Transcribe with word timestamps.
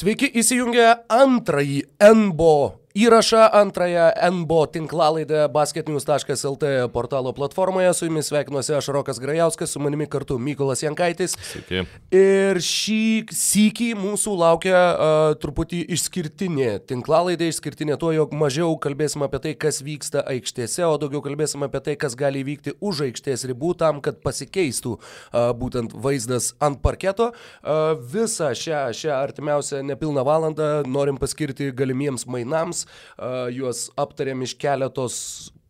Sveiki 0.00 0.30
įsijungę 0.40 0.84
antrąjį 1.12 1.82
NBO 2.00 2.79
įrašą, 2.94 3.50
antrąją 3.52 4.10
NBO 4.32 4.66
tinklalaidę 4.66 5.48
basketnews.lt 5.48 6.64
portalo 6.92 7.32
platformoje. 7.32 7.94
Su 7.94 8.04
jumis 8.04 8.26
sveikinuosi 8.26 8.74
aš 8.74 8.88
Rokas 8.88 9.18
Grajauskas, 9.18 9.70
su 9.70 9.80
manimi 9.80 10.06
kartu 10.06 10.38
Mykolas 10.38 10.82
Jankaitis. 10.82 11.36
Sveiki. 11.38 11.84
Ir 12.10 12.58
šį 12.58 13.30
sykį 13.30 13.92
mūsų 13.94 14.34
laukia 14.40 14.80
uh, 14.80 15.18
truputį 15.38 15.84
išskirtinė 15.94 16.80
tinklalaidė, 16.90 17.50
išskirtinė 17.52 17.98
tuo, 18.00 18.10
jog 18.14 18.34
mažiau 18.34 18.74
kalbėsim 18.82 19.22
apie 19.26 19.38
tai, 19.44 19.54
kas 19.54 19.78
vyksta 19.86 20.24
aikštėse, 20.26 20.82
o 20.86 20.98
daugiau 20.98 21.22
kalbėsim 21.22 21.62
apie 21.66 21.82
tai, 21.86 21.96
kas 22.00 22.18
gali 22.18 22.42
vykti 22.46 22.74
už 22.80 23.04
aikštės 23.10 23.46
ribų 23.52 23.76
tam, 23.78 24.02
kad 24.02 24.18
pasikeistų 24.24 24.96
uh, 24.96 25.52
būtent 25.54 25.94
vaizdas 25.94 26.52
ant 26.58 26.82
parketo. 26.82 27.30
Uh, 27.62 27.94
visą 28.12 28.50
šią, 28.56 28.82
šią 28.98 29.14
artimiausią 29.14 29.84
nepilną 29.86 30.26
valandą 30.26 30.70
norim 30.90 31.20
paskirti 31.20 31.70
galimiems 31.76 32.26
mainams, 32.26 32.79
uh, 32.86 33.48
juos 33.54 33.88
aptarėm 34.00 34.44
iš 34.46 34.56
keletos 34.60 35.16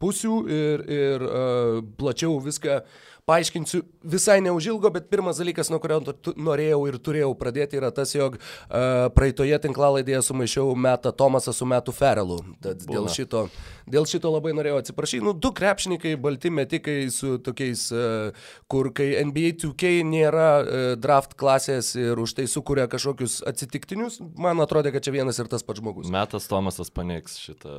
pusių 0.00 0.34
ir, 0.48 0.82
ir 0.88 1.24
plačiau 2.00 2.38
viską 2.40 2.80
paaiškinsiu 3.30 3.82
visai 4.02 4.40
neužilgo, 4.44 4.90
bet 4.90 5.10
pirmas 5.10 5.38
dalykas, 5.40 5.70
nuo 5.70 5.78
kurio 5.82 6.00
norėjau 6.34 6.80
ir 6.90 6.98
turėjau 7.04 7.30
pradėti, 7.38 7.78
yra 7.78 7.92
tas, 7.94 8.14
jog 8.16 8.38
uh, 8.38 9.06
praeitoje 9.14 9.58
tinklalaidėje 9.66 10.22
sumaišiau 10.30 10.74
Metą 10.74 11.12
Tomasą 11.14 11.54
su 11.56 11.68
Metu 11.68 11.94
Ferelu. 11.94 12.40
Tad 12.64 12.82
Būna. 12.86 12.96
dėl 12.96 13.10
šito, 13.14 13.44
dėl 13.92 14.08
šito 14.10 14.32
labai 14.32 14.52
norėjau 14.56 14.80
atsiprašyti. 14.80 15.24
Nu, 15.26 15.34
du 15.36 15.52
krepšininkai, 15.56 16.14
balti 16.20 16.52
metikai 16.54 16.98
su 17.14 17.36
tokiais, 17.44 17.86
uh, 17.94 18.50
kur 18.70 18.90
kai 18.96 19.12
NBA 19.28 19.54
2K 19.64 19.92
nėra 20.06 20.48
uh, 20.60 20.78
draft 21.00 21.36
klasės 21.40 21.92
ir 21.98 22.20
už 22.20 22.36
tai 22.38 22.46
sukuria 22.50 22.86
kažkokius 22.90 23.40
atsitiktinius, 23.50 24.20
man 24.40 24.62
atrodo, 24.62 24.92
kad 24.94 25.04
čia 25.04 25.14
vienas 25.14 25.40
ir 25.42 25.50
tas 25.50 25.66
pats 25.66 25.82
žmogus. 25.82 26.10
Metas 26.12 26.48
Tomasas 26.50 26.92
paneigs 26.94 27.38
šitą. 27.40 27.76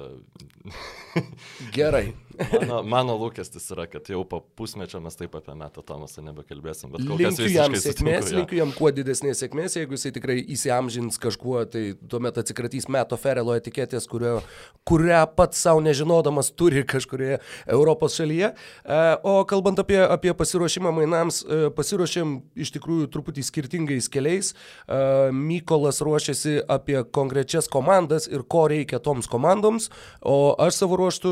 Gerai. 1.76 2.12
Mano, 2.52 2.82
mano 2.88 3.16
lūkestis 3.20 3.66
yra, 3.74 3.86
kad 3.92 4.08
jau 4.10 4.24
po 4.28 4.40
pusmečio 4.58 5.02
mes 5.04 5.18
taip 5.20 5.36
apie 5.38 5.54
Metą 5.58 5.84
Tomasą 5.86 6.24
nebekalbėsim. 6.26 6.94
Linkiu 6.96 7.50
jam 7.52 7.76
sėkmės, 7.76 7.86
sutinku, 7.86 8.36
linkiu 8.38 8.60
jam 8.62 8.74
kuo 8.76 8.92
didesnės 8.96 9.44
sėkmės, 9.44 9.76
jeigu 9.78 9.98
jisai 9.98 10.14
tikrai 10.16 10.38
įsiamžins 10.56 11.20
kažkuo, 11.22 11.64
tai 11.72 11.84
tuomet 12.12 12.40
atsikratys 12.42 12.88
Meto 12.92 13.20
Ferelo 13.20 13.56
etiketės, 13.58 14.08
kurio, 14.10 14.40
kurią 14.88 15.22
pats 15.38 15.62
savo 15.68 15.84
nežinodamas 16.02 16.52
turi 16.52 16.84
kažkurioje 16.86 17.40
Europos 17.68 18.16
šalyje. 18.16 18.54
E, 18.86 19.16
o 19.24 19.44
kalbant 19.46 19.80
apie, 19.80 20.00
apie 20.02 20.34
pasiruošimą 20.34 20.92
mainams, 20.92 21.42
e, 21.44 21.70
pasiruošėm 21.76 22.42
iš 22.56 22.74
tikrųjų 22.76 23.10
truputį 23.12 23.44
skirtingais 23.46 24.10
keliais. 24.10 24.54
E, 24.54 25.32
Mykolas 25.32 26.02
ruošiasi 26.02 26.62
apie 26.70 27.04
konkrečias 27.12 27.70
komandas 27.72 28.28
ir 28.28 28.44
ko 28.44 28.68
reikia 28.72 29.00
toms 29.00 29.30
komandoms, 29.30 29.90
o 30.22 30.56
aš 30.60 30.82
savo 30.82 30.98
ruoštų 31.00 31.32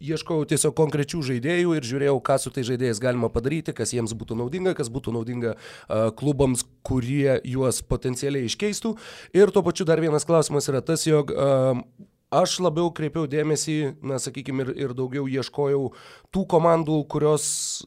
ieškojau 0.00 0.46
tiesiog 0.50 0.74
konkrečių 0.76 1.22
žaidėjų 1.30 1.74
ir 1.76 1.86
žiūrėjau, 1.86 2.18
ką 2.24 2.38
su 2.40 2.52
tai 2.54 2.64
žaidėjais 2.66 3.00
galima 3.02 3.30
padaryti, 3.32 3.74
kas 3.76 3.94
jiems 3.94 4.14
būtų 4.16 4.38
naudinga, 4.40 4.74
kas 4.78 4.90
būtų 4.92 5.14
naudinga 5.16 5.56
klubams, 6.18 6.64
kurie 6.86 7.40
juos 7.44 7.82
potencialiai 7.86 8.48
iškeistų. 8.48 8.94
Ir 9.36 9.52
tuo 9.54 9.64
pačiu 9.66 9.86
dar 9.88 10.02
vienas 10.02 10.26
klausimas 10.28 10.68
yra 10.70 10.82
tas, 10.84 11.06
jog 11.08 11.32
aš 12.30 12.58
labiau 12.62 12.90
kreipiau 12.94 13.26
dėmesį, 13.30 13.76
na, 14.06 14.20
sakykime, 14.22 14.64
ir, 14.64 14.72
ir 14.86 14.96
daugiau 14.96 15.26
ieškojau 15.30 15.90
tų 16.34 16.46
komandų, 16.50 17.02
kurios, 17.10 17.44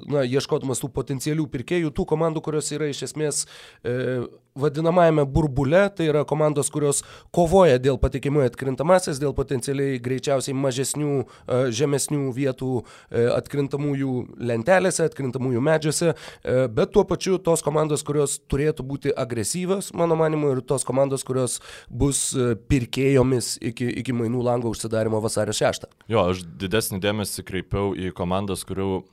na, 0.09 0.25
ieškodamas 0.27 0.83
tų 0.83 0.91
potencialių 0.95 1.47
pirkėjų, 1.53 1.93
tų 1.95 2.07
komandų, 2.13 2.43
kurios 2.43 2.71
yra 2.75 2.91
iš 2.91 3.05
esmės 3.07 3.45
e, 3.87 4.25
vadinamajame 4.55 5.25
burbule, 5.25 5.89
tai 5.95 6.07
yra 6.11 6.23
komandos, 6.25 6.69
kurios 6.73 7.01
kovoja 7.33 7.79
dėl 7.81 7.97
patikimų 8.01 8.43
atkrintamasis, 8.45 9.19
dėl 9.21 9.33
potencialiai 9.37 9.99
greičiausiai 10.03 10.55
mažesnių, 10.57 11.13
e, 11.23 11.59
žemesnių 11.73 12.29
vietų 12.35 12.71
e, 12.83 13.25
atkrintamųjų 13.33 14.13
lentelėse, 14.51 15.07
atkrintamųjų 15.09 15.63
medžiuose, 15.63 16.13
e, 16.13 16.57
bet 16.69 16.93
tuo 16.93 17.05
pačiu 17.09 17.39
tos 17.41 17.65
komandos, 17.65 18.05
kurios 18.05 18.37
turėtų 18.51 18.85
būti 18.85 19.15
agresyvios, 19.17 19.91
mano 19.97 20.17
manimu, 20.19 20.53
ir 20.53 20.61
tos 20.61 20.85
komandos, 20.85 21.25
kurios 21.25 21.59
bus 21.89 22.31
pirkėjomis 22.69 23.55
iki, 23.71 23.89
iki 24.03 24.13
mainų 24.15 24.32
lango 24.41 24.71
užsidarimo 24.73 25.19
vasario 25.23 25.53
6. 25.53 25.85
Jo, 26.09 26.29
aš 26.31 26.41
didesnį 26.59 27.01
dėmesį 27.03 27.45
kreipiau 27.45 27.91
į 27.93 28.13
komandas, 28.17 28.65
kurių 28.67 29.03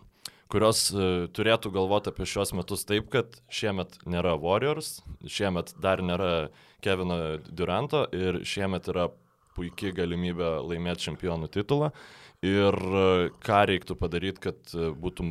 kurios 0.50 0.88
uh, 0.94 1.26
turėtų 1.34 1.72
galvoti 1.74 2.10
apie 2.10 2.26
šios 2.28 2.54
metus 2.56 2.86
taip, 2.88 3.10
kad 3.12 3.38
šiemet 3.52 4.00
nėra 4.10 4.34
Warriors, 4.40 5.00
šiemet 5.26 5.74
dar 5.82 6.02
nėra 6.02 6.50
Kevino 6.84 7.38
Duranto 7.46 8.06
ir 8.16 8.42
šiemet 8.48 8.88
yra 8.90 9.10
puikia 9.56 9.92
galimybė 9.94 10.56
laimėti 10.64 11.10
čempionų 11.10 11.50
titulą. 11.54 11.92
Ir 12.46 12.74
uh, 12.74 13.28
ką 13.44 13.62
reiktų 13.68 13.98
padaryti, 14.00 14.42
kad 14.48 14.74
uh, 14.74 14.90
būtų 14.96 15.26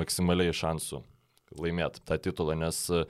maksimaliai 0.00 0.54
šansų 0.54 1.00
laimėti 1.58 2.04
tą 2.06 2.20
titulą, 2.20 2.54
nes 2.60 2.84
uh, 2.92 3.06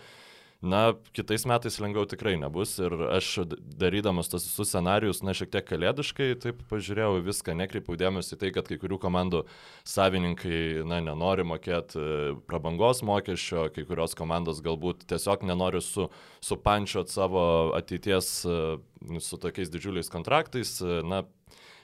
Na, 0.60 0.92
kitais 1.16 1.46
metais 1.48 1.78
lengviau 1.80 2.04
tikrai 2.04 2.34
nebus 2.36 2.74
ir 2.84 2.92
aš 3.16 3.46
darydamas 3.80 4.28
tos 4.28 4.44
visus 4.44 4.68
scenarius, 4.68 5.22
na, 5.24 5.32
šiek 5.32 5.48
tiek 5.54 5.64
kalėdiškai, 5.64 6.34
taip 6.42 6.58
pažiūrėjau 6.68 7.22
viską, 7.24 7.54
nekreipiau 7.56 7.96
dėmesį 7.96 8.34
į 8.36 8.38
tai, 8.42 8.50
kad 8.52 8.68
kai 8.68 8.76
kurių 8.82 8.98
komandų 9.00 9.40
savininkai, 9.88 10.82
na, 10.84 10.98
nenori 11.06 11.46
mokėti 11.48 11.96
e, 11.96 12.18
prabangos 12.44 13.00
mokesčio, 13.08 13.70
kai 13.72 13.86
kurios 13.88 14.12
komandos 14.18 14.60
galbūt 14.66 15.06
tiesiog 15.08 15.46
nenori 15.48 15.80
su, 15.80 16.10
supančiot 16.44 17.08
savo 17.08 17.46
ateities 17.80 18.30
e, 18.44 18.60
su 19.16 19.40
tokiais 19.40 19.72
didžiuliais 19.72 20.12
kontraktais, 20.12 20.76
e, 20.84 21.00
na, 21.08 21.22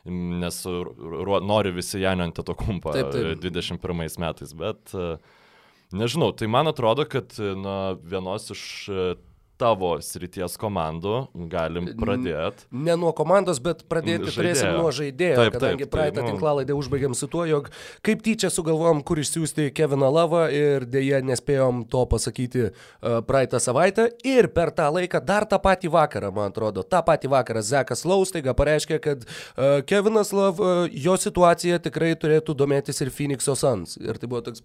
nes 0.05 0.61
nori 1.49 1.73
visi 1.75 2.05
Janio 2.05 2.29
ant 2.29 2.45
to 2.45 2.55
kumpą 2.55 2.93
21 3.41 4.21
metais, 4.21 4.53
bet 4.55 4.93
uh, 4.95 5.17
Nežinau, 5.95 6.33
tai 6.35 6.49
man 6.51 6.67
atrodo, 6.67 7.07
kad 7.07 7.37
na, 7.39 7.95
vienos 8.03 8.51
iš 8.51 8.63
e, 8.91 9.09
tavo 9.61 9.95
srities 10.05 10.57
komandų 10.61 11.15
galim 11.51 11.89
pradėti. 11.99 12.67
Ne 12.75 12.97
nuo 13.01 13.13
komandos, 13.17 13.61
bet 13.63 13.85
pradėti 13.89 14.29
žaidėjo. 14.29 14.37
turėsim 14.37 14.73
nuo 14.77 14.91
žaidėjo, 14.95 15.37
taip, 15.39 15.55
kadangi 15.57 15.85
taip, 15.85 15.93
praeitą 15.93 16.19
taip, 16.19 16.27
nu... 16.27 16.33
tinklalaidę 16.35 16.77
užbaigėm 16.77 17.15
su 17.17 17.29
tuo, 17.33 17.45
jog 17.49 17.71
kaip 18.07 18.25
tyčia 18.27 18.51
sugalvojom, 18.53 19.01
kur 19.07 19.21
išsiųsti 19.23 19.69
Keviną 19.77 20.11
Lavą 20.13 20.47
ir 20.53 20.87
dėje 20.91 21.23
nespėjom 21.31 21.85
to 21.93 22.05
pasakyti 22.11 22.67
uh, 22.69 23.21
praeitą 23.29 23.61
savaitę 23.63 24.11
ir 24.27 24.51
per 24.53 24.75
tą 24.77 24.91
laiką 24.99 25.23
dar 25.25 25.49
tą 25.49 25.61
patį 25.63 25.93
vakarą, 25.95 26.33
man 26.37 26.53
atrodo, 26.53 26.85
tą 26.85 27.01
patį 27.07 27.33
vakarą 27.37 27.65
Zekas 27.65 28.05
Laustaiga 28.09 28.57
pareiškė, 28.59 29.01
kad 29.09 29.25
uh, 29.25 29.81
Kevinas 29.89 30.35
Lav, 30.37 30.61
uh, 30.61 30.85
jo 30.93 31.17
situacija 31.21 31.81
tikrai 31.87 32.13
turėtų 32.19 32.59
domėtis 32.59 33.01
ir 33.01 33.15
Phoenix'o 33.15 33.57
Suns. 33.57 33.97
Ir 34.03 34.21
tai 34.21 34.29
buvo 34.29 34.45
toks 34.51 34.65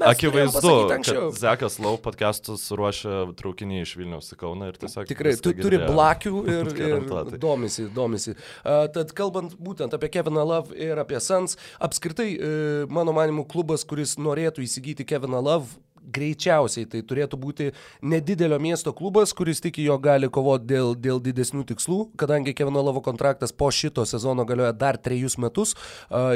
Akivaizdu, 0.00 0.88
kad 1.04 1.38
Zekas 1.38 1.78
Lau 1.80 1.94
podcastus 1.96 2.66
ruošia 2.76 3.22
traukinį 3.38 3.80
iš 3.80 3.94
Vilniaus 3.96 4.28
į 4.34 4.36
Kauną 4.42 4.68
ir 4.68 4.76
tiesiog... 4.76 5.06
Tikrai, 5.08 5.32
tu 5.40 5.54
turi 5.56 5.78
blakių 5.80 6.42
ir, 6.52 6.68
ir 6.90 7.06
domisi, 7.40 7.86
domisi. 7.94 8.34
Uh, 8.60 8.84
tad 8.92 9.14
kalbant 9.16 9.56
būtent 9.56 9.96
apie 9.96 10.10
Keviną 10.18 10.44
Love 10.44 10.76
ir 10.76 11.00
apie 11.00 11.20
Sans, 11.24 11.56
apskritai, 11.80 12.28
uh, 12.36 12.84
mano 12.92 13.16
manimu, 13.16 13.46
klubas, 13.48 13.86
kuris 13.88 14.18
norėtų 14.20 14.66
įsigyti 14.66 15.08
Keviną 15.08 15.40
Love, 15.40 15.80
greičiausiai 16.14 16.88
tai 16.90 17.02
turėtų 17.06 17.38
būti 17.40 17.70
nedidelio 18.02 18.58
miesto 18.62 18.94
klubas, 18.96 19.34
kuris 19.36 19.62
tiki, 19.64 19.84
jo 19.86 19.98
gali 20.02 20.30
kovoti 20.32 20.68
dėl, 20.72 20.94
dėl 20.96 21.22
didesnių 21.24 21.66
tikslų, 21.68 22.00
kadangi 22.20 22.56
Kevino 22.56 22.82
Lavo 22.84 23.02
kontraktas 23.04 23.52
po 23.52 23.70
šito 23.74 24.06
sezono 24.08 24.46
galioja 24.48 24.72
dar 24.76 24.98
trejus 25.00 25.38
metus 25.38 25.76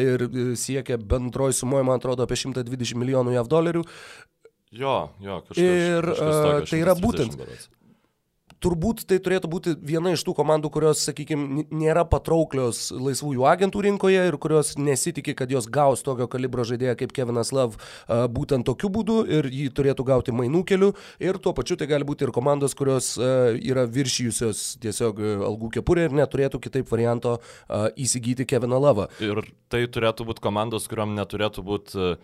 ir 0.02 0.28
siekia 0.58 0.98
bendroji 0.98 1.58
sumoje, 1.62 1.86
man 1.88 2.00
atrodo, 2.00 2.26
apie 2.26 2.38
120 2.38 2.98
milijonų 3.00 3.36
JAV 3.36 3.52
dolerių. 3.52 3.84
Jo, 4.72 4.96
jo, 5.20 5.42
kažkas. 5.48 5.62
Ir 5.62 6.08
kažkas 6.08 6.42
tokio, 6.42 6.66
tai 6.70 6.80
yra 6.80 6.96
būtent. 6.96 7.36
Berods 7.36 7.70
turbūt 8.62 9.04
tai 9.10 9.18
turėtų 9.22 9.50
būti 9.50 9.74
viena 9.82 10.12
iš 10.14 10.22
tų 10.26 10.34
komandų, 10.38 10.70
kurios, 10.72 11.02
sakykime, 11.08 11.64
nėra 11.74 12.04
patrauklios 12.08 12.90
laisvųjų 12.94 13.46
agentų 13.50 13.82
rinkoje 13.88 14.22
ir 14.28 14.38
kurios 14.42 14.74
nesitikė, 14.78 15.34
kad 15.38 15.52
jos 15.52 15.68
gaus 15.72 16.04
tokio 16.06 16.28
kalibro 16.30 16.64
žaidėją 16.68 16.96
kaip 17.00 17.14
Kevinas 17.16 17.52
Love 17.54 17.80
būtent 18.32 18.66
tokiu 18.68 18.90
būdu 18.92 19.22
ir 19.26 19.48
jį 19.52 19.68
turėtų 19.76 20.06
gauti 20.08 20.34
mainų 20.36 20.64
keliu. 20.68 20.92
Ir 21.22 21.38
tuo 21.42 21.54
pačiu 21.56 21.76
tai 21.80 21.88
gali 21.90 22.06
būti 22.08 22.26
ir 22.26 22.34
komandos, 22.34 22.76
kurios 22.78 23.14
yra 23.18 23.86
viršijusios 23.90 24.64
tiesiog 24.82 25.22
algų 25.48 25.72
kepurę 25.78 26.06
ir 26.08 26.14
neturėtų 26.22 26.62
kitaip 26.62 26.90
varianto 26.92 27.38
įsigyti 27.96 28.46
Keviną 28.48 28.78
Lovą. 28.82 29.08
Ir 29.22 29.42
tai 29.72 29.84
turėtų 29.90 30.28
būti 30.30 30.44
komandos, 30.44 30.86
kuriuom 30.90 31.16
neturėtų 31.18 31.66
būti 31.66 32.14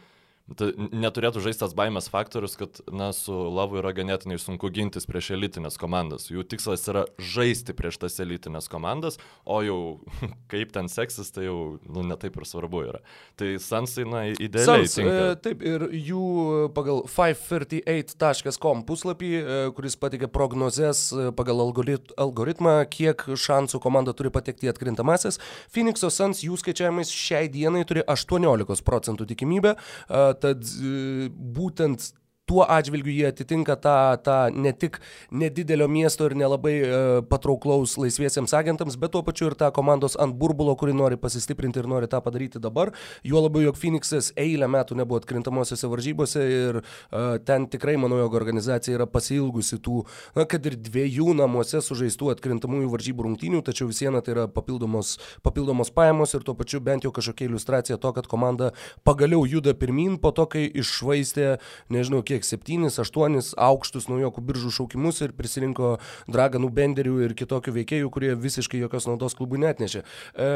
neturėtų 0.48 1.42
žaisti 1.44 1.60
tas 1.60 1.74
baimės 1.76 2.08
faktorius, 2.08 2.56
kad, 2.56 2.80
na, 2.88 3.10
su 3.12 3.32
Lavu 3.32 3.82
yra 3.82 3.92
ganėtinai 3.96 4.38
sunku 4.40 4.70
gintis 4.72 5.04
prieš 5.08 5.34
elitinės 5.36 5.76
komandas. 5.80 6.28
Jų 6.32 6.44
tikslas 6.48 6.86
yra 6.88 7.04
žaisti 7.20 7.74
prieš 7.76 8.00
tas 8.00 8.16
elitinės 8.24 8.70
komandas, 8.72 9.18
o 9.44 9.60
jau 9.64 9.80
kaip 10.52 10.72
ten 10.72 10.88
seksis, 10.88 11.28
tai 11.34 11.48
jau, 11.48 11.76
nu, 11.84 12.04
netaip 12.08 12.38
ir 12.40 12.48
svarbu 12.48 12.82
yra. 12.86 13.02
Tai 13.38 13.50
Sansai, 13.60 14.06
na, 14.08 14.24
idealiai. 14.32 14.88
Sans, 14.88 14.96
e, 15.04 15.36
taip, 15.44 15.64
ir 15.68 15.84
jų 15.92 16.70
pagal 16.76 17.04
538.com 17.12 18.82
puslapį, 18.88 19.32
e, 19.36 19.60
kuris 19.76 19.98
patikė 20.00 20.30
prognozes 20.32 21.04
e, 21.12 21.28
pagal 21.36 21.60
algoritmą, 21.66 22.78
kiek 22.88 23.26
šansų 23.36 23.82
komanda 23.84 24.16
turi 24.16 24.32
patekti 24.32 24.70
į 24.70 24.72
atkrintamasis, 24.72 25.40
Phoenix'o 25.74 26.08
Sans 26.14 26.40
jų 26.40 26.56
skaičiavimais 26.60 27.12
šiai 27.12 27.52
dienai 27.52 27.84
turi 27.88 28.00
18 28.08 28.80
procentų 28.88 29.28
tikimybę. 29.28 29.76
E, 29.76 30.38
tad 30.40 30.64
e, 30.64 31.29
būtent 31.29 32.12
tuo 32.48 32.64
atžvilgiu 32.64 33.12
jie 33.12 33.28
atitinka 33.28 33.76
tą, 33.76 33.96
tą 34.24 34.38
ne 34.56 34.72
tik 34.72 34.98
nedidelio 35.30 35.88
miesto 35.88 36.28
ir 36.28 36.34
nelabai 36.38 36.74
e, 36.80 37.00
patrauklaus 37.28 37.96
laisviesiems 38.00 38.54
agentams, 38.56 38.96
bet 39.00 39.12
tuo 39.14 39.22
pačiu 39.26 39.50
ir 39.50 39.56
tą 39.58 39.70
komandos 39.74 40.16
ant 40.20 40.36
burbulo, 40.38 40.74
kuri 40.80 40.96
nori 40.96 41.18
pasistiprinti 41.20 41.82
ir 41.82 41.88
nori 41.90 42.08
tą 42.10 42.22
padaryti 42.24 42.62
dabar. 42.62 42.92
Juo 43.26 43.42
labiau, 43.44 43.66
jog 43.68 43.78
Phoenixas 43.80 44.32
eilę 44.40 44.68
metų 44.70 44.96
nebuvo 44.98 45.20
atkrintamosiose 45.20 45.90
varžybose 45.92 46.44
ir 46.54 46.80
e, 46.80 47.22
ten 47.48 47.68
tikrai, 47.70 47.98
manau, 48.00 48.20
jog 48.22 48.38
organizacija 48.40 48.96
yra 48.96 49.08
pasilgusi 49.10 49.80
tų, 49.84 50.02
na, 50.38 50.48
kad 50.48 50.64
ir 50.68 50.78
dviejų 50.88 51.36
namuose 51.38 51.82
sužaistų 51.84 52.32
atkrintamųjų 52.36 52.92
varžybų 52.94 53.28
rungtynių, 53.28 53.62
tačiau 53.66 53.90
vis 53.90 54.00
viena 54.04 54.22
tai 54.24 54.34
yra 54.36 54.48
papildomos, 54.52 55.16
papildomos 55.44 55.92
pajamos 55.94 56.34
ir 56.36 56.46
tuo 56.46 56.56
pačiu 56.58 56.80
bent 56.84 57.04
jau 57.04 57.12
kažkokia 57.14 57.48
iliustracija 57.50 58.00
to, 58.00 58.14
kad 58.16 58.30
komanda 58.30 58.72
pagaliau 59.06 59.44
juda 59.48 59.76
pirmin 59.76 60.16
po 60.22 60.32
to, 60.32 60.48
kai 60.50 60.64
išvaistė, 60.68 61.58
nežinau, 61.92 62.24
kiek 62.26 62.38
kiek 62.38 62.46
septynis, 62.46 62.99
aštuonis 63.02 63.52
aukštus 63.58 64.08
naujokų 64.11 64.43
biržų 64.46 64.70
šaukimus 64.79 65.20
ir 65.25 65.35
prisirinko 65.37 65.96
Draganų 66.31 66.70
Benderių 66.75 67.19
ir 67.26 67.35
kitokių 67.38 67.75
veikėjų, 67.81 68.11
kurie 68.14 68.32
visiškai 68.38 68.81
jokios 68.85 69.08
naudos 69.11 69.37
klubui 69.38 69.61
netnešė. 69.62 70.05
E, 70.05 70.49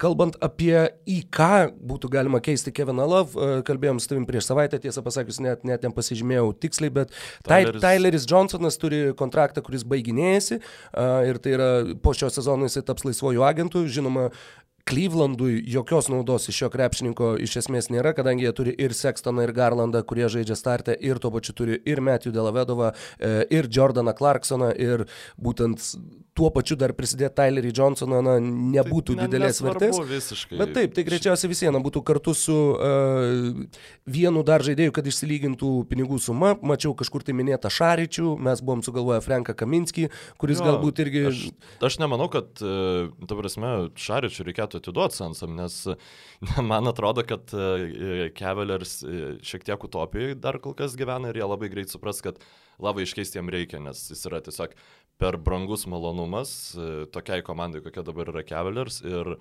kalbant 0.00 0.38
apie 0.42 0.90
į 1.06 1.22
ką 1.30 1.70
būtų 1.78 2.10
galima 2.12 2.42
keisti 2.42 2.74
Keviną 2.74 3.06
Love, 3.08 3.34
e, 3.34 3.62
kalbėjom 3.66 4.00
su 4.02 4.10
tavim 4.10 4.26
prieš 4.28 4.50
savaitę, 4.50 4.80
tiesą 4.82 5.04
pasakius, 5.06 5.40
net, 5.44 5.64
net 5.68 5.86
nepasižymėjau 5.86 6.50
tiksliai, 6.60 6.92
bet 7.00 7.14
Tyleris, 7.46 7.82
Tyleris 7.84 8.28
Johnsonas 8.30 8.80
turi 8.80 9.02
kontraktą, 9.18 9.62
kuris 9.66 9.86
baiginėjasi 9.88 10.58
e, 10.58 10.62
ir 11.30 11.40
tai 11.42 11.56
yra 11.58 11.70
po 12.02 12.14
šio 12.16 12.32
sezono 12.32 12.68
jisai 12.68 12.84
taps 12.86 13.06
laisvojų 13.06 13.46
agentų. 13.46 13.86
Žinoma, 13.90 14.30
Klyvlandui 14.90 15.60
jokios 15.70 16.08
naudos 16.10 16.48
iš 16.50 16.56
šio 16.64 16.68
krepšininko 16.72 17.34
iš 17.44 17.60
esmės 17.60 17.88
nėra, 17.94 18.10
kadangi 18.16 18.42
jie 18.42 18.50
turi 18.58 18.72
ir 18.74 18.90
Sextoną, 18.96 19.44
ir 19.46 19.52
Garlandą, 19.54 20.00
kurie 20.02 20.26
žaidžia 20.32 20.56
startę, 20.58 20.96
ir 20.98 21.20
tuo 21.22 21.30
pačiu 21.30 21.54
turi 21.54 21.78
ir 21.86 22.02
Matthew 22.02 22.34
Delavedovą, 22.34 22.90
e, 22.90 23.30
ir 23.54 23.68
Jordaną 23.70 24.16
Clarksoną, 24.18 24.72
ir 24.74 25.04
būtent 25.38 25.92
tuo 26.36 26.50
pačiu 26.54 26.76
dar 26.78 26.92
prisidėti 26.96 27.34
Tylerį 27.40 27.72
Johnsoną, 27.76 28.20
na, 28.24 28.36
nebūtų 28.40 29.16
tai, 29.16 29.26
didelės 29.26 29.60
vertės. 29.64 29.98
Visiškai. 30.10 30.58
Bet 30.60 30.72
taip, 30.76 30.94
tai 30.96 31.04
greičiausiai 31.06 31.50
vis 31.50 31.62
viena 31.64 31.80
būtų 31.82 32.02
kartu 32.06 32.34
su 32.38 32.56
uh, 32.74 33.80
vienu 34.10 34.44
dar 34.46 34.64
žaidėju, 34.66 34.94
kad 34.96 35.08
išsilygintų 35.10 35.72
pinigų 35.90 36.20
suma. 36.22 36.54
Mačiau 36.66 36.94
kažkur 36.98 37.24
tai 37.26 37.34
minėtą 37.38 37.72
Šaričių, 37.74 38.34
mes 38.46 38.62
buvom 38.64 38.84
sugalvoję 38.86 39.20
Franką 39.26 39.56
Kaminskį, 39.58 40.08
kuris 40.40 40.62
jo, 40.62 40.68
galbūt 40.70 41.02
irgi... 41.04 41.26
Aš, 41.32 41.42
aš 41.90 42.00
nemanau, 42.02 42.30
kad, 42.32 42.52
uh, 42.64 43.10
ta 43.26 43.38
prasme, 43.38 43.74
Šaričių 44.00 44.48
reikėtų 44.50 44.82
atiduoti 44.84 45.20
Sansam, 45.20 45.58
nes 45.58 45.82
man 46.70 46.90
atrodo, 46.90 47.26
kad 47.26 47.50
Cavaliers 48.38 49.00
šiek 49.46 49.66
tiek 49.66 49.86
utopijai 49.90 50.34
dar 50.38 50.60
kol 50.62 50.76
kas 50.78 50.96
gyvena 50.98 51.30
ir 51.30 51.40
jie 51.40 51.46
labai 51.46 51.70
greit 51.72 51.92
supras, 51.92 52.22
kad 52.24 52.38
labai 52.80 53.04
iškeisti 53.04 53.38
jam 53.38 53.50
reikia, 53.52 53.80
nes 53.82 54.02
jis 54.10 54.24
yra 54.28 54.40
tiesiog 54.44 54.74
per 55.20 55.36
brangus 55.36 55.86
malonumas 55.90 56.52
tokiai 57.12 57.44
komandai, 57.44 57.82
kokia 57.84 58.04
dabar 58.06 58.32
yra 58.32 58.44
Cavaliers 58.48 59.02
ir 59.04 59.36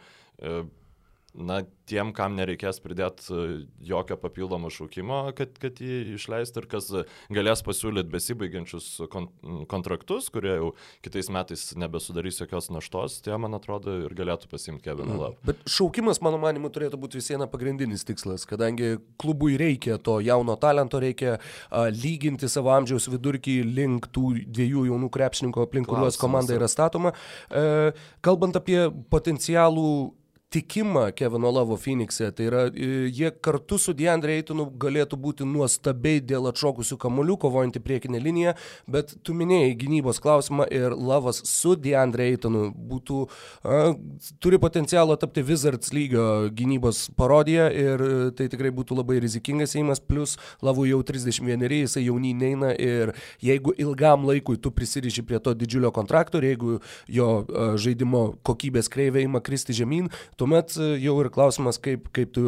na, 1.39 1.61
tiem, 1.89 2.11
kam 2.15 2.35
nereikės 2.37 2.81
pridėti 2.83 3.33
e, 3.33 3.45
jokio 3.89 4.17
papildomo 4.19 4.69
šaukimo, 4.73 5.21
kad, 5.37 5.55
kad 5.61 5.79
jį 5.81 6.15
išleistų 6.17 6.63
ir 6.63 6.67
kas 6.71 6.89
galės 7.33 7.63
pasiūlyti 7.65 8.11
besibaigiančius 8.13 8.89
kont 9.11 9.33
kontraktus, 9.71 10.29
kurie 10.33 10.51
jau 10.57 10.71
kitais 11.05 11.29
metais 11.33 11.63
nebesudarys 11.79 12.41
jokios 12.41 12.69
naštos, 12.73 13.19
tie, 13.25 13.33
man 13.41 13.55
atrodo, 13.57 13.95
ir 14.05 14.15
galėtų 14.17 14.49
pasimti 14.51 14.85
Keviną 14.85 15.13
mm. 15.13 15.19
Love. 15.19 15.37
Bet 15.47 15.63
šaukimas, 15.69 16.21
mano 16.25 16.39
manimu, 16.41 16.71
turėtų 16.73 16.99
būti 17.01 17.19
vis 17.19 17.29
viena 17.31 17.47
pagrindinis 17.49 18.05
tikslas, 18.07 18.45
kadangi 18.49 18.97
klubui 19.21 19.57
reikia 19.59 19.99
to 20.03 20.19
jauno 20.25 20.55
talento, 20.61 21.01
reikia 21.01 21.37
a, 21.37 21.87
lyginti 21.93 22.49
savo 22.51 22.73
amžiaus 22.75 23.09
vidurkį 23.11 23.59
link 23.67 24.09
tų 24.15 24.35
dviejų 24.45 24.87
jaunų 24.91 25.11
krepšininkų, 25.13 25.65
aplink 25.65 25.89
kuriuos 25.89 26.19
komanda 26.21 26.55
yra 26.57 26.69
statoma. 26.71 27.13
E, 27.49 27.91
kalbant 28.25 28.57
apie 28.59 28.87
potencialų 29.11 29.89
tikimą 30.49 31.11
Kevino 31.15 31.51
Lavo 31.51 31.77
Phoenix'e. 31.77 32.31
Tai 32.31 32.45
yra, 32.45 32.61
e, 32.67 33.09
jie 33.09 33.31
kartu 33.41 33.77
su 33.77 33.93
Deandre 33.93 34.33
Eitonu 34.39 34.65
galėtų 34.81 35.17
būti 35.21 35.45
nuostabiai 35.45 36.21
dėl 36.25 36.49
atšokusių 36.49 36.97
kamolių, 36.97 37.35
kovojantį 37.43 37.81
priekinę 37.85 38.21
liniją, 38.21 38.55
bet 38.89 39.13
tu 39.23 39.35
minėjai 39.37 39.75
gynybos 39.77 40.19
klausimą 40.23 40.65
ir 40.73 40.95
Lavas 40.97 41.43
su 41.45 41.75
Deandre 41.77 42.31
Eitonu 42.31 42.71
būtų, 42.73 43.27
a, 43.61 43.93
turi 44.41 44.57
potencialą 44.61 45.19
tapti 45.21 45.43
Wizards 45.45 45.93
lygio 45.93 46.49
gynybos 46.49 47.11
parodiją 47.17 47.69
ir 47.69 48.01
e, 48.01 48.31
tai 48.33 48.49
tikrai 48.49 48.73
būtų 48.73 48.97
labai 48.97 49.19
rizikingas 49.21 49.77
įimas, 49.77 50.01
plus 50.01 50.39
Lavų 50.65 50.87
jau 50.89 51.03
31, 51.05 51.67
jisai 51.83 52.07
jauniai 52.07 52.33
neina 52.33 52.73
ir 52.73 53.13
jeigu 53.45 53.75
ilgam 53.77 54.25
laikui 54.25 54.57
tu 54.57 54.73
prisiriši 54.73 55.27
prie 55.29 55.37
to 55.37 55.53
didžiulio 55.53 55.93
kontrakto 55.93 56.41
ir 56.41 56.49
jeigu 56.55 56.81
jo 57.05 57.29
a, 57.45 57.69
žaidimo 57.77 58.25
kokybės 58.41 58.89
kreivė 58.89 59.27
ima 59.29 59.45
kristi 59.45 59.77
žemyn, 59.77 60.09
Tuomet 60.39 60.71
e, 60.79 60.93
jau 61.03 61.17
ir 61.19 61.27
klausimas, 61.35 61.79
kaip, 61.83 62.07
kaip 62.15 62.31
tu, 62.35 62.43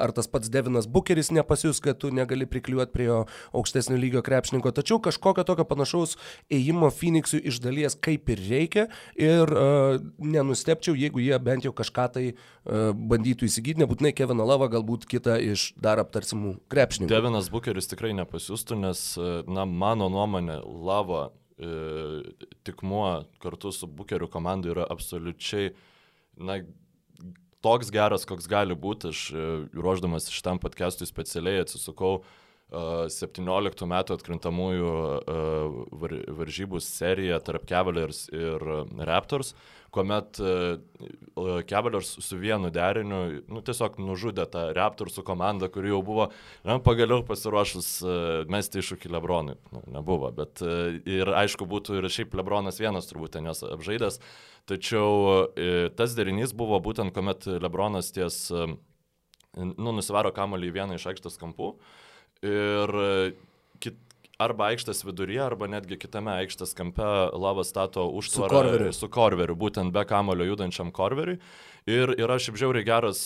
ar 0.00 0.12
tas 0.14 0.28
pats 0.30 0.50
Devinas 0.52 0.86
Bukeris 0.90 1.32
nepasius, 1.34 1.80
kad 1.82 1.98
tu 1.98 2.12
negali 2.14 2.46
prikliuoti 2.46 2.94
prie 2.94 3.08
jo 3.08 3.18
aukštesnio 3.58 3.98
lygio 3.98 4.22
krepšininko. 4.22 4.70
Tačiau 4.76 5.00
kažkokio 5.02 5.44
tokio 5.48 5.66
panašaus 5.66 6.14
ėjimo 6.52 6.92
Phoenixui 6.94 7.42
iš 7.50 7.58
dalies 7.64 7.98
kaip 7.98 8.30
ir 8.30 8.42
reikia 8.46 8.86
ir 9.18 9.50
uh, 9.50 9.98
nenustepčiau, 10.22 10.94
jeigu 10.98 11.22
jie 11.24 11.38
bent 11.42 11.66
jau 11.66 11.74
kažką 11.74 12.06
tai 12.14 12.24
uh, 12.30 12.92
bandytų 12.94 13.48
įsigyti, 13.50 13.82
nebūtinai 13.82 14.14
Keviną 14.16 14.46
Lavą, 14.46 14.70
galbūt 14.72 15.08
kitą 15.10 15.38
iš 15.42 15.72
dar 15.82 16.02
aptarsimų 16.02 16.56
krepšininkų. 16.72 17.10
Devinas 17.10 17.50
Bukeris 17.52 17.90
tikrai 17.90 18.14
nepasiustų, 18.22 18.78
nes, 18.86 19.06
na, 19.50 19.66
mano 19.66 20.10
nuomonė, 20.12 20.60
Lava 20.62 21.30
tikmuo 22.66 23.24
kartu 23.42 23.70
su 23.72 23.86
Bukeriu 23.86 24.26
komandu 24.30 24.72
yra 24.72 24.86
absoliučiai, 24.90 25.72
na, 26.42 26.56
toks 27.62 27.90
geras, 27.94 28.26
koks 28.28 28.48
gali 28.50 28.76
būti. 28.78 29.12
Aš 29.14 29.24
e, 29.32 29.48
ruoždamas 29.78 30.30
šitam 30.32 30.60
podcastui 30.62 31.08
specialiai 31.08 31.62
atsisukau 31.62 32.18
uh, 32.20 32.30
17 32.72 33.84
metų 33.88 34.16
atkrintamųjų 34.16 34.92
var, 36.00 36.14
varžybų 36.40 36.80
seriją 36.80 37.38
tarp 37.44 37.66
Cavaliers 37.68 38.24
ir 38.32 38.64
Raptors, 39.04 39.52
kuomet 39.92 40.40
uh, 40.40 40.78
Cavaliers 41.68 42.14
su 42.24 42.38
vienu 42.40 42.70
deriniu 42.72 43.42
nu, 43.48 43.62
tiesiog 43.64 43.98
nužudė 44.00 44.46
tą 44.52 44.68
Raptorsų 44.76 45.24
komandą, 45.26 45.68
kuri 45.72 45.92
jau 45.92 46.00
buvo 46.06 46.28
na, 46.64 46.78
pagaliau 46.84 47.24
pasiruošus 47.28 47.90
uh, 48.04 48.14
mesti 48.52 48.80
iššūkį 48.82 49.12
Lebronui. 49.12 49.58
Nu, 49.74 49.84
nebuvo, 49.98 50.32
bet 50.36 50.62
ir 50.62 51.30
aišku 51.42 51.68
būtų 51.68 52.00
ir 52.00 52.08
šiaip 52.12 52.34
Lebronas 52.38 52.80
vienas 52.80 53.08
turbūt 53.10 53.36
ten 53.36 53.48
jas 53.50 53.64
apžaidęs. 53.66 54.20
Tačiau 54.68 55.48
e, 55.58 55.88
tas 55.98 56.14
derinys 56.14 56.52
buvo 56.54 56.78
būtent, 56.82 57.10
kuomet 57.14 57.48
Lebronas 57.62 58.12
ties, 58.14 58.44
e, 58.54 58.68
nu, 59.58 59.90
nusivaro 59.90 60.30
kamolį 60.34 60.70
į 60.70 60.76
vieną 60.76 60.98
iš 60.98 61.08
aikštės 61.10 61.38
kampų 61.40 61.72
ir 62.46 62.94
e, 63.02 63.32
arba 64.42 64.70
aikštės 64.72 65.04
viduryje, 65.06 65.40
arba 65.44 65.68
netgi 65.70 65.98
kitame 66.00 66.34
aikštės 66.42 66.74
kampe 66.78 67.08
lavas 67.32 67.72
stato 67.72 68.06
užtvarą 68.10 68.50
su 68.50 68.56
korveriu. 68.56 68.94
su 68.96 69.10
korveriu, 69.12 69.58
būtent 69.58 69.94
be 69.94 70.04
kamolio 70.08 70.46
judančiam 70.52 70.92
korveriui. 70.94 71.38
Ir 71.90 72.14
yra 72.14 72.38
šiaip 72.38 72.60
žiauriai 72.60 72.86
geras 72.86 73.22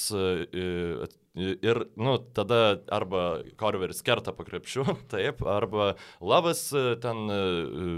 ir, 1.37 1.83
nu, 2.01 2.17
tada 2.37 2.81
arba 2.93 3.43
korveris 3.61 4.03
kerta 4.07 4.33
pakrepšiu, 4.37 4.87
taip, 5.13 5.43
arba 5.47 5.93
lavas 6.21 6.69
ten 7.03 7.29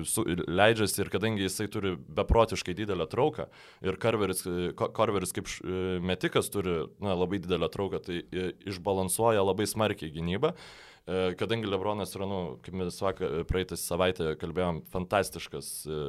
su, 0.08 0.26
leidžiasi 0.26 1.04
ir 1.04 1.12
kadangi 1.14 1.46
jisai 1.46 1.68
turi 1.72 1.94
beprotiškai 1.96 2.76
didelę 2.78 3.08
trauką 3.10 3.48
ir 3.86 4.00
korveris, 4.02 4.44
korveris 4.76 5.34
kaip 5.36 5.50
metikas 6.04 6.50
turi 6.52 6.80
na, 6.98 7.14
labai 7.14 7.40
didelę 7.44 7.70
trauką, 7.72 8.02
tai 8.04 8.22
išbalansuoja 8.68 9.46
labai 9.46 9.68
smarkiai 9.70 10.12
gynybą. 10.14 10.54
E, 11.08 11.32
kadangi 11.40 11.64
Lebronas 11.70 12.10
yra, 12.12 12.26
nu, 12.28 12.38
kaip 12.60 12.74
mes 12.76 12.98
vakar 13.00 13.46
praeitą 13.48 13.78
savaitę 13.80 14.34
kalbėjom, 14.36 14.82
fantastiškas 14.92 15.70
e, 15.88 16.00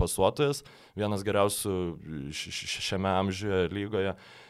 pasuotojas, 0.00 0.62
vienas 0.96 1.24
geriausių 1.26 1.74
šiame 2.32 3.12
amžiuje 3.12 3.66
lygoje, 3.76 4.14
e, 4.16 4.45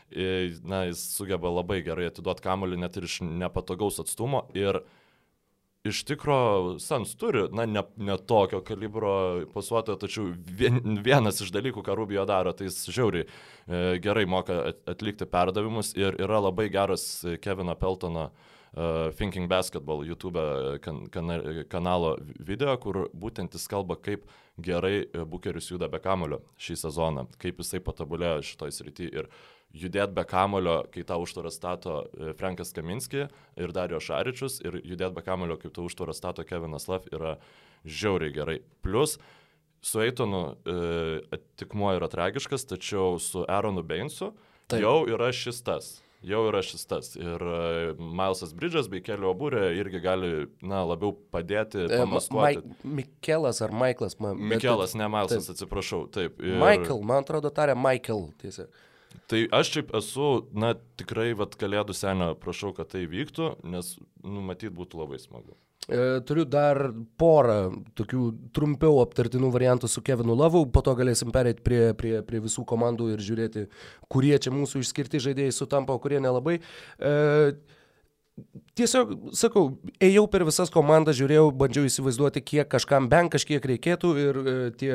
na, 0.65 0.85
jis 0.91 1.03
sugeba 1.17 1.51
labai 1.51 1.81
gerai 1.87 2.11
atiduoti 2.11 2.45
kamuolį 2.45 2.79
net 2.81 2.97
ir 2.97 3.09
iš 3.09 3.21
nepatogaus 3.27 3.99
atstumo 4.03 4.47
ir 4.55 4.81
iš 5.87 6.03
tikro 6.07 6.39
Sans 6.83 7.13
turi, 7.19 7.45
na, 7.55 7.67
ne, 7.67 7.83
ne 7.97 8.17
tokio 8.19 8.61
kalibro 8.67 9.47
pasuotojo, 9.55 9.99
tačiau 10.03 10.33
vien, 10.35 10.81
vienas 11.05 11.39
iš 11.43 11.53
dalykų, 11.55 11.85
ką 11.87 11.95
Rubio 11.99 12.25
daro, 12.27 12.55
tai 12.57 12.67
jis 12.67 12.81
žiauriai 12.91 13.27
e, 13.27 13.99
gerai 14.03 14.27
moka 14.27 14.59
atlikti 14.91 15.29
perdavimus 15.31 15.93
ir 15.99 16.19
yra 16.23 16.41
labai 16.49 16.69
geras 16.75 17.07
Kevino 17.43 17.77
Peltono 17.79 18.31
e, 18.31 18.56
uh, 18.77 19.11
Thinking 19.17 19.49
Basketball 19.49 20.05
YouTube 20.07 20.41
kan, 20.85 21.07
kan, 21.11 21.33
kanalo 21.69 22.17
video, 22.39 22.77
kur 22.79 23.07
būtent 23.13 23.57
jis 23.57 23.67
kalba, 23.69 23.97
kaip 23.97 24.29
gerai 24.57 25.05
e, 25.05 25.25
Bukeris 25.25 25.71
juda 25.71 25.89
be 25.93 26.01
kamulio 26.01 26.41
šį 26.61 26.79
sezoną, 26.87 27.27
kaip 27.41 27.61
jisai 27.61 27.81
patobulėjo 27.85 28.41
šitoj 28.47 28.73
srity 28.73 29.09
ir 29.13 29.29
judėti 29.77 30.17
be 30.17 30.25
kamulio, 30.29 30.79
kai 30.93 31.05
tą 31.05 31.19
užtvarą 31.21 31.53
stato 31.53 31.99
e, 32.07 32.33
Frankas 32.39 32.73
Kaminski 32.77 33.27
ir 33.29 33.75
Dario 33.77 34.01
Šaričius 34.01 34.61
ir 34.65 34.81
judėti 34.81 35.15
be 35.19 35.25
kamulio, 35.27 35.59
kaip 35.61 35.75
tą 35.77 35.85
užtvarą 35.89 36.17
stato 36.17 36.47
Kevinas 36.49 36.89
Lav 36.89 37.09
yra 37.13 37.37
žiauriai 37.85 38.33
gerai. 38.33 38.59
Plus, 38.85 39.19
su 39.85 40.01
Eitonu 40.03 40.43
e, 40.65 40.79
atikmuo 41.37 41.93
yra 41.99 42.09
tragiškas, 42.13 42.65
tačiau 42.73 43.21
su 43.21 43.45
Aaronu 43.45 43.85
Beinsu 43.85 44.33
Taip. 44.67 44.81
jau 44.83 44.99
yra 45.11 45.29
šis 45.37 45.61
tas 45.67 45.97
jau 46.25 46.43
yra 46.49 46.63
šis 46.65 46.87
tas. 46.89 47.13
Ir 47.19 47.43
e, 47.43 47.93
Milesas 47.99 48.55
Bridges 48.57 48.89
bei 48.93 49.03
Kelio 49.05 49.33
Būrė 49.39 49.69
irgi 49.81 50.01
gali, 50.05 50.33
na, 50.63 50.83
labiau 50.89 51.15
padėti. 51.35 51.87
E, 51.87 52.03
Mikelas 52.85 53.63
ar 53.65 53.75
Michaelas? 53.75 54.19
Man, 54.23 54.41
Mikelas, 54.41 54.95
bet, 54.95 55.01
ne 55.03 55.11
Milesas, 55.13 55.51
atsiprašau. 55.55 56.07
Taip. 56.13 56.41
Ir... 56.41 56.59
Michael, 56.63 57.03
man 57.07 57.27
atrodo, 57.27 57.53
tarė 57.55 57.77
Michael. 57.79 58.31
Tiesiog. 58.43 58.83
Tai 59.31 59.41
aš 59.59 59.71
šiaip 59.75 59.95
esu, 59.97 60.31
na, 60.55 60.75
tikrai, 61.01 61.31
vad, 61.39 61.57
kalėdų 61.59 61.95
senio 61.97 62.35
prašau, 62.39 62.73
kad 62.77 62.93
tai 62.93 63.07
vyktų, 63.11 63.57
nes, 63.73 63.97
nu, 64.23 64.43
matyt, 64.45 64.75
būtų 64.77 65.01
labai 65.03 65.19
smagu. 65.23 65.57
E, 65.87 66.21
turiu 66.27 66.43
dar 66.51 66.81
porą 67.21 67.85
tokių 67.95 68.23
trumpiau 68.57 68.99
aptartinų 69.05 69.53
variantų 69.55 69.91
su 69.91 70.03
Kevinu 70.03 70.35
Lavu, 70.35 70.65
po 70.67 70.83
to 70.83 70.97
galėsim 70.99 71.31
perėti 71.35 71.63
prie, 71.63 71.81
prie, 71.95 72.17
prie 72.27 72.41
visų 72.43 72.65
komandų 72.67 73.13
ir 73.15 73.23
žiūrėti, 73.23 73.67
kurie 74.11 74.35
čia 74.43 74.51
mūsų 74.51 74.83
išskirti 74.83 75.23
žaidėjai 75.23 75.55
sutampa, 75.55 75.95
o 75.95 76.03
kurie 76.03 76.19
nelabai. 76.23 76.59
E, 76.59 77.15
tiesiog, 78.77 79.13
sakau, 79.37 79.65
ėjau 80.03 80.27
per 80.31 80.45
visas 80.47 80.71
komandas, 80.73 81.17
žiūrėjau, 81.19 81.49
bandžiau 81.57 81.89
įsivaizduoti, 81.89 82.43
kiek 82.45 82.69
kažkam 82.73 83.09
bent 83.13 83.33
kažkiek 83.33 83.65
reikėtų 83.73 84.11
ir 84.21 84.39
e, 84.41 84.55
tie 84.77 84.93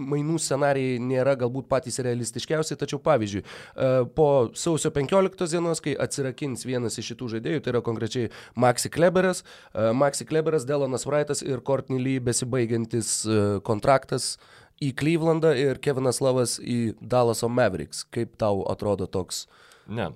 mainų 0.00 0.38
scenarijai 0.42 0.96
nėra 1.04 1.36
galbūt 1.40 1.68
patys 1.70 2.00
realistiškiausi, 2.04 2.78
tačiau 2.80 3.00
pavyzdžiui, 3.04 3.44
e, 3.44 3.90
po 4.16 4.28
sausio 4.58 4.92
15 4.94 5.52
dienos, 5.52 5.82
kai 5.84 5.96
atsirakins 6.00 6.64
vienas 6.68 6.98
iš 7.00 7.12
šitų 7.12 7.32
žaidėjų, 7.36 7.64
tai 7.64 7.74
yra 7.74 7.84
konkrečiai 7.84 8.32
Maxi 8.56 8.92
Kleberas, 8.94 9.44
e, 9.74 9.90
Maxi 9.92 10.28
Kleberas, 10.28 10.66
Delanas 10.68 11.06
Wrightas 11.08 11.44
ir 11.44 11.64
Courtney 11.64 12.00
Lee 12.00 12.24
besibaigiantis 12.24 13.20
e, 13.28 13.40
kontraktas 13.68 14.36
į 14.80 14.92
Clevelandą 14.96 15.52
ir 15.58 15.80
Kevinas 15.82 16.22
Lavas 16.22 16.58
į 16.62 16.94
Dallaso 17.02 17.50
Mavericks. 17.50 18.04
Kaip 18.14 18.36
tau 18.40 18.62
atrodo 18.70 19.08
toks? 19.10 19.46
Ne, 19.88 20.10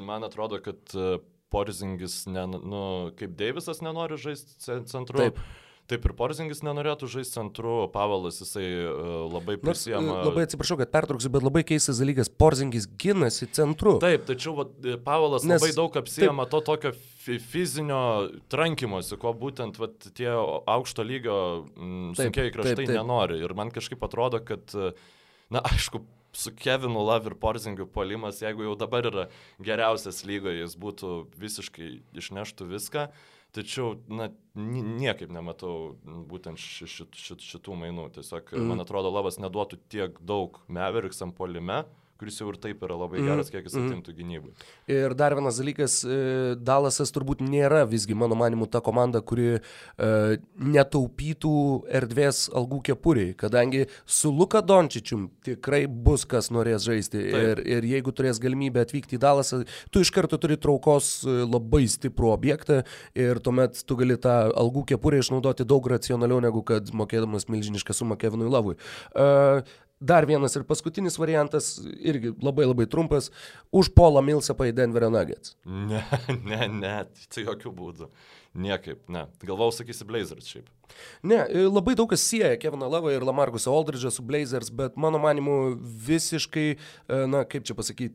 man 0.00 0.24
atrodo, 0.26 0.58
kad 0.64 0.96
e, 0.96 1.18
Porzingis, 1.54 2.24
ne, 2.30 2.48
nu, 2.58 2.86
kaip 3.18 3.36
Deivisas 3.38 3.84
nenori 3.84 4.18
žaisti 4.20 4.82
centru. 4.90 5.22
Taip. 5.22 5.38
Taip 5.84 6.06
ir 6.08 6.14
Porzingis 6.16 6.62
nenorėtų 6.64 7.10
žaisti 7.12 7.36
centru, 7.36 7.74
Pavelas 7.92 8.38
jisai 8.40 8.64
uh, 8.64 9.08
labai 9.28 9.58
prisijama. 9.60 10.06
Nors, 10.06 10.28
labai 10.30 10.46
atsiprašau, 10.46 10.78
kad 10.80 10.88
pertrauksiu, 10.94 11.28
bet 11.34 11.44
labai 11.44 11.60
keistas 11.68 12.00
dalykas, 12.00 12.30
Porzingis 12.32 12.86
ginasi 13.00 13.50
centru. 13.52 13.98
Taip, 14.00 14.24
tačiau 14.30 14.54
va, 14.56 14.64
Pavelas 15.04 15.44
Nes, 15.44 15.60
labai 15.60 15.74
daug 15.76 15.98
apsijama 16.00 16.46
taip, 16.48 16.54
to 16.54 16.62
tokio 16.70 16.94
fizinio 17.52 18.00
trankymosi, 18.52 19.18
ko 19.20 19.34
būtent 19.36 19.76
va, 19.82 19.90
tie 20.16 20.30
aukšto 20.32 21.04
lygio 21.04 21.36
sunkiai 22.16 22.48
kraštai 22.54 22.78
taip, 22.78 22.86
taip. 22.86 22.96
nenori. 22.96 23.42
Ir 23.44 23.52
man 23.58 23.68
kažkaip 23.74 24.08
atrodo, 24.08 24.40
kad, 24.40 24.72
na, 25.52 25.60
aišku, 25.68 26.00
su 26.36 26.52
Kevinu 26.56 27.04
Love 27.06 27.30
ir 27.30 27.38
Porzingiu 27.40 27.86
polimas, 27.90 28.42
jeigu 28.42 28.66
jau 28.66 28.74
dabar 28.78 29.06
yra 29.10 29.28
geriausias 29.62 30.24
lygoje, 30.26 30.64
jis 30.64 30.76
būtų 30.80 31.14
visiškai 31.40 31.90
išneštų 32.20 32.68
viską. 32.74 33.08
Tačiau, 33.54 33.92
na, 34.10 34.32
niekaip 34.58 35.30
nematau 35.30 35.94
būtent 36.02 36.58
ši, 36.58 36.88
ši, 36.90 37.04
ši, 37.14 37.36
šitų 37.52 37.76
mainų. 37.78 38.08
Tiesiog, 38.16 38.50
mm. 38.50 38.72
man 38.72 38.82
atrodo, 38.82 39.12
Lavas 39.14 39.38
neduotų 39.38 39.78
tiek 39.92 40.16
daug 40.18 40.58
Meveriksam 40.66 41.30
polime, 41.36 41.84
kuris 42.24 42.40
jau 42.40 42.48
ir 42.48 42.58
taip 42.60 42.82
yra 42.86 42.96
labai 42.96 43.20
geras, 43.20 43.50
kiek 43.52 43.66
jis 43.66 43.76
mhm. 43.76 43.90
atimtų 43.90 44.14
gynybai. 44.16 44.52
Ir 44.90 45.14
dar 45.18 45.36
vienas 45.36 45.58
dalykas, 45.60 45.98
e, 46.08 46.18
Dalasas 46.56 47.12
turbūt 47.12 47.42
nėra 47.44 47.84
visgi, 47.88 48.16
mano 48.16 48.38
manimu, 48.38 48.68
ta 48.70 48.80
komanda, 48.84 49.20
kuri 49.20 49.58
e, 49.58 49.60
netaupytų 50.56 51.54
erdvės 52.00 52.46
algų 52.56 52.80
kepuriai, 52.88 53.34
kadangi 53.36 53.84
su 54.06 54.32
Luka 54.32 54.62
Dončičium 54.64 55.28
tikrai 55.44 55.84
bus 55.86 56.24
kas 56.28 56.48
norės 56.54 56.86
žaisti. 56.88 57.20
Ir, 57.34 57.60
ir 57.60 57.88
jeigu 57.88 58.14
turės 58.16 58.40
galimybę 58.42 58.84
atvykti 58.84 59.18
į 59.18 59.22
Dalasą, 59.24 59.62
tu 59.92 60.02
iš 60.04 60.12
karto 60.14 60.40
turi 60.40 60.56
traukos 60.60 61.12
e, 61.26 61.36
labai 61.44 61.84
stiprų 61.90 62.32
objektą 62.32 62.82
ir 63.18 63.42
tuomet 63.44 63.84
tu 63.84 63.98
gali 64.00 64.16
tą 64.20 64.38
algų 64.54 64.86
kepurę 64.94 65.20
išnaudoti 65.20 65.68
daug 65.68 65.84
racionaliau 65.92 66.40
negu 66.44 66.64
kad 66.66 66.88
mokėdamas 66.96 67.50
milžinišką 67.52 67.96
sumą 67.96 68.18
Kevinui 68.20 68.48
Lavui. 68.52 68.78
Uh, 69.12 69.64
Dar 70.04 70.26
vienas 70.28 70.56
ir 70.58 70.66
paskutinis 70.68 71.16
variantas, 71.20 71.78
irgi 71.96 72.34
labai 72.44 72.66
labai 72.68 72.86
trumpas, 72.90 73.30
už 73.72 73.88
Polą 73.96 74.20
Milsapą 74.24 74.68
į 74.68 74.76
Denverio 74.76 75.08
Nuggets. 75.14 75.56
Ne, 75.64 76.02
ne, 76.50 76.60
ne, 76.68 76.96
tai 77.32 77.46
jokių 77.46 77.72
būdų. 77.78 78.10
Niekaip, 78.54 79.00
ne. 79.10 79.24
Galvau, 79.42 79.72
sakysi 79.74 80.06
Blazers 80.06 80.46
šiaip. 80.46 80.68
Ne, 81.26 81.40
labai 81.66 81.96
daug 81.98 82.12
kas 82.12 82.22
sieja 82.22 82.52
Keviną 82.60 82.86
Lavą 82.92 83.10
ir 83.10 83.24
Lamarcusą 83.26 83.72
Aldridge'ą 83.74 84.12
su 84.14 84.22
Blazers, 84.22 84.70
bet 84.70 85.00
mano 85.00 85.18
manimu 85.18 85.56
visiškai, 86.06 86.68
e, 86.76 87.18
na, 87.30 87.42
kaip 87.50 87.66
čia 87.66 87.74
pasakyti, 87.74 88.14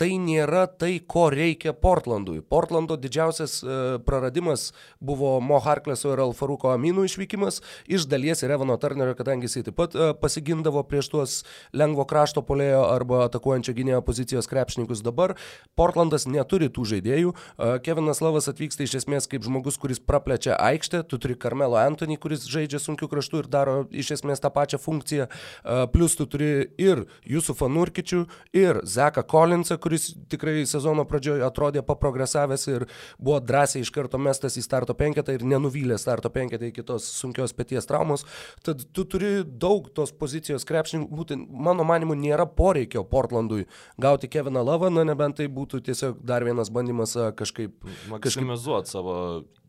tai 0.00 0.14
nėra 0.16 0.64
tai, 0.80 0.94
ko 1.04 1.26
reikia 1.32 1.74
Portlandui. 1.76 2.40
Portlando 2.40 2.96
didžiausias 2.96 3.58
e, 3.60 3.74
praradimas 4.06 4.70
buvo 4.96 5.34
Mo 5.44 5.58
Harkleso 5.60 6.14
ir 6.14 6.22
Alfaruko 6.24 6.70
Aminų 6.72 7.04
išvykimas, 7.04 7.60
iš 7.84 8.06
dalies 8.08 8.40
ir 8.40 8.54
Evano 8.54 8.78
Turnerio, 8.80 9.12
kadangi 9.18 9.44
jisai 9.44 9.66
taip 9.66 9.76
pat 9.76 9.92
e, 9.92 10.10
pasigindavo 10.16 10.80
prieš 10.88 11.10
tuos 11.12 11.34
lengvo 11.76 12.06
krašto 12.08 12.40
polėjo 12.48 12.80
arba 12.88 13.26
atakuojančio 13.26 13.74
gynėjo 13.76 14.00
pozicijos 14.06 14.48
krepšininkus. 14.48 15.02
Dabar 15.04 15.34
Portlandas 15.76 16.24
neturi 16.24 16.70
tų 16.72 16.86
žaidėjų. 16.94 17.34
E, 17.36 17.70
Kevinas 17.84 18.22
Lavas 18.24 18.48
atvyksta 18.48 18.88
iš 18.88 18.96
esmės 19.02 19.28
kaip 19.28 19.44
žmogus, 19.44 19.76
kuris 19.80 20.00
praplečia 20.00 20.56
aikštę, 20.56 21.02
tu 21.12 21.20
turi 21.20 21.36
Carmelo 21.36 21.76
Anthony, 21.82 22.16
kuris 22.16 22.48
žaidžia 22.48 22.80
sunkių 22.80 23.10
kraštų 23.12 23.44
ir 23.44 23.52
daro 23.52 23.76
iš 23.92 24.14
esmės 24.16 24.40
tą 24.40 24.48
pačią 24.54 24.80
funkciją, 24.80 25.28
plus 25.92 26.16
tu 26.16 26.24
turi 26.30 26.50
ir 26.80 27.04
Jusufą 27.28 27.68
Nurkičių, 27.68 28.24
ir 28.56 28.80
Zeką 28.88 29.26
Collinsą, 29.28 29.76
kuris 29.76 29.89
tikrai 30.30 30.66
sezono 30.68 31.04
pradžioje 31.08 31.42
atrodė 31.46 31.82
paprogresavęs 31.86 32.66
ir 32.70 32.86
buvo 33.18 33.40
drąsiai 33.40 33.82
iš 33.84 33.90
karto 33.94 34.18
mestas 34.18 34.56
į 34.60 34.64
starto 34.64 34.94
penketą 34.94 35.34
ir 35.34 35.44
nenuvylė 35.44 35.98
starto 35.98 36.30
penketą 36.30 36.70
iki 36.70 36.84
tos 36.86 37.08
sunkios 37.18 37.54
pėties 37.56 37.88
traumos. 37.88 38.26
Tad 38.66 38.84
tu 38.92 39.04
turi 39.04 39.44
daug 39.44 39.88
tos 39.94 40.12
pozicijos 40.12 40.66
krepšininkų, 40.68 41.10
būtent 41.22 41.48
mano 41.50 41.86
manimu 41.88 42.14
nėra 42.18 42.46
poreikio 42.46 43.04
Portlandui 43.04 43.66
gauti 44.00 44.28
Keviną 44.28 44.64
Lavą, 44.66 44.90
na 44.92 45.04
nebent 45.08 45.40
tai 45.40 45.48
būtų 45.48 45.82
tiesiog 45.86 46.20
dar 46.26 46.44
vienas 46.44 46.70
bandymas 46.70 47.16
kažkaip... 47.38 47.74
Maksimizuoti 48.10 48.90
savo... 48.90 49.16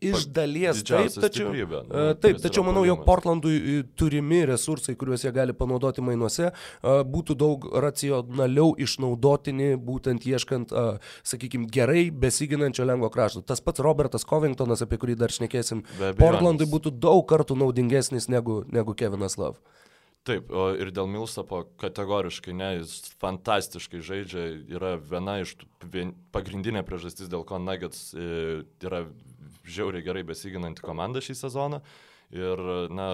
Iš 0.02 0.24
dalies 0.34 0.80
taip, 0.82 1.12
tačiau, 1.14 1.52
nu, 1.54 2.00
taip, 2.18 2.40
tačiau 2.42 2.64
manau, 2.66 2.82
jog 2.82 3.04
Portlandui 3.06 3.84
turimi 3.94 4.40
resursai, 4.50 4.96
kuriuos 4.98 5.22
jie 5.22 5.30
gali 5.30 5.54
panaudoti 5.54 6.02
mainuose, 6.02 6.48
būtų 6.82 7.36
daug 7.38 7.68
racionaliau 7.84 8.72
išnaudotini 8.82 9.76
būtent 9.78 10.11
būtent 10.12 10.26
ieškant, 10.28 10.72
sakykime, 11.24 11.68
gerai 11.72 12.10
besiginančio 12.10 12.84
lengvo 12.84 13.10
krašto. 13.10 13.42
Tas 13.42 13.60
pats 13.60 13.80
Robertas 13.80 14.24
Covingtonas, 14.24 14.82
apie 14.82 14.98
kurį 14.98 15.16
dar 15.16 15.30
šnekėsim, 15.30 15.84
Portlandui 16.18 16.66
būtų 16.66 16.92
daug 16.98 17.26
kartų 17.26 17.56
naudingesnis 17.56 18.28
negu, 18.28 18.64
negu 18.70 18.94
Kevinas 18.94 19.38
Love. 19.38 19.58
Taip, 20.22 20.52
o 20.54 20.70
ir 20.78 20.92
dėl 20.94 21.08
Milsapo 21.10 21.64
kategoriškai, 21.82 22.52
ne, 22.54 22.76
jis 22.78 23.10
fantastiškai 23.18 23.98
žaidžia, 23.98 24.44
yra 24.70 24.94
viena 25.02 25.40
iš 25.42 25.56
vien, 25.82 26.12
pagrindinė 26.30 26.84
priežastis, 26.86 27.26
dėl 27.26 27.42
ko 27.42 27.58
Nuggets 27.58 28.12
e, 28.14 28.62
yra 28.86 29.08
žiauriai 29.66 30.04
gerai 30.06 30.22
besiginanti 30.22 30.84
komanda 30.84 31.18
šį 31.18 31.34
sezoną. 31.40 31.82
Ir, 32.38 32.62
na, 32.94 33.08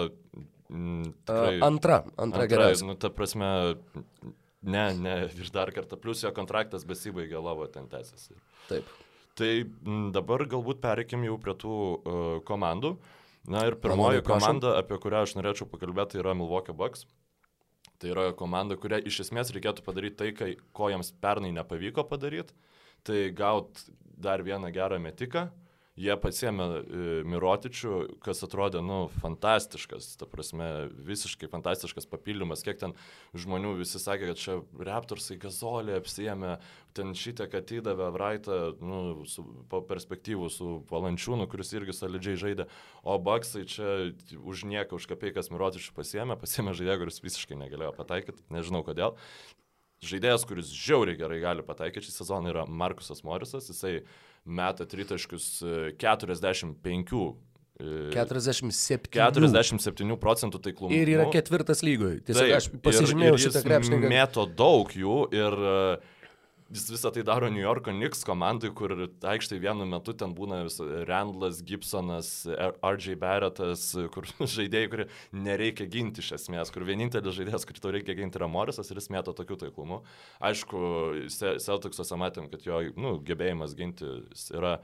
tikrai, 0.69 1.57
antra, 1.65 2.03
antra, 2.05 2.21
antra 2.27 2.45
geriausia. 2.45 2.85
Nu, 2.85 2.93
ta 2.93 3.09
prasme, 3.09 3.49
Ne, 4.61 4.89
ne, 4.95 5.13
ir 5.39 5.51
dar 5.55 5.71
kartą, 5.71 5.95
plus 5.99 6.23
jo 6.25 6.31
kontraktas 6.35 6.83
besibaigė, 6.87 7.37
lavo 7.39 7.67
ten 7.71 7.87
tęsiasi. 7.87 8.35
Taip. 8.67 8.89
Tai 9.39 9.51
dabar 10.11 10.43
galbūt 10.51 10.81
pereikim 10.83 11.23
jau 11.23 11.37
prie 11.39 11.55
tų 11.55 11.75
uh, 11.75 12.33
komandų. 12.47 12.97
Na 13.49 13.63
ir 13.69 13.77
pirmoji 13.79 14.25
komanda, 14.27 14.75
apie 14.81 14.97
kurią 14.99 15.23
aš 15.23 15.37
norėčiau 15.37 15.69
pakalbėti, 15.71 16.19
yra 16.19 16.35
Milwaukee 16.35 16.75
Bucks. 16.75 17.05
Tai 17.99 18.11
yra 18.11 18.25
komanda, 18.35 18.75
kurią 18.79 18.99
iš 19.07 19.21
esmės 19.25 19.53
reikėtų 19.55 19.85
padaryti 19.85 20.19
tai, 20.19 20.33
kai, 20.35 20.51
ko 20.75 20.91
jiems 20.91 21.13
pernai 21.23 21.53
nepavyko 21.55 22.03
padaryti. 22.11 22.55
Tai 23.07 23.23
gaut 23.31 23.79
dar 24.19 24.43
vieną 24.43 24.73
gerą 24.75 24.99
metiką, 24.99 25.47
uh, 25.47 25.68
jie 25.99 26.15
pasiemė 26.19 26.65
e, 26.65 26.81
Mirotičių, 27.27 27.93
kas 28.23 28.43
atrodė, 28.45 28.81
nu, 28.85 28.99
fantastiškas, 29.19 30.13
ta 30.21 30.27
prasme, 30.29 30.87
visiškai 31.05 31.49
fantastiškas 31.51 32.07
papildymas, 32.09 32.63
kiek 32.65 32.79
ten 32.81 32.95
žmonių 33.37 33.75
visi 33.81 34.01
sakė, 34.01 34.31
kad 34.31 34.41
čia 34.41 34.57
Raptorsai 34.89 35.39
gazolį 35.41 35.97
apsiemė, 35.99 36.55
ten 36.97 37.13
šitą, 37.17 37.49
kad 37.51 37.69
įdavė 37.75 38.09
Vraitą, 38.15 38.59
nu, 38.81 39.27
su, 39.29 39.45
po 39.71 39.83
perspektyvų 39.85 40.49
su 40.53 40.71
Valančiūnu, 40.89 41.47
kuris 41.51 41.75
irgi 41.75 41.95
solidžiai 41.95 42.39
žaidė, 42.47 42.69
o 43.03 43.19
Baksai 43.21 43.65
čia 43.69 43.95
už 44.39 44.65
nieką, 44.71 44.99
už 44.99 45.09
kapeikas 45.11 45.51
Mirotičių 45.53 45.95
pasiemė, 45.97 46.39
pasiemė 46.39 46.75
žaidėją, 46.79 46.99
kuris 47.03 47.23
visiškai 47.25 47.59
negalėjo 47.59 47.95
pataikyti, 47.99 48.45
nežinau 48.53 48.85
kodėl. 48.87 49.17
Žaidėjas, 50.05 50.45
kuris 50.47 50.71
žiauriai 50.71 51.19
gerai 51.19 51.41
gali 51.43 51.63
pataikyti 51.65 52.07
šį 52.07 52.15
sezoną, 52.21 52.53
yra 52.53 52.63
Markusas 52.65 53.19
Morisas, 53.27 53.67
jisai 53.67 53.99
meta 54.47 54.87
tritaškius 54.87 55.49
45 55.99 57.35
47. 57.79 59.07
47 59.15 60.15
procentų 60.19 60.59
taiklumo. 60.63 60.91
Ir 60.95 61.11
yra 61.13 61.27
ketvirtas 61.31 61.79
lygoje. 61.85 62.19
Tiesiog 62.27 62.55
aš 62.57 62.67
pasižymėjau 62.83 63.35
ir, 63.35 63.39
ir 63.39 63.43
šitą 63.45 63.61
krepšininką. 63.63 64.09
Mėto 64.11 64.43
daug 64.51 64.91
jų 64.91 65.19
ir 65.35 65.55
uh, 65.55 66.09
Jis 66.69 66.83
visą 66.91 67.09
tai 67.09 67.23
daro 67.25 67.47
New 67.49 67.63
Yorko 67.63 67.89
Knicks 67.89 68.21
komandai, 68.27 68.69
kur 68.77 68.91
aikštai 69.25 69.57
vienu 69.63 69.87
metu 69.89 70.13
ten 70.13 70.35
būna 70.37 70.59
Randlas, 71.09 71.63
Gibsonas, 71.65 72.29
RJ 72.85 73.15
Barrettas, 73.17 73.87
kur 74.13 74.29
žaidėjai, 74.55 74.91
kurie 74.91 75.07
nereikia 75.33 75.89
ginti 75.89 76.21
iš 76.21 76.35
esmės, 76.37 76.69
kur 76.69 76.85
vienintelis 76.85 77.39
žaidėjas, 77.39 77.65
kurį 77.65 77.81
tau 77.81 77.95
reikia 77.95 78.17
ginti, 78.21 78.37
yra 78.37 78.51
Morisas 78.53 78.93
ir 78.93 79.01
jis 79.01 79.09
mėto 79.15 79.33
tokių 79.33 79.57
taiklumų. 79.65 80.03
Aišku, 80.51 80.83
Celticsuose 81.33 82.21
matėm, 82.21 82.51
kad 82.53 82.69
jo 82.69 82.83
nu, 83.01 83.17
gebėjimas 83.25 83.73
ginti 83.79 84.13
yra, 84.53 84.77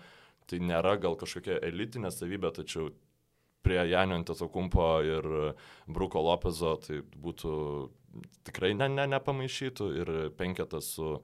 tai 0.50 0.64
nėra 0.66 0.98
gal 1.02 1.20
kažkokia 1.22 1.62
elitinė 1.70 2.10
savybė, 2.10 2.50
tačiau 2.58 2.90
prie 3.66 3.82
Janio 3.92 4.18
Antetokumpo 4.18 4.90
ir 5.06 5.32
Bruko 5.86 6.22
Lopezo 6.22 6.76
tai 6.82 7.02
būtų 7.02 7.56
tikrai 8.48 8.74
ne, 8.78 8.90
ne, 8.90 9.06
nepamaišytų 9.16 9.96
ir 10.02 10.16
penketas 10.38 10.96
su 10.98 11.18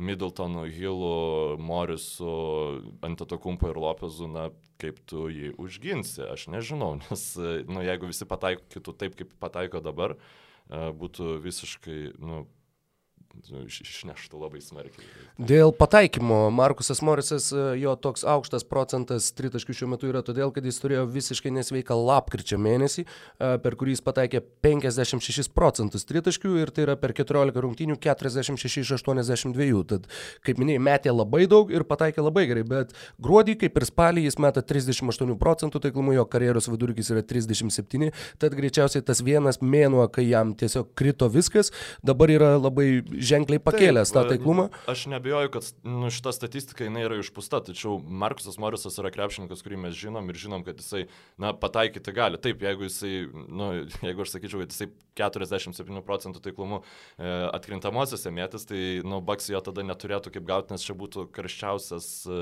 Middletonu, 0.00 0.64
Hillu, 0.72 1.58
Morisu, 1.60 2.32
Antetokumpu 3.04 3.68
ir 3.70 3.80
Lopezu, 3.80 4.28
na, 4.32 4.48
kaip 4.80 5.00
tu 5.10 5.28
jį 5.28 5.52
užginsi, 5.60 6.24
aš 6.24 6.48
nežinau, 6.52 6.94
nes, 7.04 7.24
nu, 7.68 7.84
jeigu 7.84 8.10
visi 8.10 8.28
pataikytų 8.28 8.96
taip, 8.96 9.18
kaip 9.18 9.34
pataiko 9.42 9.82
dabar, 9.84 10.16
e, 10.16 10.88
būtų 10.96 11.36
visiškai, 11.44 11.98
nu, 12.20 12.46
išneštų 13.50 14.40
labai 14.40 14.60
smarkiai. 14.62 15.04
Dėl 15.38 15.72
pataikymo 15.76 16.50
Markusas 16.52 17.00
Morisas, 17.02 17.50
e, 17.52 17.78
jo 17.80 17.94
toks 17.96 18.24
aukštas 18.28 18.64
procentas 18.68 19.30
tritaškių 19.36 19.76
šiuo 19.76 19.88
metu 19.94 20.10
yra 20.10 20.22
todėl, 20.26 20.52
kad 20.52 20.64
jis 20.66 20.80
turėjo 20.82 21.06
visiškai 21.10 21.52
nesveiką 21.54 21.96
lapkričio 21.96 22.58
mėnesį, 22.60 23.04
e, 23.06 23.52
per 23.62 23.76
kurį 23.80 23.94
jis 23.96 24.04
pataikė 24.04 24.42
56 24.66 25.52
procentus 25.54 26.04
tritaškių 26.08 26.56
ir 26.60 26.72
tai 26.74 26.84
yra 26.88 26.96
per 27.00 27.14
14 27.16 27.62
rungtynių 27.64 27.96
46 28.02 28.82
iš 28.82 28.92
82. 28.98 29.84
Tad, 29.90 30.10
kaip 30.44 30.60
minėjai, 30.60 30.82
metė 30.82 31.14
labai 31.14 31.46
daug 31.50 31.70
ir 31.72 31.86
pataikė 31.88 32.24
labai 32.26 32.46
gerai, 32.50 32.66
bet 32.66 32.94
gruodį, 33.22 33.56
kaip 33.64 33.78
ir 33.80 33.88
spalį, 33.88 34.26
jis 34.26 34.38
meta 34.42 34.62
38 34.62 35.38
procentų 35.40 35.80
taiklumu, 35.86 36.14
jo 36.18 36.26
karjeros 36.28 36.68
vidurkis 36.70 37.10
yra 37.14 37.22
37, 37.22 38.10
tad 38.38 38.58
greičiausiai 38.58 39.04
tas 39.06 39.22
vienas 39.24 39.62
mėnuo, 39.62 40.04
kai 40.12 40.28
jam 40.28 40.52
tiesiog 40.54 40.92
krito 40.98 41.30
viskas, 41.32 41.72
dabar 42.04 42.30
yra 42.32 42.52
labai 42.58 43.02
ženkliai 43.20 43.60
pakėlęs 43.62 44.10
Taip, 44.10 44.16
tą 44.16 44.34
taiklumą. 44.34 44.66
Aš 44.90 45.04
nebejoju, 45.12 45.50
kad 45.54 45.66
nu, 45.86 46.10
šita 46.12 46.32
statistika 46.34 46.86
jinai 46.86 47.04
yra 47.06 47.18
išpūsta, 47.20 47.62
tačiau 47.68 47.98
Markusas 48.00 48.58
Morisas 48.62 48.98
yra 49.00 49.12
krepšininkas, 49.14 49.62
kurį 49.64 49.80
mes 49.84 49.96
žinom 49.98 50.28
ir 50.30 50.40
žinom, 50.40 50.64
kad 50.66 50.80
jisai, 50.80 51.06
na, 51.40 51.52
pataikyti 51.56 52.14
gali. 52.16 52.40
Taip, 52.42 52.62
jeigu 52.64 52.86
jisai, 52.88 53.12
nu, 53.32 53.70
jeigu 54.06 54.24
aš 54.24 54.34
sakyčiau, 54.34 54.62
kad 54.64 54.74
jisai 54.74 54.90
47 55.20 56.02
procentų 56.06 56.42
taiklumu 56.44 56.80
e, 56.80 57.30
atkrintamosiose 57.50 58.32
mėtis, 58.34 58.66
tai, 58.70 58.82
nu, 59.06 59.20
Baks 59.24 59.50
jo 59.52 59.60
tada 59.64 59.84
neturėtų 59.86 60.34
kaip 60.34 60.46
gauti, 60.48 60.74
nes 60.74 60.86
čia 60.86 60.96
būtų 60.98 61.26
karščiausias 61.36 62.10
e, 62.26 62.40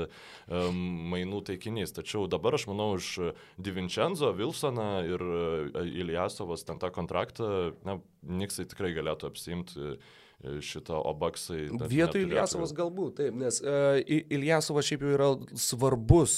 mainų 1.13 1.43
taikinys. 1.49 1.95
Tačiau 1.97 2.27
dabar 2.31 2.57
aš 2.57 2.69
manau, 2.71 2.91
už 2.99 3.33
Divincenzo, 3.61 4.31
Wilsoną 4.37 4.91
ir 5.07 5.25
e, 5.25 5.87
Iljasovas 6.03 6.65
ten 6.67 6.81
tą 6.81 6.93
kontraktą, 6.95 7.73
na, 7.87 7.99
Niksai 8.19 8.65
tikrai 8.67 8.91
galėtų 8.95 9.29
apsimti 9.29 9.93
šitą 10.39 11.01
Obaksai. 11.03 11.65
Vietoj 11.91 12.23
Iljasovas 12.23 12.71
galbūt, 12.75 13.17
taip, 13.19 13.35
nes 13.35 13.59
uh, 13.59 13.99
Iljasovas 14.07 14.87
šiaip 14.87 15.03
jau 15.03 15.11
yra 15.17 15.29
svarbus, 15.59 16.33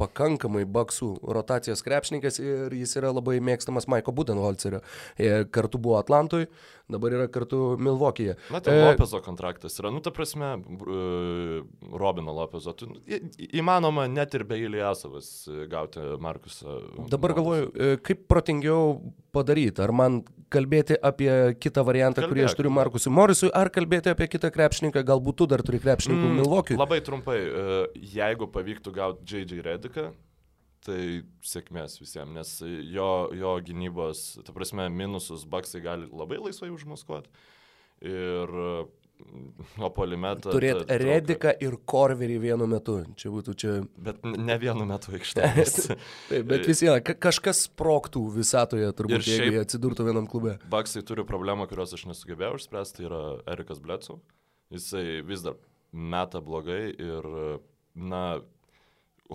pakankamai 0.00 0.64
Baksų 0.66 1.12
rotacijos 1.36 1.84
krepšininkas 1.86 2.40
ir 2.42 2.74
jis 2.74 2.96
yra 2.98 3.12
labai 3.14 3.38
mėgstamas 3.44 3.86
Maiko 3.90 4.14
Budenholcerio. 4.16 4.82
E, 5.14 5.44
kartu 5.54 5.78
buvo 5.78 6.00
Atlantui, 6.00 6.48
dabar 6.90 7.16
yra 7.16 7.28
kartu 7.32 7.76
Milvokyje. 7.80 8.36
Na, 8.52 8.60
tai 8.64 8.76
e, 8.76 8.84
Lopezo 8.90 9.20
kontraktas 9.24 9.78
yra, 9.80 9.92
nu, 9.94 10.02
ta 10.04 10.12
prasme, 10.14 10.54
uh, 10.60 11.96
Robino 11.96 12.34
Lopezo. 12.36 12.74
Tu, 12.76 12.90
į, 13.08 13.20
įmanoma 13.60 14.06
net 14.10 14.36
ir 14.36 14.46
be 14.48 14.58
Iljasovas 14.62 15.32
gauti 15.70 16.04
Markusą. 16.22 16.80
Dabar 17.12 17.36
galvoju, 17.38 17.70
kaip 18.04 18.26
protingiau 18.30 18.98
padaryti, 19.34 19.82
ar 19.82 19.92
man 19.96 20.22
kalbėti 20.54 20.96
apie 21.02 21.30
kitą 21.60 21.84
variantą, 21.86 22.22
Kalbėk. 22.22 22.34
kurį 22.34 22.44
aš 22.48 22.56
turiu 22.58 22.72
Markusui 22.74 23.12
Morisui, 23.14 23.50
ar 23.54 23.70
kalbėti 23.74 24.12
apie 24.12 24.28
kitą 24.30 24.50
krepšininką, 24.54 25.02
galbūt 25.06 25.40
tu 25.40 25.48
dar 25.50 25.64
turi 25.66 25.80
krepšininkų 25.82 26.28
mm, 26.28 26.38
Milvokiui. 26.40 26.78
Labai 26.78 27.00
trumpai, 27.04 27.40
e, 27.40 27.80
jeigu 28.14 28.48
pavyktų 28.54 28.94
gauti 28.94 29.26
JJ 29.32 29.64
Rediką, 29.66 30.08
tai 30.84 31.00
sėkmės 31.44 31.98
visiems, 32.02 32.34
nes 32.36 32.52
jo, 32.92 33.08
jo 33.34 33.54
gynybos, 33.64 34.26
ta 34.44 34.54
prasme, 34.56 34.88
minusus 34.92 35.46
baksai 35.48 35.82
gali 35.84 36.10
labai 36.12 36.42
laisvai 36.42 36.72
užmaskuoti. 36.74 37.32
Ir 38.04 38.52
O 39.78 39.88
polimetą. 39.94 40.50
Turėti 40.52 40.96
Rediką 41.00 41.52
ir 41.62 41.76
Korverį 41.88 42.36
vienu 42.42 42.66
metu. 42.70 42.96
Čia 43.18 43.30
būtų 43.32 43.54
čia. 43.58 43.74
Bet 44.06 44.24
ne 44.26 44.56
vienu 44.60 44.86
metu 44.88 45.12
aikštelės. 45.16 45.76
Taip, 46.28 46.46
bet 46.50 46.66
vis 46.68 46.82
viena, 46.84 46.98
kažkas 47.02 47.64
sproktų 47.68 48.24
visatoje, 48.34 48.90
turbūt, 48.98 49.26
jeigu 49.30 49.56
jie 49.56 49.62
atsidurtų 49.62 50.08
vienam 50.08 50.26
klube. 50.30 50.56
Baksai 50.70 51.04
turi 51.06 51.26
problemą, 51.26 51.68
kurios 51.70 51.94
aš 51.96 52.06
nesugebėjau 52.10 52.58
išspręsti, 52.58 52.98
tai 52.98 53.06
yra 53.08 53.22
Erikas 53.54 53.82
Blecau. 53.82 54.18
Jisai 54.74 55.22
vis 55.26 55.46
dar 55.46 55.58
meta 55.94 56.42
blogai 56.44 56.82
ir, 56.92 57.30
na, 57.94 58.24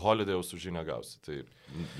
Holidayaus 0.03 0.53
už 0.55 0.69
jį 0.69 0.73
negausi. 0.75 1.19
Tai 1.25 1.41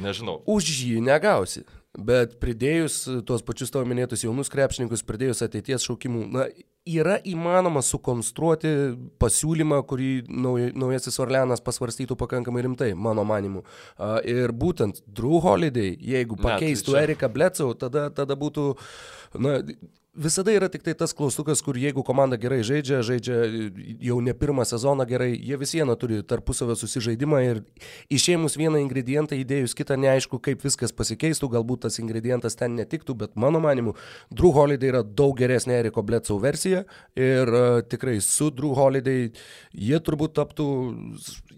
nežinau. 0.04 0.40
Už 0.50 0.72
jį 0.80 1.04
negausi. 1.06 1.66
Bet 1.98 2.38
pridėjus 2.42 3.02
tuos 3.26 3.42
pačius 3.46 3.74
tavo 3.74 3.88
minėtus 3.90 4.22
jaunus 4.22 4.52
krepšininkus, 4.54 5.02
pridėjus 5.08 5.42
ateities 5.42 5.88
šaukimų, 5.88 6.26
na, 6.36 6.46
yra 6.90 7.18
įmanoma 7.28 7.82
sukonstruoti 7.86 8.72
pasiūlymą, 9.22 9.80
kurį 9.90 10.10
nauj, 10.30 10.70
naujasis 10.80 11.20
Orleanas 11.22 11.64
pasvarstytų 11.66 12.18
pakankamai 12.20 12.64
rimtai, 12.66 12.92
mano 12.94 13.26
manimu. 13.28 13.64
Ir 14.30 14.54
būtent 14.54 15.02
Drew 15.06 15.42
Holiday, 15.44 15.96
jeigu 15.98 16.38
pakeistų 16.40 16.94
ne, 16.94 16.98
tai 16.98 17.02
čia... 17.02 17.08
Eriką 17.10 17.32
Blecau, 17.34 17.74
tada, 17.78 18.08
tada 18.14 18.38
būtų, 18.40 18.70
na, 19.42 19.58
visada 20.20 20.54
yra 20.54 20.68
tik 20.72 20.84
tai 20.86 20.94
tas 20.98 21.14
klaustukas, 21.16 21.62
kur 21.64 21.78
jeigu 21.80 22.04
komanda 22.06 22.38
gerai 22.40 22.60
žaidžia, 22.66 23.00
žaidžia 23.06 23.38
jau 24.04 24.20
ne 24.24 24.34
pirmą 24.36 24.66
sezoną 24.68 25.06
gerai, 25.10 25.32
jie 25.36 25.58
vis 25.62 25.74
viena 25.78 25.96
turi 26.00 26.20
tarpusavę 26.28 26.76
susižaidimą 26.80 27.42
ir 27.46 27.62
išėmus 28.14 28.58
vieną 28.60 28.82
ingredientą, 28.84 29.38
įdėjus 29.40 29.76
kitą, 29.78 29.98
neaišku, 30.00 30.42
kaip 30.44 30.66
viskas 30.66 30.94
pasikeistų, 30.96 31.52
galbūt 31.56 31.86
tas 31.88 32.00
ingredientas 32.04 32.60
ten 32.60 32.76
netiktų, 32.80 33.16
bet 33.24 33.40
mano 33.40 33.62
manimu, 33.64 33.96
Drew 34.30 34.52
Holiday 34.56 34.92
yra 34.92 35.04
daug 35.04 35.38
geresnė 35.40 35.80
Eriko 35.80 36.04
Bledsoe 36.06 36.42
versija 36.44 36.84
ir 37.16 37.54
uh, 37.54 37.80
tikrai 37.88 38.20
su 38.24 38.52
Drew 38.52 38.76
Holiday 38.78 39.30
jie 39.74 40.00
turbūt 40.04 40.36
taptų 40.40 40.70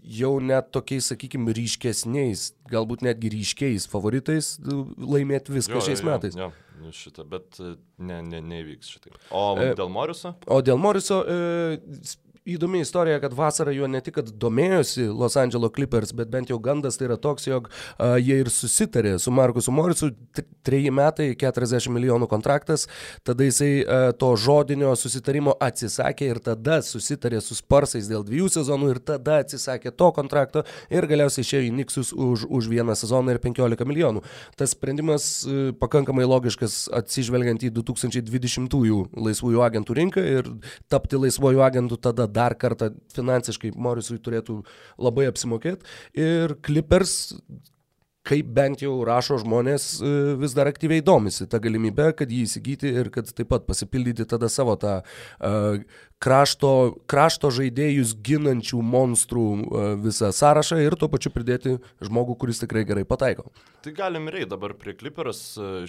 jau 0.02 0.36
net 0.42 0.70
tokiais, 0.74 1.06
sakykime, 1.12 1.52
ryškesniais, 1.54 2.52
galbūt 2.72 3.04
netgi 3.06 3.30
ryškiais 3.36 3.86
favoritais 3.90 4.54
laimėti 4.62 5.54
viską 5.54 5.78
jo, 5.78 5.86
šiais 5.88 6.02
jo, 6.02 6.08
metais. 6.08 6.38
Jo, 6.38 6.50
jo. 6.50 6.72
Nu, 6.82 6.90
šitą, 6.96 7.24
bet 7.30 7.60
e, 7.62 7.76
ne, 8.02 8.18
ne, 8.26 8.40
nevyks 8.42 8.90
šitai. 8.96 9.14
O 9.30 9.44
e, 9.60 9.70
dėl 9.78 9.90
Moriso? 9.92 10.34
O 10.50 10.58
dėl 10.66 10.80
Moriso, 10.82 11.20
e, 11.22 11.76
įdomi 12.44 12.80
istorija, 12.82 13.20
kad 13.20 13.34
vasarą 13.34 13.70
juo 13.74 13.86
ne 13.86 14.00
tik 14.02 14.18
domėjosi 14.42 15.06
Los 15.14 15.36
Angeles 15.38 15.70
Clippers, 15.74 16.10
bet 16.16 16.30
bent 16.30 16.50
jau 16.50 16.58
gandas 16.62 16.98
tai 16.98 17.06
yra 17.06 17.16
toks, 17.20 17.46
jog 17.46 17.68
uh, 17.70 18.16
jie 18.18 18.40
ir 18.42 18.50
susitarė 18.50 19.14
su 19.22 19.30
Markusu 19.34 19.70
Morisu, 19.74 20.10
treji 20.66 20.90
metai, 20.94 21.28
40 21.38 21.92
milijonų 21.94 22.26
kontraktas, 22.30 22.88
tada 23.26 23.46
jisai 23.46 23.70
uh, 23.82 24.08
to 24.18 24.32
žodinio 24.34 24.94
susitarimo 24.98 25.54
atsisakė 25.62 26.32
ir 26.32 26.40
tada 26.42 26.80
susitarė 26.82 27.38
su 27.44 27.54
Sparsais 27.58 28.10
dėl 28.10 28.26
dviejų 28.26 28.50
sezonų 28.56 28.90
ir 28.96 29.02
tada 29.12 29.38
atsisakė 29.44 29.94
to 29.94 30.10
kontrakto 30.16 30.64
ir 30.90 31.06
galiausiai 31.10 31.46
išėjo 31.46 31.68
į 31.68 31.72
Niksus 31.78 32.10
už, 32.10 32.48
už 32.50 32.70
vieną 32.72 32.98
sezoną 32.98 33.36
ir 33.36 33.42
15 33.44 33.86
milijonų. 33.86 34.24
Tas 34.58 34.74
sprendimas 34.74 35.28
uh, 35.46 35.70
pakankamai 35.78 36.26
logiškas 36.26 36.88
atsižvelgiant 37.02 37.62
į 37.62 37.72
2020-ųjų 37.78 39.00
laisvųjų 39.30 39.64
agentų 39.70 39.98
rinką 40.02 40.26
ir 40.26 40.52
tapti 40.90 41.22
laisvųjų 41.22 41.62
agentų 41.70 42.02
tada 42.02 42.31
dar 42.34 42.56
kartą 42.58 42.92
finansiškai 43.14 43.74
Morisui 43.76 44.20
turėtų 44.22 44.62
labai 45.02 45.28
apsimokėti. 45.30 45.86
Ir 46.18 46.56
Clippers 46.64 47.34
kaip 48.26 48.50
bent 48.54 48.82
jau 48.82 48.92
rašo 49.06 49.40
žmonės, 49.42 49.86
e, 49.98 50.12
vis 50.38 50.54
dar 50.54 50.70
aktyviai 50.70 51.02
domisi 51.04 51.48
tą 51.50 51.58
galimybę, 51.62 52.12
kad 52.18 52.30
jį 52.30 52.44
įsigyti 52.46 52.92
ir 53.02 53.10
kad 53.14 53.30
taip 53.34 53.50
pat 53.50 53.66
pasipildyti 53.66 54.26
tada 54.30 54.50
savo 54.52 54.76
tą 54.78 55.00
uh, 55.02 55.82
krašto, 56.22 56.72
krašto 57.10 57.50
žaidėjus 57.54 58.14
ginančių 58.24 58.80
monstrų 58.94 59.46
uh, 59.50 59.90
visą 60.02 60.32
sąrašą 60.34 60.80
ir 60.84 60.96
tuo 61.00 61.10
pačiu 61.12 61.32
pridėti 61.34 61.76
žmogų, 62.04 62.38
kuris 62.40 62.62
tikrai 62.62 62.86
gerai 62.88 63.04
pataiko. 63.08 63.50
Tai 63.82 63.90
galim 63.96 64.28
reiti 64.30 64.50
dabar 64.52 64.76
prie 64.78 64.94
Clippers 64.94 65.40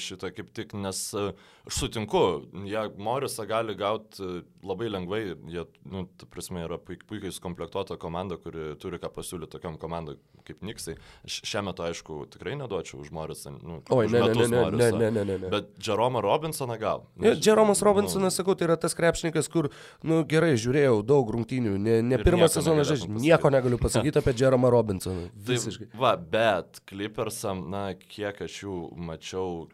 šitą 0.02 0.32
kaip 0.34 0.50
tik, 0.58 0.74
nes 0.74 1.02
aš 1.13 1.78
sutinku, 1.78 2.24
jie 2.65 2.88
Morisą 2.98 3.46
gali 3.48 3.76
gauti 3.78 4.41
labai 4.65 4.89
lengvai, 4.89 5.22
jie, 5.54 5.65
nu, 5.86 6.08
ta 6.17 6.26
prasme, 6.30 6.63
yra 6.65 6.80
puik, 6.82 7.06
puikiai 7.10 7.34
sukomplektuota 7.36 8.00
komanda, 8.02 8.39
kuri 8.41 8.74
turi 8.82 8.98
ką 9.02 9.12
pasiūlyti 9.13 9.54
tokiam 9.54 9.78
komandai 9.78 10.17
kaip 10.48 10.63
Niksai. 10.65 10.96
Šiame 11.30 11.69
metu, 11.69 11.86
aišku, 11.86 12.17
tikrai 12.34 12.56
neduočiau 12.60 13.00
už 13.04 13.13
Morisą. 13.15 13.54
Nu, 13.62 13.80
Oi, 13.96 14.10
ne, 14.12 14.24
ne, 14.26 14.34
ne, 14.34 14.48
ne, 14.50 14.89
ne, 14.91 15.12
ne, 15.12 15.24
ne, 15.24 15.38
ne. 15.46 15.52
Bet 15.54 15.69
Jeromą 15.86 16.24
Robinsoną 16.24 16.78
gal. 16.82 17.06
Ne, 17.15 17.36
Jeromas 17.38 17.84
Robinsonas, 17.86 18.34
nu, 18.34 18.36
sakau, 18.36 18.58
tai 18.58 18.67
yra 18.67 18.78
tas 18.80 18.98
krepšininkas, 18.98 19.48
kur, 19.54 19.69
nu 20.04 20.23
gerai, 20.30 20.54
žiūrėjau 20.60 21.02
daug 21.08 21.30
rungtynių, 21.36 21.76
ne, 21.82 21.98
ne 22.06 22.20
pirmą 22.22 22.48
sezoną 22.52 22.86
žaidžiu, 22.88 23.10
nieko 23.24 23.52
negaliu 23.54 23.80
pasakyti 23.82 24.22
apie 24.22 24.34
Jeromą 24.40 24.72
Robinsoną. 24.74 25.28
Tai 25.34 25.50
visiškai. 25.50 25.90
Tai, 25.92 26.00
va, 26.02 26.16
bet 26.18 26.82
Clippersam, 26.90 27.66
na, 27.74 27.86
kiek 27.98 28.42
aš 28.46 28.58
jų 28.66 28.78
mačiau, 29.10 29.68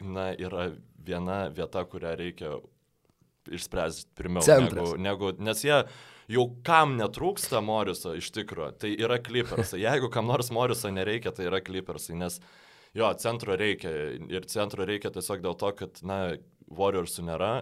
na, 0.00 0.30
yra 0.36 0.70
viena 1.08 1.46
vieta, 1.54 1.84
kurią 1.88 2.14
reikia 2.18 2.58
išspręsti 3.48 4.12
pirmiau. 4.18 4.44
Centras. 4.44 4.94
Negu, 4.98 5.32
negu, 5.32 5.32
nes 5.44 5.64
jie 5.64 5.80
jau 6.28 6.44
kam 6.66 6.96
netrūksta 6.98 7.62
Moriso 7.64 8.12
iš 8.18 8.30
tikrųjų, 8.36 8.72
tai 8.82 8.92
yra 8.96 9.18
Clippersai. 9.24 9.80
Jeigu 9.86 10.10
kam 10.12 10.28
nors 10.28 10.52
Moriso 10.54 10.92
nereikia, 10.92 11.32
tai 11.34 11.48
yra 11.48 11.62
Clippersai, 11.64 12.18
nes 12.20 12.38
jo, 12.96 13.08
centro 13.20 13.56
reikia 13.58 13.92
ir 14.28 14.48
centro 14.52 14.86
reikia 14.88 15.12
tiesiog 15.14 15.44
dėl 15.44 15.58
to, 15.60 15.72
kad, 15.82 16.02
na, 16.06 16.20
Warriorsų 16.68 17.24
nėra 17.24 17.52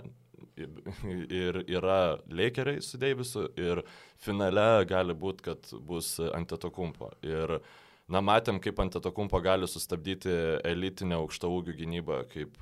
ir 1.42 1.62
yra 1.66 2.18
Lakeriai 2.28 2.82
su 2.82 3.00
Deivisu 3.00 3.48
ir 3.60 3.82
finale 4.22 4.84
gali 4.88 5.16
būti, 5.16 5.48
kad 5.50 5.74
bus 5.88 6.16
Antetokumpo. 6.20 7.12
Ir 7.26 7.58
Na, 8.06 8.20
matėm, 8.22 8.60
kaip 8.62 8.78
Antetokumpo 8.78 9.40
gali 9.42 9.66
sustabdyti 9.66 10.30
elitinę 10.70 11.16
aukšto 11.16 11.48
ūgių 11.50 11.72
gynybą, 11.80 12.18
kaip 12.30 12.60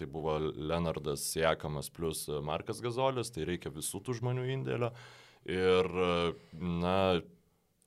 tai 0.00 0.06
buvo 0.08 0.38
Leonardas 0.40 1.26
Siekamas 1.28 1.90
plus 1.92 2.22
Markas 2.40 2.80
Gazolis, 2.80 3.28
tai 3.34 3.44
reikia 3.50 3.68
visų 3.74 4.00
tų 4.06 4.16
žmonių 4.22 4.46
indėlio. 4.54 4.88
Ir, 5.44 5.90
na, 6.56 6.94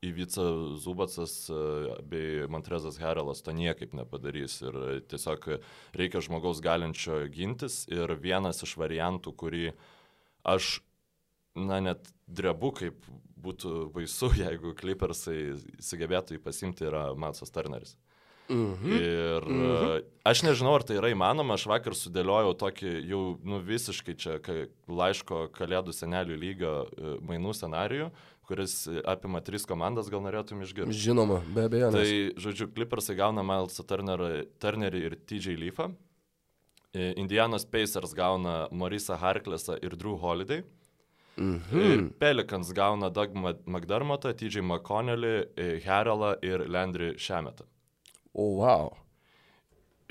Įvyca 0.01 0.43
Zubacas 0.81 1.33
bei 2.09 2.47
Montrezas 2.49 2.97
Herelas 2.97 3.43
to 3.45 3.53
niekaip 3.53 3.91
nepadarys 3.93 4.55
ir 4.65 4.77
tiesiog 5.05 5.45
reikia 5.93 6.23
žmogaus 6.25 6.57
galinčio 6.65 7.19
gintis 7.29 7.83
ir 7.85 8.09
vienas 8.17 8.63
iš 8.65 8.73
variantų, 8.81 9.35
kurį 9.37 9.67
aš, 10.41 10.79
na, 11.53 11.77
net 11.85 12.09
drebu, 12.25 12.71
kaip 12.81 13.05
būtų 13.45 13.91
baisu, 13.93 14.31
jeigu 14.41 14.73
Clippersai 14.79 15.53
sugebėtų 15.77 16.39
jį 16.39 16.43
pasimti, 16.49 16.87
yra 16.89 17.11
Matsas 17.13 17.53
Turneris. 17.53 17.93
Mhm. 18.51 18.91
Ir 18.97 19.45
mhm. 19.47 20.09
aš 20.27 20.41
nežinau, 20.43 20.73
ar 20.75 20.83
tai 20.83 20.97
yra 20.97 21.11
įmanoma, 21.13 21.55
aš 21.55 21.69
vakar 21.71 21.95
sudėliojau 21.95 22.55
tokį 22.59 22.97
jau 23.07 23.21
nu, 23.47 23.61
visiškai 23.63 24.17
čia 24.19 24.41
laiško 24.89 25.45
kalėdų 25.55 25.93
senelių 25.95 26.39
lygio 26.41 26.73
e, 26.83 27.13
mainų 27.29 27.53
scenarijų, 27.55 28.09
kuris 28.51 28.75
apima 29.07 29.39
tris 29.39 29.63
komandas, 29.67 30.09
gal 30.11 30.23
norėtum 30.25 30.59
išgirsti. 30.65 30.97
Žinoma, 31.05 31.39
be 31.55 31.65
abejo. 31.69 31.93
Tai, 31.95 32.07
žodžiu, 32.43 32.67
Clippersai 32.75 33.15
gauna 33.19 33.45
Milesą 33.47 33.85
Turnerį, 33.87 35.05
ir 35.07 35.15
TJ 35.23 35.55
Leafą. 35.61 35.87
E, 36.91 37.13
Indianos 37.21 37.63
Pacers 37.63 38.11
gauna 38.17 38.65
Marisą 38.75 39.15
Harklesą 39.21 39.79
ir 39.79 39.95
Drew 39.95 40.17
Holiday. 40.19 40.65
Mhm. 41.39 41.79
Ir 41.79 42.03
Pelikans 42.19 42.73
gauna 42.75 43.09
Doug 43.09 43.31
McDermottą, 43.65 44.33
TJ 44.35 44.65
McConnellį, 44.65 45.35
Harrelą 45.85 46.35
ir 46.43 46.67
Landry 46.67 47.13
Šemetą. 47.15 47.63
O, 48.33 48.43
oh, 48.43 48.57
wow. 48.59 48.91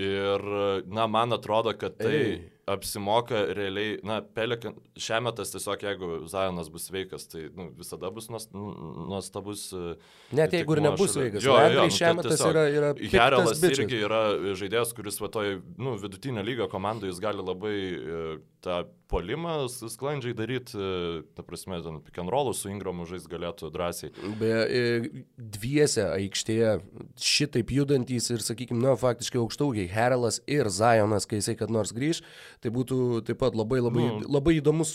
Ir, 0.00 0.40
na, 0.88 1.04
man 1.06 1.36
atrodo, 1.36 1.76
kad 1.76 1.98
tai 2.00 2.16
Ei. 2.16 2.40
Apsimoka 2.66 3.42
realiai, 3.56 3.98
na, 4.06 4.20
Pelikan, 4.36 4.76
šiemetas 5.00 5.52
tiesiog, 5.54 5.82
jeigu 5.86 6.10
Zajonas 6.30 6.70
bus 6.72 6.88
sveikas, 6.90 7.26
tai 7.30 7.46
nu, 7.56 7.70
visada 7.78 8.10
bus 8.14 8.28
nuostabus. 8.30 9.68
E, 9.72 9.94
Net 10.36 10.54
jeigu 10.56 10.76
ir 10.76 10.84
nebus 10.84 11.14
sveikas, 11.16 11.44
jo, 11.44 11.56
jo, 11.56 11.84
nu, 11.84 11.96
šiemetas 11.96 12.44
yra, 12.46 12.66
yra... 12.70 12.92
Herelas 13.14 13.64
irgi 13.70 14.04
yra 14.06 14.22
žaidėjas, 14.58 14.94
kuris 14.96 15.20
va 15.22 15.32
toj, 15.32 15.60
nu, 15.80 15.96
vidutinio 16.00 16.44
lygio 16.46 16.70
komandai 16.72 17.10
jis 17.10 17.22
gali 17.22 17.44
labai 17.44 17.76
e, 17.80 18.24
tą 18.64 18.82
polimą 19.10 19.66
sklandžiai 19.68 20.34
daryti, 20.36 20.78
e, 20.78 21.22
ta 21.34 21.42
prasme, 21.46 21.80
ten 21.82 21.98
pick 22.04 22.20
and 22.22 22.30
rollų 22.30 22.52
su 22.54 22.70
Ingramu 22.70 23.06
žais 23.10 23.26
galėtų 23.30 23.70
drąsiai. 23.74 24.12
Beje, 24.38 24.60
e, 24.62 25.24
dviese 25.36 26.06
aikštėje 26.12 26.76
šitaip 27.18 27.72
judantys 27.74 28.30
ir, 28.30 28.44
sakykime, 28.44 28.78
nu, 28.84 28.94
faktiškai 29.00 29.40
aukštaugiai, 29.42 29.90
Herelas 29.90 30.40
ir 30.50 30.70
Zajonas, 30.70 31.26
kai 31.26 31.40
jisai 31.40 31.56
kad 31.58 31.72
nors 31.74 31.94
grįž, 31.96 32.22
tai 32.60 32.72
būtų 32.74 33.22
taip 33.28 33.40
pat 33.40 33.56
labai, 33.56 33.80
labai, 33.82 34.06
nu, 34.06 34.30
labai 34.38 34.58
įdomus, 34.60 34.94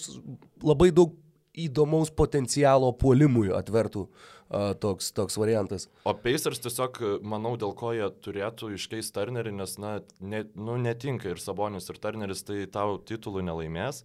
labai 0.64 0.92
daug 0.96 1.16
įdomaus 1.56 2.12
potencialo 2.12 2.92
puolimui 3.00 3.48
atvertų 3.56 4.04
uh, 4.06 4.74
toks, 4.82 5.12
toks 5.16 5.38
variantas. 5.40 5.88
O 6.08 6.14
Pacers 6.18 6.62
tiesiog, 6.64 7.00
manau, 7.24 7.56
dėl 7.60 7.74
ko 7.78 7.94
jie 7.96 8.10
turėtų 8.26 8.74
iškeisti 8.76 9.16
Turnerį, 9.16 9.56
nes, 9.56 9.78
na, 9.82 9.98
ne, 10.20 10.44
nu, 10.56 10.78
netinka 10.82 11.32
ir 11.32 11.42
Sabonis, 11.42 11.88
ir 11.90 12.00
Turneris 12.04 12.44
tai 12.48 12.66
tau 12.72 13.00
titulų 13.00 13.46
nelaimės. 13.48 14.04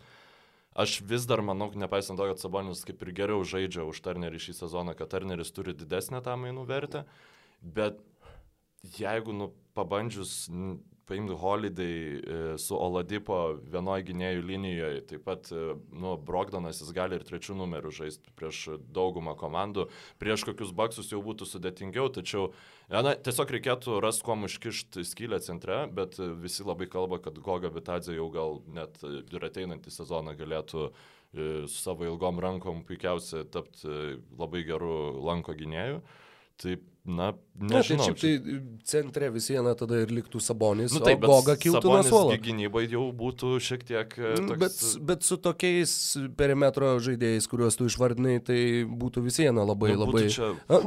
Aš 0.80 1.00
vis 1.02 1.26
dar 1.26 1.42
manau, 1.42 1.66
nepaisant 1.74 2.18
to, 2.20 2.28
kad 2.30 2.42
Sabonis 2.42 2.84
kaip 2.86 3.02
ir 3.02 3.10
geriau 3.16 3.42
žaidžia 3.42 3.82
už 3.88 3.98
Turnerį 4.04 4.38
šį 4.46 4.60
sezoną, 4.62 4.94
kad 4.98 5.10
Turneris 5.10 5.50
turi 5.54 5.74
didesnę 5.74 6.22
tą 6.24 6.38
mainų 6.38 6.68
vertę, 6.70 7.04
bet 7.60 7.98
jeigu, 8.96 9.34
nu, 9.36 9.50
pabandžius 9.74 10.46
paimti 11.10 11.34
Holiday 11.34 11.94
e, 12.54 12.58
su 12.58 12.76
Oladipo 12.78 13.38
vienoje 13.72 14.06
gynėjų 14.10 14.44
linijoje, 14.46 15.00
taip 15.10 15.24
pat, 15.26 15.50
e, 15.50 15.74
nu, 15.90 16.14
Brogdanas 16.26 16.78
jis 16.82 16.92
gali 16.94 17.18
ir 17.18 17.24
trečių 17.26 17.56
numerių 17.58 17.90
žaisti 17.96 18.30
prieš 18.38 18.60
daugumą 18.94 19.34
komandų, 19.40 19.88
prieš 20.22 20.46
kokius 20.46 20.70
baksus 20.76 21.10
jau 21.10 21.22
būtų 21.26 21.48
sudėtingiau, 21.50 22.06
tačiau, 22.14 22.52
na, 22.92 23.16
tiesiog 23.18 23.54
reikėtų 23.56 23.98
rasti, 24.04 24.26
kuo 24.28 24.38
užkišti 24.46 25.04
skylę 25.08 25.40
centre, 25.42 25.82
bet 25.90 26.20
visi 26.42 26.66
labai 26.66 26.86
kalba, 26.92 27.18
kad 27.24 27.42
Goga 27.42 27.72
Vitadzė 27.74 28.14
jau 28.14 28.30
gal 28.30 28.60
net 28.70 29.02
ir 29.02 29.50
ateinantį 29.50 29.94
sezoną 29.94 30.36
galėtų 30.38 30.86
e, 30.86 30.92
su 31.66 31.82
savo 31.82 32.06
ilgom 32.06 32.38
rankom 32.42 32.84
puikiausiai 32.86 33.50
tapti 33.50 34.20
labai 34.38 34.62
gerų 34.68 34.96
lanko 35.26 35.58
gynėjų. 35.58 36.02
Taip, 36.60 36.86
Na, 37.04 37.32
nežinau. 37.56 38.04
Na, 38.04 38.12
tai 38.12 38.20
šiaip 38.20 38.20
tai 38.20 38.56
centre 38.84 39.30
vis 39.32 39.46
viena 39.48 39.72
tada 39.78 40.02
ir 40.02 40.10
liktų 40.12 40.40
Sabonis, 40.44 40.92
nu, 40.92 41.00
taip, 41.04 41.22
o 41.24 41.30
Goga 41.32 41.56
kiltų 41.56 41.88
nuo 41.88 42.02
suolo. 42.04 42.34
Gynybai 42.44 42.84
jau 42.92 43.06
būtų 43.16 43.54
šiek 43.64 43.86
tiek... 43.88 44.12
E, 44.20 44.34
mm, 44.34 44.50
toks... 44.50 44.60
Bet, 44.60 45.06
bet 45.08 45.24
su 45.24 45.38
tokiais 45.40 45.94
perimetro 46.36 46.92
žaidėjais, 47.00 47.48
kuriuos 47.50 47.80
tu 47.80 47.88
išvardinai, 47.88 48.36
tai 48.44 48.60
būtų 48.84 49.24
vis 49.24 49.40
viena 49.40 49.64
labai 49.64 49.94
nu, 49.94 50.02
labai... 50.04 50.26
Čia... 50.34 50.52
A, 50.68 50.82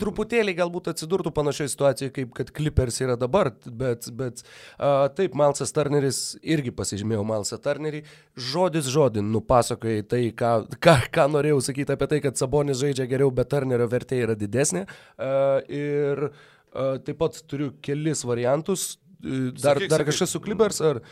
truputėlį 0.00 0.54
galbūt 0.58 0.90
atsidurtų 0.92 1.32
panašioje 1.34 1.72
situacijoje, 1.72 2.12
kaip 2.14 2.34
kad 2.36 2.52
Clippers 2.56 3.00
yra 3.02 3.16
dabar, 3.20 3.52
bet, 3.66 4.08
bet 4.16 4.42
a, 4.78 5.08
taip, 5.16 5.34
Malsas 5.38 5.74
Turneris 5.76 6.20
irgi 6.42 6.72
pasižymėjau 6.76 7.24
Malsą 7.26 7.58
Turnerį, 7.62 8.04
žodis 8.50 8.90
žodin 8.92 9.32
nupasakojai 9.34 10.06
tai, 10.10 10.22
ką, 10.36 10.54
ką, 10.80 10.96
ką 11.14 11.26
norėjau 11.34 11.60
sakyti 11.70 11.96
apie 11.96 12.10
tai, 12.12 12.22
kad 12.24 12.40
Sabonis 12.40 12.80
žaidžia 12.80 13.08
geriau, 13.10 13.32
bet 13.34 13.50
Turnerio 13.52 13.88
vertė 13.90 14.22
yra 14.26 14.38
didesnė. 14.38 14.86
A, 15.18 15.60
ir 15.66 16.30
taip 16.70 17.16
pat 17.18 17.40
turiu 17.50 17.72
kelis 17.82 18.22
variantus. 18.28 18.92
Dar, 19.20 19.76
sakyk, 19.76 19.90
dar 19.92 20.06
kažkas 20.08 20.30
su 20.32 20.40
Clippers 20.40 20.80
ar... 20.80 21.02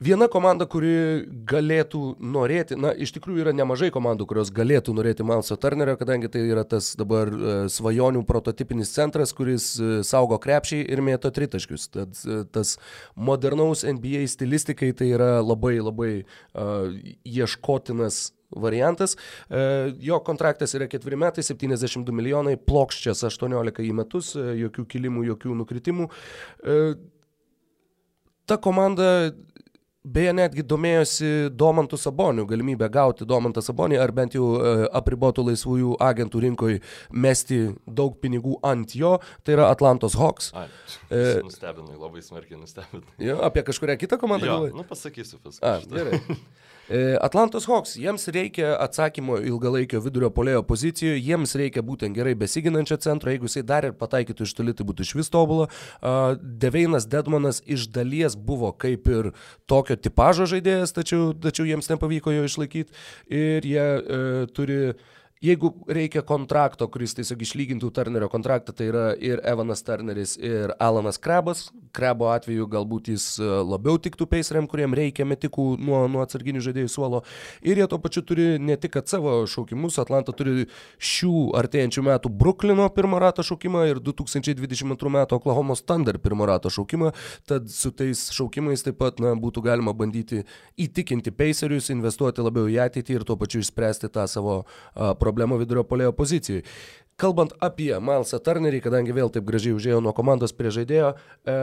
Viena 0.00 0.30
komanda, 0.32 0.64
kuri 0.64 1.26
galėtų 1.44 1.98
norėti, 2.24 2.76
na, 2.80 2.94
iš 2.96 3.10
tikrųjų 3.18 3.42
yra 3.42 3.52
nemažai 3.52 3.90
komandų, 3.92 4.24
kurios 4.30 4.48
galėtų 4.56 4.94
norėti 4.96 5.26
Malso 5.28 5.58
Turnerio, 5.60 5.92
kadangi 6.00 6.30
tai 6.32 6.40
yra 6.46 6.62
tas 6.64 6.94
dabar 6.96 7.28
e, 7.28 7.56
svajonių 7.68 8.22
prototipinis 8.24 8.94
centras, 8.94 9.34
kuris 9.36 9.74
e, 9.76 9.90
saugo 10.08 10.38
krepšiai 10.40 10.86
ir 10.88 11.02
mėto 11.04 11.28
tritaškius. 11.36 11.84
Tad 11.92 12.16
e, 12.24 12.38
tas 12.48 12.78
modernaus 13.12 13.84
NBA 13.84 14.24
stilistikai 14.32 14.94
tai 14.96 15.10
yra 15.18 15.28
labai 15.44 15.76
labai 15.82 16.10
uh, 16.22 16.88
ieškotinas 17.28 18.30
variantas. 18.50 19.18
Jo 20.02 20.18
kontraktas 20.26 20.72
yra 20.74 20.88
ketveri 20.90 21.18
metai, 21.20 21.44
72 21.44 22.16
milijonai, 22.16 22.56
plokščias 22.56 23.20
18 23.28 23.84
į 23.84 23.92
metus, 24.00 24.32
jokių 24.34 24.86
kilimų, 24.90 25.28
jokių 25.28 25.54
nukritimų. 25.60 26.08
Ta 28.50 28.58
komanda 28.58 29.10
Beje, 30.00 30.30
netgi 30.32 30.62
domėjosi 30.64 31.50
Domantų 31.52 31.98
Sabonių, 32.00 32.46
galimybę 32.48 32.86
gauti 32.88 33.26
Domantą 33.28 33.60
Sabonį 33.60 33.98
ar 34.00 34.12
bent 34.16 34.32
jau 34.32 34.46
e, 34.56 34.70
apribotų 34.96 35.44
laisvųjų 35.50 35.98
agentų 36.00 36.40
rinkoje 36.46 36.78
mesti 37.12 37.58
daug 37.84 38.16
pinigų 38.22 38.56
ant 38.64 38.94
jo, 38.96 39.18
tai 39.44 39.58
yra 39.58 39.68
Atlantos 39.68 40.16
Hawks. 40.16 40.54
Ai, 40.56 40.70
e, 41.12 41.42
nustebinai, 41.44 41.98
labai 42.00 42.24
smarkiai 42.24 42.56
nustebinai. 42.62 43.12
Jo, 43.20 43.42
apie 43.44 43.60
kažkurią 43.68 43.98
kitą 44.00 44.16
komandą? 44.22 44.48
Jo, 44.48 44.72
nu 44.72 44.88
pasakysiu 44.88 45.36
paskui. 45.44 45.68
A, 45.68 45.76
gerai. 45.84 46.22
E, 46.90 47.16
Atlantos 47.22 47.68
Hawks, 47.70 47.92
jiems 47.94 48.24
reikia 48.34 48.72
atsakymo 48.82 49.36
ilgalaikio 49.46 50.00
vidurio 50.02 50.26
polėjo 50.34 50.64
pozicijoje, 50.66 51.20
jiems 51.22 51.54
reikia 51.54 51.84
būtent 51.86 52.16
gerai 52.18 52.32
besiginančio 52.34 52.98
centro, 52.98 53.30
jeigu 53.30 53.46
jisai 53.46 53.62
dar 53.68 53.86
ir 53.86 53.94
pataikytų 54.00 54.48
iš 54.48 54.54
toli, 54.58 54.74
tai 54.74 54.86
būtų 54.88 55.06
iš 55.06 55.12
vis 55.20 55.30
tobulą. 55.30 55.68
Deveinas 56.42 57.06
Dedmanas 57.06 57.62
iš 57.62 57.86
dalies 57.94 58.34
buvo 58.34 58.72
kaip 58.74 59.06
ir 59.06 59.30
tokio 59.70 59.94
tipožo 59.94 60.48
žaidėjas, 60.50 60.96
tačiau, 60.96 61.30
tačiau 61.38 61.68
jiems 61.70 61.92
nepavyko 61.92 62.34
jo 62.34 62.50
išlaikyti 62.50 63.38
ir 63.38 63.70
jie 63.70 63.86
e, 63.86 64.20
turi 64.50 64.80
Jeigu 65.40 65.70
reikia 65.88 66.20
kontrakto, 66.20 66.84
kuris 66.92 67.14
tiesiog 67.16 67.40
išlygintų 67.40 67.88
Turnerio 67.96 68.26
kontraktą, 68.28 68.74
tai 68.76 68.90
yra 68.90 69.04
ir 69.16 69.40
Evanas 69.48 69.80
Turneris, 69.80 70.34
ir 70.36 70.74
Alanas 70.76 71.16
Krebas. 71.16 71.70
Krebo 71.96 72.28
atveju 72.28 72.66
galbūt 72.70 73.08
jis 73.08 73.24
e, 73.40 73.46
labiau 73.66 73.96
tiktų 73.98 74.26
peiseriam, 74.30 74.68
kuriem 74.68 74.92
reikia 74.94 75.24
metikų 75.26 75.64
nuo, 75.80 76.02
nuo 76.12 76.20
atsarginių 76.22 76.60
žaidėjų 76.66 76.90
suolo. 76.92 77.22
Ir 77.64 77.80
jie 77.80 77.86
tuo 77.88 77.98
pačiu 78.04 78.20
turi 78.28 78.44
ne 78.60 78.76
tik 78.78 78.98
savo 79.08 79.32
šaukimus, 79.48 79.96
Atlanta 79.98 80.34
turi 80.36 80.66
šių 81.00 81.32
artėjančių 81.56 82.04
metų 82.10 82.34
Bruklino 82.42 82.90
pirmo 82.92 83.18
rato 83.18 83.40
šaukimą 83.40 83.86
ir 83.88 84.02
2022 84.04 85.14
metų 85.16 85.40
Oklahoma 85.40 85.78
Thunder 85.80 86.20
pirmo 86.20 86.46
rato 86.52 86.68
šaukimą. 86.68 87.14
Tad 87.48 87.72
su 87.72 87.94
tais 87.96 88.26
šaukimais 88.36 88.84
taip 88.84 89.00
pat 89.00 89.24
na, 89.24 89.32
būtų 89.40 89.64
galima 89.64 89.96
bandyti 89.96 90.44
įtikinti 90.76 91.32
peiserius, 91.32 91.88
investuoti 91.96 92.44
labiau 92.44 92.68
į 92.68 92.76
ateitį 92.84 93.18
ir 93.18 93.26
tuo 93.26 93.40
pačiu 93.40 93.64
išspręsti 93.64 94.12
tą 94.12 94.28
savo 94.28 94.60
problemą 94.92 95.29
problemų 95.30 95.62
vidurio 95.62 95.86
polėjo 95.86 96.12
pozicijoje. 96.16 96.66
Kalbant 97.20 97.52
apie 97.60 97.90
Milesą 98.00 98.38
Turnerį, 98.40 98.78
kadangi 98.80 99.12
vėl 99.12 99.28
taip 99.32 99.44
gražiai 99.44 99.74
užėjo 99.76 99.98
nuo 100.00 100.12
komandos 100.16 100.54
prie 100.56 100.70
žaidėjo, 100.72 101.10
e, 101.44 101.56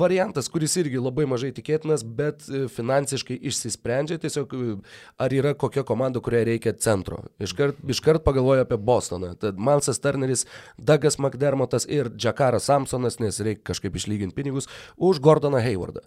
variantas, 0.00 0.48
kuris 0.52 0.78
irgi 0.80 1.02
labai 1.02 1.26
mažai 1.28 1.50
tikėtinas, 1.52 2.04
bet 2.20 2.46
e, 2.48 2.62
finansiškai 2.72 3.36
išsisprendžia, 3.50 4.16
tiesiog 4.22 4.54
e, 4.56 4.76
ar 5.20 5.34
yra 5.36 5.52
kokia 5.60 5.84
komanda, 5.84 6.22
kuriai 6.24 6.46
reikia 6.48 6.72
centro. 6.80 7.20
Iškart, 7.42 7.82
iškart 7.96 8.24
pagalvoju 8.24 8.64
apie 8.64 8.80
Bostoną. 8.80 9.34
Tad 9.42 9.60
Milesas 9.60 10.00
Turneris, 10.00 10.46
Douglas 10.80 11.20
McDermottas 11.20 11.84
ir 11.84 12.08
Jakaras 12.16 12.70
Samsonas, 12.70 13.20
nes 13.20 13.42
reikia 13.44 13.74
kažkaip 13.74 14.00
išlyginti 14.00 14.38
pinigus, 14.40 14.70
už 14.96 15.20
Gordoną 15.20 15.60
Haywardą. 15.60 16.06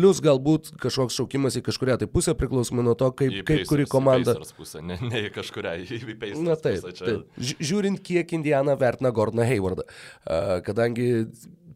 Plus 0.00 0.22
galbūt 0.24 0.72
kažkoks 0.80 1.18
šaukimas 1.20 1.58
į 1.60 1.64
kažkuria 1.66 1.98
tai 2.00 2.08
pusę 2.10 2.32
priklausomai 2.38 2.86
nuo 2.86 2.96
to, 2.98 3.10
kaip, 3.20 3.34
kaip 3.48 3.66
kuri 3.68 3.84
komanda. 3.90 4.34
Pusę, 4.56 4.80
ne, 4.86 4.96
ne 5.04 5.26
į 5.28 5.32
kažkuria, 5.34 5.76
į 5.84 6.16
Pacers. 6.16 6.44
Na 6.46 6.56
taip, 6.56 6.80
pusę, 6.80 6.96
čia... 6.96 7.08
taip. 7.10 7.40
Žiūrint, 7.60 8.00
kiek 8.06 8.32
Indiana 8.36 8.76
vertina 8.80 9.12
Gordoną 9.14 9.44
Haywardą. 9.48 9.84
Kadangi 10.64 11.10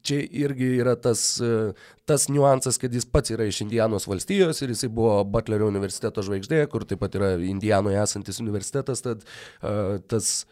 čia 0.05 0.21
irgi 0.45 0.69
yra 0.83 0.95
tas, 1.01 1.23
uh, 1.43 1.73
tas 2.09 2.29
niuansas, 2.33 2.79
kad 2.81 2.93
jis 2.93 3.07
pats 3.09 3.33
yra 3.35 3.47
iš 3.49 3.63
Indianos 3.65 4.09
valstijos 4.11 4.61
ir 4.63 4.75
jisai 4.75 4.91
buvo 4.93 5.17
Butlerio 5.25 5.71
universiteto 5.71 6.25
žvaigždė, 6.25 6.65
kur 6.73 6.85
taip 6.89 7.01
pat 7.05 7.17
yra 7.19 7.35
Indijanoje 7.41 8.03
esantis 8.03 8.41
universitetas, 8.45 9.05
tad 9.05 9.25
uh, 9.25 9.97
tas 10.11 10.45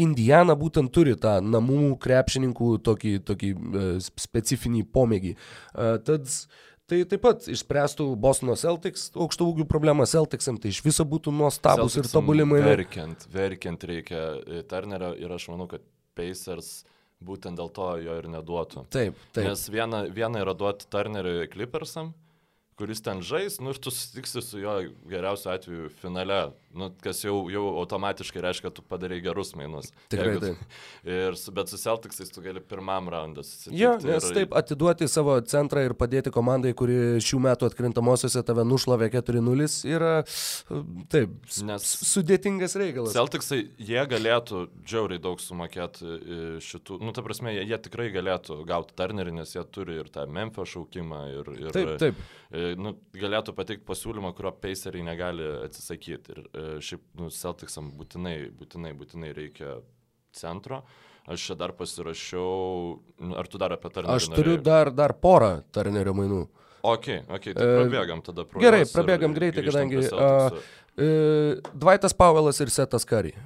Indiana 0.00 0.54
būtent 0.56 0.88
turi 0.94 1.16
tą 1.20 1.36
namų 1.44 1.96
krepšininkų 2.02 2.74
tokį, 2.86 3.16
tokį 3.28 3.54
uh, 3.54 3.88
specifinį 4.00 4.86
pomėgį. 4.94 5.34
Uh, 5.34 5.96
tad 6.06 6.30
uh, 6.30 6.70
Tai 6.92 6.98
taip 7.08 7.22
pat 7.24 7.46
išspręstų 7.48 8.04
Bostono 8.20 8.52
Celtics 8.60 9.06
aukštų 9.16 9.46
ūgių 9.48 9.64
problemą 9.64 10.04
Celticsam, 10.08 10.58
tai 10.60 10.74
iš 10.74 10.82
viso 10.84 11.06
būtų 11.08 11.32
nuostabus 11.32 11.96
ir 11.96 12.08
tobulimai. 12.12 12.58
Verkiant, 12.66 13.24
verkiant 13.32 13.86
reikia 13.88 14.24
e, 14.42 14.60
Turnerio 14.68 15.14
ir 15.16 15.32
aš 15.32 15.46
manau, 15.54 15.64
kad 15.70 15.80
Pacers 16.12 16.82
būtent 17.24 17.56
dėl 17.56 17.70
to 17.72 17.86
jo 18.02 18.18
ir 18.20 18.28
neduotų. 18.34 18.84
Taip, 18.92 19.16
taip. 19.32 19.46
Nes 19.48 19.64
viena, 19.72 20.02
viena 20.12 20.42
yra 20.42 20.52
duoti 20.58 20.90
Turneriui 20.92 21.48
Clippersam, 21.54 22.12
kuris 22.82 22.98
ten 22.98 23.22
žais, 23.22 23.60
nu 23.62 23.70
ir 23.70 23.78
tu 23.78 23.92
susitiksi 23.94 24.42
su 24.42 24.58
juo 24.58 24.74
geriausiu 25.06 25.52
atveju 25.52 25.88
finale, 26.00 26.40
nu, 26.74 26.88
kas 27.04 27.20
jau, 27.22 27.44
jau 27.52 27.62
automatiškai 27.78 28.42
reiškia, 28.42 28.64
kad 28.66 28.74
tu 28.74 28.82
padarai 28.82 29.20
gerus 29.22 29.52
mainus. 29.54 29.92
Tikrai 30.10 30.32
taip. 30.42 30.64
Ir, 31.12 31.36
bet 31.54 31.70
su 31.70 31.78
Celticsais 31.78 32.32
tu 32.34 32.42
gali 32.42 32.62
pirmam 32.64 33.06
raundą 33.12 33.44
susitikti. 33.46 33.78
Jo, 33.78 33.92
nes 34.02 34.26
ir... 34.26 34.34
taip 34.40 34.56
atiduoti 34.58 35.06
savo 35.10 35.36
centrą 35.46 35.84
ir 35.86 35.94
padėti 35.98 36.32
komandai, 36.34 36.72
kuri 36.78 37.20
šių 37.22 37.40
metų 37.46 37.68
atkrintamosiose 37.70 38.42
tave 38.46 38.66
nušlavė 38.66 39.12
4-0, 39.14 39.70
yra 39.92 40.12
taip, 41.12 41.38
nes 41.68 41.88
sudėtingas 42.08 42.74
reikalas. 42.82 43.14
Celticsai, 43.14 43.62
jie 43.78 44.06
galėtų 44.10 44.66
džiauriai 44.82 45.22
daug 45.22 45.42
sumokėti 45.42 46.18
šitų, 46.66 46.98
nu, 47.02 47.14
ta 47.14 47.22
prasme, 47.26 47.54
jie, 47.54 47.66
jie 47.70 47.82
tikrai 47.86 48.10
galėtų 48.14 48.62
gauti 48.66 48.98
Turnerį, 48.98 49.38
nes 49.38 49.54
jie 49.54 49.66
turi 49.70 50.00
ir 50.02 50.10
tą 50.10 50.26
Memphis 50.30 50.74
šaukimą. 50.74 51.24
Ir, 51.32 51.52
ir, 51.58 51.74
taip, 51.74 51.98
taip 52.02 52.24
E, 52.52 52.71
nu, 52.78 52.94
galėtų 53.16 53.54
pateikti 53.56 53.86
pasiūlymą, 53.88 54.32
kurio 54.36 54.52
Paceriai 54.62 55.04
negali 55.06 55.46
atsisakyti. 55.66 56.34
Ir 56.34 56.42
e, 56.42 56.66
šiaip 56.84 57.04
nu, 57.20 57.30
Celticsam 57.34 57.92
būtinai, 57.98 58.36
būtinai, 58.58 58.92
būtinai 58.98 59.32
reikia 59.36 59.78
centro. 60.36 60.82
Aš 61.30 61.44
čia 61.48 61.56
dar 61.58 61.74
pasirašiau, 61.78 62.96
nu, 63.22 63.36
ar 63.38 63.46
tu 63.46 63.60
dar 63.62 63.76
apie 63.76 63.92
Turnerį? 63.94 64.18
Aš 64.18 64.32
turiu 64.34 64.56
dar, 64.58 64.90
dar 64.90 65.14
porą 65.14 65.60
Turnerio 65.74 66.16
mainų. 66.18 66.42
Ok, 66.82 67.08
ok, 67.30 67.44
tai 67.54 67.62
e, 67.62 67.74
prabėgam 67.78 68.22
tada 68.26 68.42
pro. 68.48 68.58
Gerai, 68.62 68.82
prabėgam 68.90 69.36
greitai, 69.36 69.62
kadangi 69.68 70.00
uh, 70.02 70.56
uh, 70.98 71.74
Dvaitas 71.78 72.16
Pavelas 72.18 72.58
ir 72.64 72.72
Setas 72.74 73.06
Kari. 73.06 73.36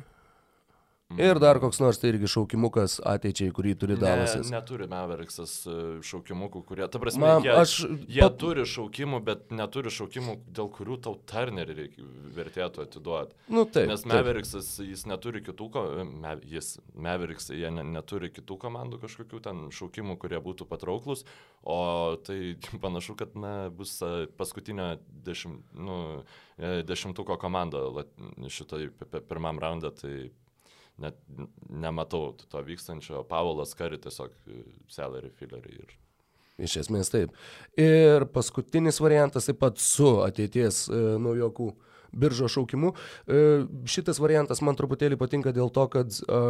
Mhm. 1.06 1.20
Ir 1.22 1.38
dar 1.38 1.60
koks 1.62 1.78
nors 1.78 2.00
tai 2.02 2.08
irgi 2.10 2.26
šaukimukas 2.26 2.96
ateičiai, 3.06 3.52
kurį 3.54 3.76
turi 3.78 3.94
Dalasas. 4.00 4.48
Ne, 4.50 4.56
neturi 4.56 4.88
Maveriksas 4.90 5.52
e, 5.70 5.74
šaukimukų, 6.02 6.62
kurie, 6.66 6.82
ta 6.90 6.98
prasme, 6.98 7.22
Man, 7.22 7.44
jie, 7.46 7.52
aš, 7.54 7.74
jie 8.10 8.24
pat... 8.24 8.38
turi 8.40 8.64
šaukimų, 8.66 9.20
bet 9.28 9.52
neturi 9.54 9.92
šaukimų, 9.94 10.34
dėl 10.56 10.66
kurių 10.74 10.96
tau 11.06 11.14
Turnerį 11.30 11.86
vertėtų 12.34 12.82
atiduoti. 12.88 13.38
Nu, 13.54 13.62
taip, 13.70 13.86
Nes 13.92 14.02
Maveriksas, 14.10 14.72
jis 14.82 15.04
neturi 15.06 15.44
kitų, 15.46 15.68
me, 16.10 16.32
jis, 16.50 16.72
Maveriksai, 17.06 17.60
jie 17.60 17.70
ne, 17.76 17.84
neturi 17.86 18.32
kitų 18.34 18.56
komandų 18.64 18.98
kažkokių 19.04 19.42
ten 19.44 19.60
šaukimų, 19.78 20.16
kurie 20.24 20.40
būtų 20.42 20.66
patrauklus, 20.66 21.22
o 21.62 21.78
tai 22.26 22.56
panašu, 22.84 23.14
kad 23.20 23.38
na, 23.38 23.68
bus 23.70 23.94
e, 24.02 24.26
paskutinio 24.40 24.96
dešim, 25.30 25.60
nu, 25.78 26.00
e, 26.58 26.80
dešimtuko 26.82 27.38
komanda 27.38 27.86
šitoj 28.50 28.90
pirmam 29.30 29.62
raundą. 29.62 29.94
Tai 30.02 30.16
net 31.02 31.18
nematau 31.68 32.32
to 32.40 32.62
vykstančio. 32.64 33.22
Pavolas 33.28 33.74
Kari 33.76 33.98
tiesiog 34.02 34.34
e, 34.48 34.64
salary 34.92 35.32
fillerį 35.36 35.78
ir 35.80 35.96
Iš 36.56 36.78
esmės 36.80 37.10
taip. 37.12 37.34
Ir 37.76 38.24
paskutinis 38.32 38.96
variantas 39.04 39.44
taip 39.48 39.58
pat 39.60 39.80
su 39.82 40.08
ateities 40.24 40.86
e, 40.88 41.00
naujokų 41.20 41.68
biržo 42.16 42.48
šaukimu. 42.50 42.92
E, 43.26 43.42
šitas 43.88 44.20
variantas 44.22 44.62
man 44.64 44.78
truputėlį 44.78 45.18
patinka 45.20 45.52
dėl 45.56 45.70
to, 45.74 45.86
kad 45.92 46.16
e, 46.16 46.40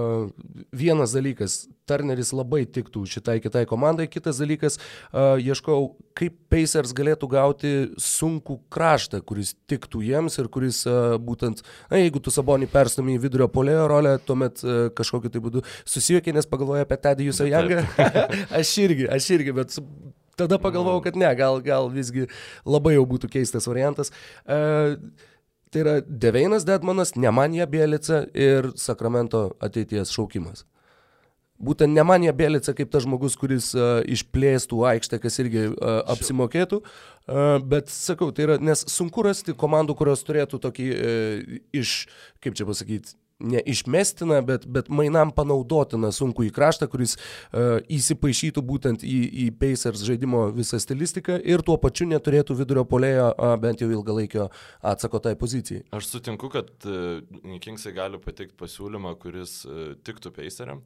vienas 0.77 1.15
dalykas, 1.17 1.65
Turneris 1.87 2.33
labai 2.35 2.65
tiktų 2.71 3.05
šitai 3.11 3.39
kitai 3.45 3.65
komandai, 3.69 4.09
kitas 4.11 4.41
dalykas, 4.43 4.79
e, 4.79 5.27
ieškau, 5.51 5.93
kaip 6.19 6.39
Pacers 6.53 6.95
galėtų 6.97 7.31
gauti 7.33 7.73
sunkų 8.01 8.61
kraštą, 8.73 9.21
kuris 9.27 9.55
tiktų 9.71 10.03
jiems 10.07 10.39
ir 10.41 10.51
kuris 10.53 10.85
būtent, 11.23 11.63
na, 11.91 12.01
jeigu 12.01 12.23
tu 12.23 12.33
Sabonį 12.33 12.69
perstumai 12.73 13.17
į 13.17 13.23
vidurio 13.27 13.49
polėjo 13.53 13.87
rolę, 13.91 14.17
tuomet 14.25 14.63
kažkokiu 14.97 15.33
tai 15.33 15.43
būdu 15.45 15.65
susijuokė, 15.85 16.35
nes 16.37 16.49
pagalvoja 16.49 16.87
apie 16.87 16.99
Tedijusą 17.03 17.49
Jangą. 17.51 17.83
aš 18.61 18.73
irgi, 18.87 19.09
aš 19.13 19.29
irgi, 19.37 19.55
bet 19.57 19.77
tada 20.37 20.59
pagalvojau, 20.61 21.01
kad 21.05 21.17
ne, 21.17 21.29
gal, 21.37 21.61
gal 21.65 21.89
visgi 21.93 22.29
labai 22.69 22.97
jau 22.97 23.07
būtų 23.09 23.31
keistas 23.33 23.69
variantas. 23.71 24.13
Uh, 24.45 24.97
Tai 25.77 25.83
yra 25.83 26.01
Deveinas 26.01 26.65
Dedmanas, 26.65 27.11
Nemanija 27.21 27.67
Bielica 27.69 28.23
ir 28.33 28.71
Sakramento 28.81 29.51
ateities 29.61 30.09
šaukimas. 30.09 30.63
Būtent 31.61 31.93
Nemanija 31.93 32.33
Belica 32.33 32.73
kaip 32.73 32.89
tas 32.95 33.05
žmogus, 33.05 33.37
kuris 33.37 33.67
uh, 33.77 34.01
išplėstų 34.09 34.81
aikštę, 34.89 35.19
kas 35.21 35.37
irgi 35.45 35.67
uh, 35.69 35.99
apsimokėtų. 36.15 36.81
Uh, 36.81 37.59
bet 37.61 37.93
sakau, 37.93 38.31
tai 38.33 38.47
yra, 38.47 38.57
nes 38.57 38.87
sunku 38.89 39.21
rasti 39.29 39.53
komandų, 39.53 39.99
kurios 40.01 40.25
turėtų 40.25 40.63
tokį 40.65 40.89
uh, 40.95 41.55
iš, 41.77 41.95
kaip 42.41 42.57
čia 42.57 42.69
pasakyti, 42.73 43.13
neišmestina, 43.39 44.41
bet, 44.47 44.67
bet 44.67 44.89
mainam 44.89 45.31
panaudotina 45.35 46.11
sunku 46.15 46.47
į 46.47 46.53
kraštą, 46.57 46.89
kuris 46.93 47.17
uh, 47.17 47.79
įsipaišytų 47.93 48.65
būtent 48.65 49.05
į, 49.07 49.17
į 49.45 49.49
Pacers 49.61 50.05
žaidimo 50.07 50.47
visą 50.57 50.81
stilistiką 50.83 51.39
ir 51.45 51.65
tuo 51.67 51.77
pačiu 51.81 52.09
neturėtų 52.11 52.57
vidurio 52.61 52.87
polėjo 52.89 53.31
uh, 53.33 53.55
bent 53.61 53.85
jau 53.85 53.91
ilgalaikio 53.93 54.49
atsako 54.81 55.21
tai 55.25 55.37
pozicijai. 55.39 55.85
Aš 55.97 56.13
sutinku, 56.15 56.51
kad 56.53 56.73
uh, 56.89 57.21
Kingsai 57.63 57.93
gali 57.97 58.21
pateikti 58.23 58.57
pasiūlymą, 58.61 59.17
kuris 59.21 59.61
uh, 59.69 59.93
tiktų 60.07 60.33
Paceriam. 60.37 60.85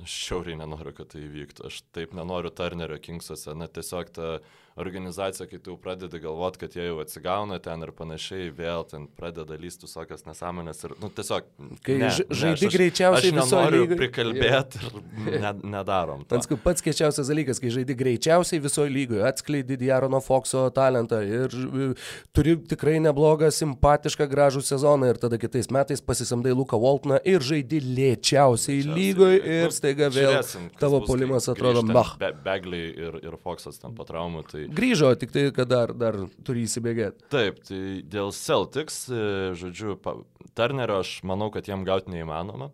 Aš 0.00 0.14
šiauriai 0.24 0.56
nenoriu, 0.56 0.94
kad 0.96 1.10
tai 1.12 1.26
įvyktų. 1.26 1.66
Aš 1.68 1.82
taip 1.92 2.14
nenoriu 2.16 2.52
Turnerio 2.56 2.96
Kingsuose. 3.02 3.52
Na, 3.58 3.68
tiesiog 3.68 4.12
ta 4.16 4.28
organizacija, 4.76 5.46
kai 5.50 5.58
tu 5.58 5.76
pradedi 5.80 6.20
galvoti, 6.22 6.60
kad 6.62 6.76
jie 6.76 6.86
jau 6.86 7.00
atsigauna 7.02 7.58
ten 7.62 7.82
ir 7.84 7.92
panašiai, 7.96 8.50
vėl 8.54 8.84
ten 8.88 9.06
pradeda 9.18 9.58
lysti 9.60 9.86
visokias 9.88 10.24
nesąmonės 10.28 10.84
ir, 10.86 10.94
nu, 11.02 11.10
tiesiog... 11.14 11.48
Kai 11.86 11.96
ne, 12.00 12.10
žaidži 12.12 12.68
ne, 12.68 12.72
greičiausiai 12.76 13.34
visoje 13.36 13.70
lygoje. 13.74 13.98
prikalbėti 14.00 14.82
ir 14.84 15.40
ne, 15.42 15.52
nedarom. 15.76 16.24
Pats 16.30 16.50
pats 16.64 16.84
kečiausias 16.86 17.30
dalykas, 17.30 17.60
kai 17.62 17.72
žaidži 17.74 17.96
greičiausiai 17.98 18.62
visoje 18.62 18.92
lygoje, 18.94 19.24
atskleidi 19.28 19.78
Diarono 19.80 20.22
Foxo 20.24 20.66
talentą 20.74 21.20
ir 21.26 21.54
e, 21.54 21.90
turi 22.36 22.56
tikrai 22.70 22.98
neblogą, 23.02 23.50
simpatišką, 23.54 24.28
gražų 24.30 24.64
sezoną 24.66 25.10
ir 25.12 25.20
tada 25.22 25.40
kitais 25.40 25.70
metais 25.74 26.04
pasisamdai 26.04 26.54
Luką 26.56 26.78
Waltoną 26.80 27.20
ir 27.28 27.44
žaidži 27.44 27.82
lėčiausiai 27.84 28.84
lygoje 28.86 29.40
ir 29.40 29.68
nu, 29.68 29.74
staiga 29.74 30.10
vėl 30.12 30.36
Žiūrėsim, 30.36 30.70
tavo 30.80 31.02
polimas 31.06 31.48
atrodo 31.50 31.82
mach. 31.86 32.16
Be, 32.20 32.32
Begliai 32.44 32.90
ir, 32.94 33.18
ir 33.24 33.36
Foxas 33.40 33.80
ten 33.80 33.94
po 33.96 34.06
traumų. 34.08 34.44
Tai 34.50 34.59
grįžo, 34.68 35.12
tik 35.20 35.32
tai, 35.34 35.46
kad 35.56 35.70
dar, 35.70 35.94
dar 35.96 36.18
turi 36.46 36.66
įsibėgėti. 36.66 37.26
Taip, 37.32 37.62
tai 37.68 37.80
dėl 38.10 38.34
Celtics, 38.36 39.02
e, 39.08 39.24
žodžiu, 39.58 39.96
Turnerio 40.58 41.00
aš 41.04 41.20
manau, 41.26 41.50
kad 41.54 41.68
jam 41.70 41.86
gauti 41.88 42.12
neįmanoma. 42.12 42.70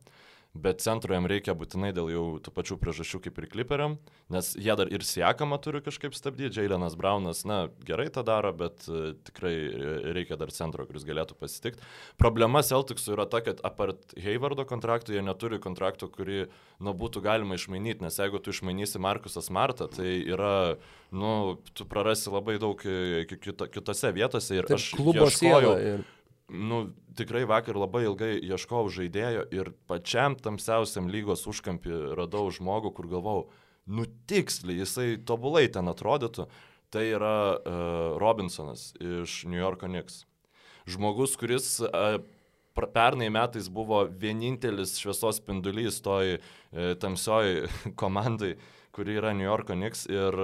Bet 0.62 0.80
centro 0.84 1.14
jam 1.14 1.26
reikia 1.28 1.54
būtinai 1.58 1.92
dėl 1.96 2.10
jau 2.12 2.24
tų 2.42 2.52
pačių 2.56 2.78
priežasčių 2.80 3.20
kaip 3.26 3.40
ir 3.40 3.46
kliperiam, 3.52 3.96
nes 4.32 4.52
jie 4.56 4.72
dar 4.78 4.90
ir 4.92 5.04
siekamą 5.06 5.58
turi 5.62 5.82
kažkaip 5.84 6.16
stabdyti, 6.16 6.60
Jailenas 6.60 6.96
Braunas, 6.98 7.44
na, 7.48 7.66
gerai 7.86 8.08
tą 8.12 8.24
daro, 8.26 8.52
bet 8.56 8.86
uh, 8.88 9.12
tikrai 9.28 9.54
reikia 10.16 10.38
dar 10.40 10.52
centro, 10.54 10.86
kuris 10.88 11.06
galėtų 11.08 11.36
pasitikti. 11.40 11.84
Problema 12.20 12.64
Celticsų 12.66 13.16
yra 13.16 13.28
ta, 13.30 13.42
kad 13.44 13.60
apart 13.66 14.16
Hayvardo 14.20 14.66
kontraktų 14.68 15.16
jie 15.18 15.24
neturi 15.26 15.60
kontrakto, 15.62 16.08
kurį, 16.12 16.46
nu, 16.80 16.96
būtų 16.96 17.22
galima 17.26 17.58
išmainyti, 17.58 18.04
nes 18.06 18.20
jeigu 18.20 18.40
tu 18.40 18.54
išmainysi 18.54 19.02
Markusą 19.02 19.44
Smartą, 19.44 19.90
tai 19.92 20.18
yra, 20.24 20.76
nu, 21.14 21.56
tu 21.76 21.86
prarasi 21.88 22.32
labai 22.32 22.58
daug 22.62 22.80
e, 22.88 23.26
kitose 23.28 24.12
vietose 24.16 24.60
ir 24.60 24.70
Taip, 24.70 24.80
aš 24.80 24.92
klubo 24.96 25.30
sielą. 25.32 25.74
Ir 25.80 26.06
nu, 26.48 26.92
tikrai 27.16 27.44
vakar 27.48 27.78
labai 27.78 28.04
ilgai 28.06 28.34
ieškojau 28.38 28.90
žaidėjo 29.00 29.46
ir 29.54 29.72
pačiam 29.90 30.36
tamsiausiam 30.38 31.08
lygos 31.10 31.46
užkampį 31.50 32.16
radau 32.18 32.46
žmogų, 32.54 32.92
kur 32.94 33.08
galvau, 33.10 33.40
nu 33.86 34.06
tiksliai, 34.30 34.80
jisai 34.82 35.08
tobulai 35.26 35.66
ten 35.72 35.90
atrodytų. 35.90 36.48
Tai 36.94 37.02
yra 37.02 37.36
uh, 37.58 38.14
Robinsonas 38.22 38.92
iš 39.02 39.42
New 39.50 39.58
Yorko 39.58 39.88
Knicks. 39.90 40.22
Žmogus, 40.86 41.34
kuris 41.38 41.80
uh, 41.82 42.20
pernai 42.94 43.26
metais 43.34 43.66
buvo 43.66 44.04
vienintelis 44.06 44.94
šviesos 45.02 45.40
spindulys 45.40 45.98
toj 46.04 46.36
uh, 46.38 46.92
tamsioj 47.02 47.66
komandai, 48.00 48.54
kuri 48.94 49.18
yra 49.18 49.34
New 49.34 49.48
Yorko 49.48 49.74
Knicks. 49.74 50.06
Ir 50.06 50.38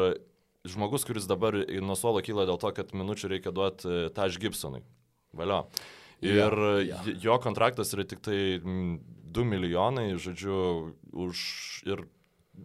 žmogus, 0.66 1.06
kuris 1.06 1.30
dabar 1.30 1.54
nuo 1.54 1.94
suolo 1.98 2.24
kyla 2.26 2.48
dėl 2.50 2.58
to, 2.58 2.74
kad 2.74 2.90
minučių 2.90 3.36
reikia 3.36 3.54
duoti 3.54 4.10
Taž 4.18 4.42
Gibsonui. 4.42 4.82
Valio. 5.36 5.64
Ir 6.22 6.38
ja, 6.38 6.82
ja. 6.86 6.98
jo 7.18 7.38
kontraktas 7.42 7.90
yra 7.96 8.04
tik 8.06 8.20
tai 8.22 8.60
2 8.62 9.46
milijonai, 9.48 10.12
žodžiu, 10.22 10.92
už 11.10 11.40
ir, 11.88 12.04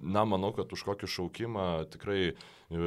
na, 0.04 0.28
manau, 0.30 0.52
kad 0.54 0.70
už 0.76 0.84
kokį 0.86 1.10
šaukimą 1.10 1.66
tikrai 1.96 2.20
e, 2.28 2.36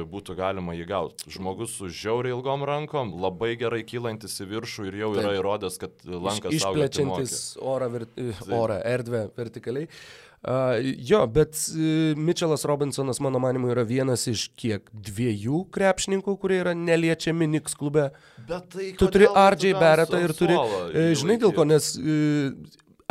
būtų 0.07 0.37
galima 0.39 0.77
jį 0.77 0.87
gauti. 0.87 1.27
Žmogus 1.33 1.75
su 1.81 1.89
žiauriai 1.91 2.31
ilgom 2.37 2.63
rankom, 2.67 3.11
labai 3.19 3.57
gerai 3.59 3.81
kylantis 3.83 4.37
į 4.45 4.47
viršų 4.53 4.87
ir 4.91 4.99
jau 5.01 5.11
Taip. 5.17 5.25
yra 5.25 5.35
įrodęs, 5.41 5.81
kad 5.81 6.07
lankas 6.07 6.55
Iš, 6.55 6.61
išplečiantis 6.61 7.37
orą, 7.59 7.91
vir, 7.97 8.07
orą, 8.47 8.79
erdvę 8.93 9.25
vertikaliai. 9.35 9.89
Uh, 9.91 10.30
Uh, 10.41 10.73
jo, 10.97 11.19
bet 11.29 11.53
uh, 11.53 12.17
Mitčelas 12.17 12.65
Robinsonas, 12.65 13.19
mano 13.21 13.37
manimu, 13.39 13.69
yra 13.75 13.83
vienas 13.85 14.23
iš 14.25 14.47
kiek 14.57 14.87
dviejų 14.89 15.67
krepšininkų, 15.69 16.33
kurie 16.41 16.57
yra 16.63 16.73
neliečiami 16.73 17.45
Niks 17.51 17.77
klube. 17.77 18.07
Bet 18.49 18.71
tai... 18.73 18.87
Tu 18.97 19.09
turi 19.13 19.27
Ardžiai 19.29 19.75
Beretą 19.77 20.23
ir 20.25 20.33
turi... 20.33 20.57
Uh, 20.57 21.11
žinai 21.13 21.37
dėl 21.43 21.53
ko, 21.53 21.67
nes 21.69 21.91
uh, 22.01 22.49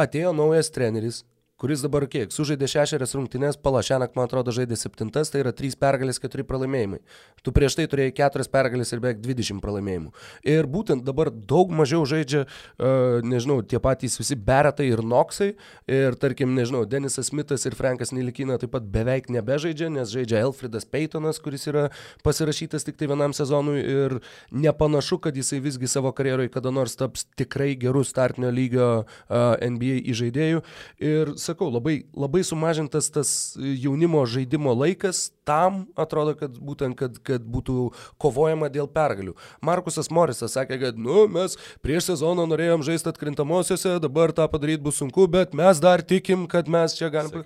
atėjo 0.02 0.34
naujas 0.34 0.72
treneris, 0.74 1.22
kuris 1.61 1.83
dabar 1.85 2.07
kiek, 2.09 2.33
sužaidė 2.33 2.68
šešerias 2.70 3.12
rungtynės, 3.16 3.59
Palašianak, 3.61 4.14
man 4.16 4.25
atrodo, 4.25 4.53
žaidė 4.55 4.79
septintas, 4.81 5.29
tai 5.33 5.42
yra 5.42 5.53
trys 5.57 5.77
pergalės, 5.77 6.20
keturi 6.23 6.44
pralaimėjimai. 6.49 7.01
Tu 7.44 7.53
prieš 7.57 7.77
tai 7.77 7.85
turėjai 7.90 8.14
keturias 8.16 8.49
pergalės 8.53 8.92
ir 8.94 9.03
beveik 9.05 9.20
20 9.25 9.61
pralaimėjimų. 9.61 10.12
Ir 10.49 10.68
būtent 10.70 11.05
dabar 11.05 11.29
daug 11.31 11.73
mažiau 11.77 12.07
žaidžia, 12.09 12.46
uh, 12.46 13.20
nežinau, 13.25 13.61
tie 13.61 13.81
patys 13.83 14.16
visi 14.20 14.38
Beretai 14.40 14.88
ir 14.88 15.03
Noksai. 15.05 15.51
Ir 15.90 16.16
tarkim, 16.20 16.55
nežinau, 16.57 16.87
Denisas 16.88 17.29
Smithas 17.29 17.66
ir 17.68 17.77
Frankas 17.77 18.14
Nilikina 18.16 18.57
taip 18.61 18.73
pat 18.73 18.88
beveik 18.88 19.29
nebežaidžia, 19.33 19.90
nes 19.92 20.12
žaidžia 20.12 20.40
Elfridas 20.46 20.88
Peytonas, 20.88 21.40
kuris 21.44 21.68
yra 21.68 21.88
pasirašytas 22.25 22.88
tik 22.88 22.96
tai 23.01 23.11
vienam 23.11 23.37
sezonui 23.37 23.81
ir 23.81 24.16
nepanašu, 24.53 25.20
kad 25.25 25.37
jisai 25.37 25.61
visgi 25.64 25.88
savo 25.90 26.12
karjeroje 26.16 26.53
kada 26.53 26.73
nors 26.75 26.96
taps 26.96 27.27
tikrai 27.38 27.75
gerų 27.81 28.05
startinio 28.09 28.53
lygio 28.55 28.88
uh, 29.05 29.55
NBA 29.61 30.01
įžaidėjų. 30.12 30.64
Ir 31.05 31.35
sakau, 31.50 31.70
labai, 31.74 32.00
labai 32.16 32.42
sumažintas 32.46 33.10
tas 33.12 33.34
jaunimo 33.58 34.22
žaidimo 34.30 34.74
laikas 34.78 35.28
tam, 35.50 35.84
atrodo, 35.98 36.34
kad 36.38 36.54
būtent, 36.62 36.96
kad, 36.98 37.18
kad 37.26 37.44
būtų 37.44 37.90
kovojama 38.22 38.70
dėl 38.72 38.88
pergalių. 38.90 39.34
Markusas 39.66 40.10
Morisas 40.14 40.54
sakė, 40.56 40.78
kad, 40.84 41.00
nu, 41.00 41.24
mes 41.32 41.56
prieš 41.84 42.12
sezoną 42.12 42.46
norėjom 42.50 42.84
žaisti 42.86 43.10
atkrintamosiose, 43.10 43.96
dabar 44.02 44.34
tą 44.36 44.46
padaryti 44.52 44.84
bus 44.84 45.00
sunku, 45.00 45.26
bet 45.30 45.56
mes 45.58 45.80
dar 45.82 46.04
tikim, 46.06 46.46
kad 46.50 46.70
mes 46.70 46.94
čia 46.98 47.10
galime. 47.12 47.42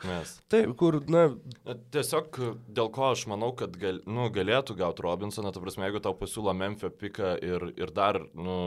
Taip, 0.53 0.75
kur, 0.81 1.01
na. 1.11 1.31
Tiesiog 1.95 2.37
dėl 2.75 2.91
ko 2.95 3.11
aš 3.13 3.25
manau, 3.31 3.53
kad 3.57 3.77
gal, 3.81 4.03
nu, 4.05 4.29
galėtų 4.35 4.77
gauti 4.79 5.05
Robinsoną, 5.07 5.55
ta 5.55 5.63
prasme, 5.63 5.89
jeigu 5.89 6.03
tau 6.05 6.15
pasiūlo 6.19 6.53
Memphis 6.57 6.93
piką 7.01 7.35
ir, 7.45 7.67
ir 7.81 7.95
dar, 7.95 8.21
nu, 8.37 8.59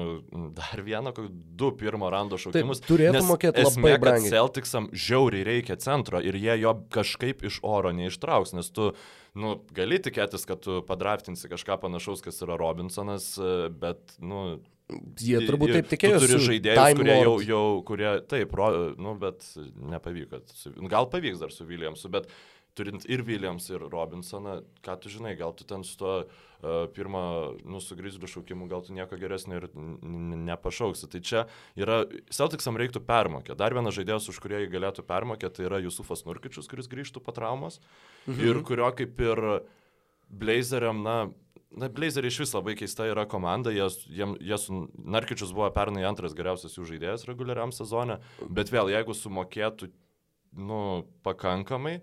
dar 0.57 0.81
vieną, 0.83 1.13
du 1.57 1.71
pirmo 1.77 2.09
rando 2.13 2.39
šaukimus. 2.41 2.81
Taip, 2.81 2.89
turėtų 2.89 3.23
mokėti 3.27 3.67
labai 3.67 3.95
brangiai. 4.01 4.33
Celticsam 4.33 4.89
žiauriai 4.93 5.26
žiauriai 5.27 5.45
reikia 5.45 5.77
centro 5.77 6.19
ir 6.21 6.35
jie 6.35 6.61
jo 6.61 6.73
kažkaip 6.89 7.43
iš 7.43 7.59
oro 7.63 7.91
neištrauks, 7.91 8.53
nes 8.53 8.69
tu, 8.71 8.93
nu, 9.35 9.59
gali 9.73 9.99
tikėtis, 9.99 10.45
kad 10.47 10.61
tu 10.61 10.81
padraftinsi 10.87 11.49
kažką 11.49 11.79
panašaus, 11.81 12.21
kas 12.21 12.41
yra 12.41 12.57
Robinsonas, 12.57 13.37
bet, 13.79 14.17
nu, 14.19 14.59
Jie 15.19 15.41
turbūt 15.43 15.73
taip 15.75 15.87
tikėjosi. 15.91 16.27
Turi 16.31 16.43
žaidėjus, 16.45 16.93
kurie 16.95 17.15
jau, 17.19 17.33
jau, 17.43 17.63
kurie, 17.83 18.11
taip, 18.23 18.53
ro, 18.55 18.93
nu, 18.95 19.17
bet 19.19 19.43
nepavyko. 19.75 20.39
Gal 20.87 21.09
pavyks 21.11 21.41
dar 21.41 21.51
su 21.51 21.67
Williamsu, 21.67 22.07
bet 22.07 22.29
turint 22.77 23.03
ir 23.11 23.25
Williams, 23.27 23.67
ir 23.67 23.83
Robinsoną, 23.83 24.61
ką 24.85 24.95
tu 25.03 25.11
žinai, 25.11 25.35
gal 25.35 25.51
tu 25.59 25.67
ten 25.67 25.83
su 25.83 25.97
tuo 25.99 26.13
uh, 26.21 26.46
pirmą, 26.95 27.23
nu, 27.65 27.81
su 27.83 27.95
Grizliu 27.95 28.29
šaukimu, 28.29 28.67
gal 28.71 28.83
tu 28.85 28.95
nieko 28.95 29.17
geresnio 29.19 29.61
ir 29.61 29.67
nepašauksi. 29.75 31.09
Tai 31.13 31.21
čia 31.21 31.43
yra, 31.77 32.03
Celticsam 32.33 32.79
reiktų 32.79 33.03
permokėti. 33.05 33.57
Dar 33.59 33.75
vienas 33.77 33.97
žaidėjas, 33.97 34.29
už 34.31 34.41
kurį 34.43 34.63
jį 34.65 34.71
galėtų 34.73 35.05
permokėti, 35.07 35.59
tai 35.59 35.67
yra 35.69 35.81
Jusufas 35.83 36.25
Nurkičius, 36.27 36.69
kuris 36.71 36.89
grįžtų 36.91 37.21
po 37.23 37.35
traumos 37.35 37.81
mhm. 38.25 38.41
ir 38.41 38.61
kurio 38.67 38.89
kaip 38.97 39.21
ir 39.21 39.43
Blazeriam, 40.27 41.03
na, 41.05 41.19
Na, 41.77 41.89
Blazeriai 41.91 42.31
iš 42.31 42.39
vis 42.39 42.53
labai 42.55 42.77
keista 42.79 43.05
yra 43.09 43.25
komanda, 43.27 43.73
jie, 43.75 43.85
jie, 44.07 44.27
jie 44.39 44.57
su 44.61 44.85
Narkičius 44.95 45.51
buvo 45.51 45.67
pernai 45.75 46.05
antras 46.07 46.31
geriausias 46.37 46.77
jų 46.77 46.85
žaidėjas 46.93 47.27
reguliariam 47.27 47.73
sezone, 47.75 48.21
bet 48.47 48.71
vėl 48.71 48.87
jeigu 48.93 49.11
sumokėtų, 49.13 49.89
nu, 50.55 50.79
pakankamai, 51.27 51.97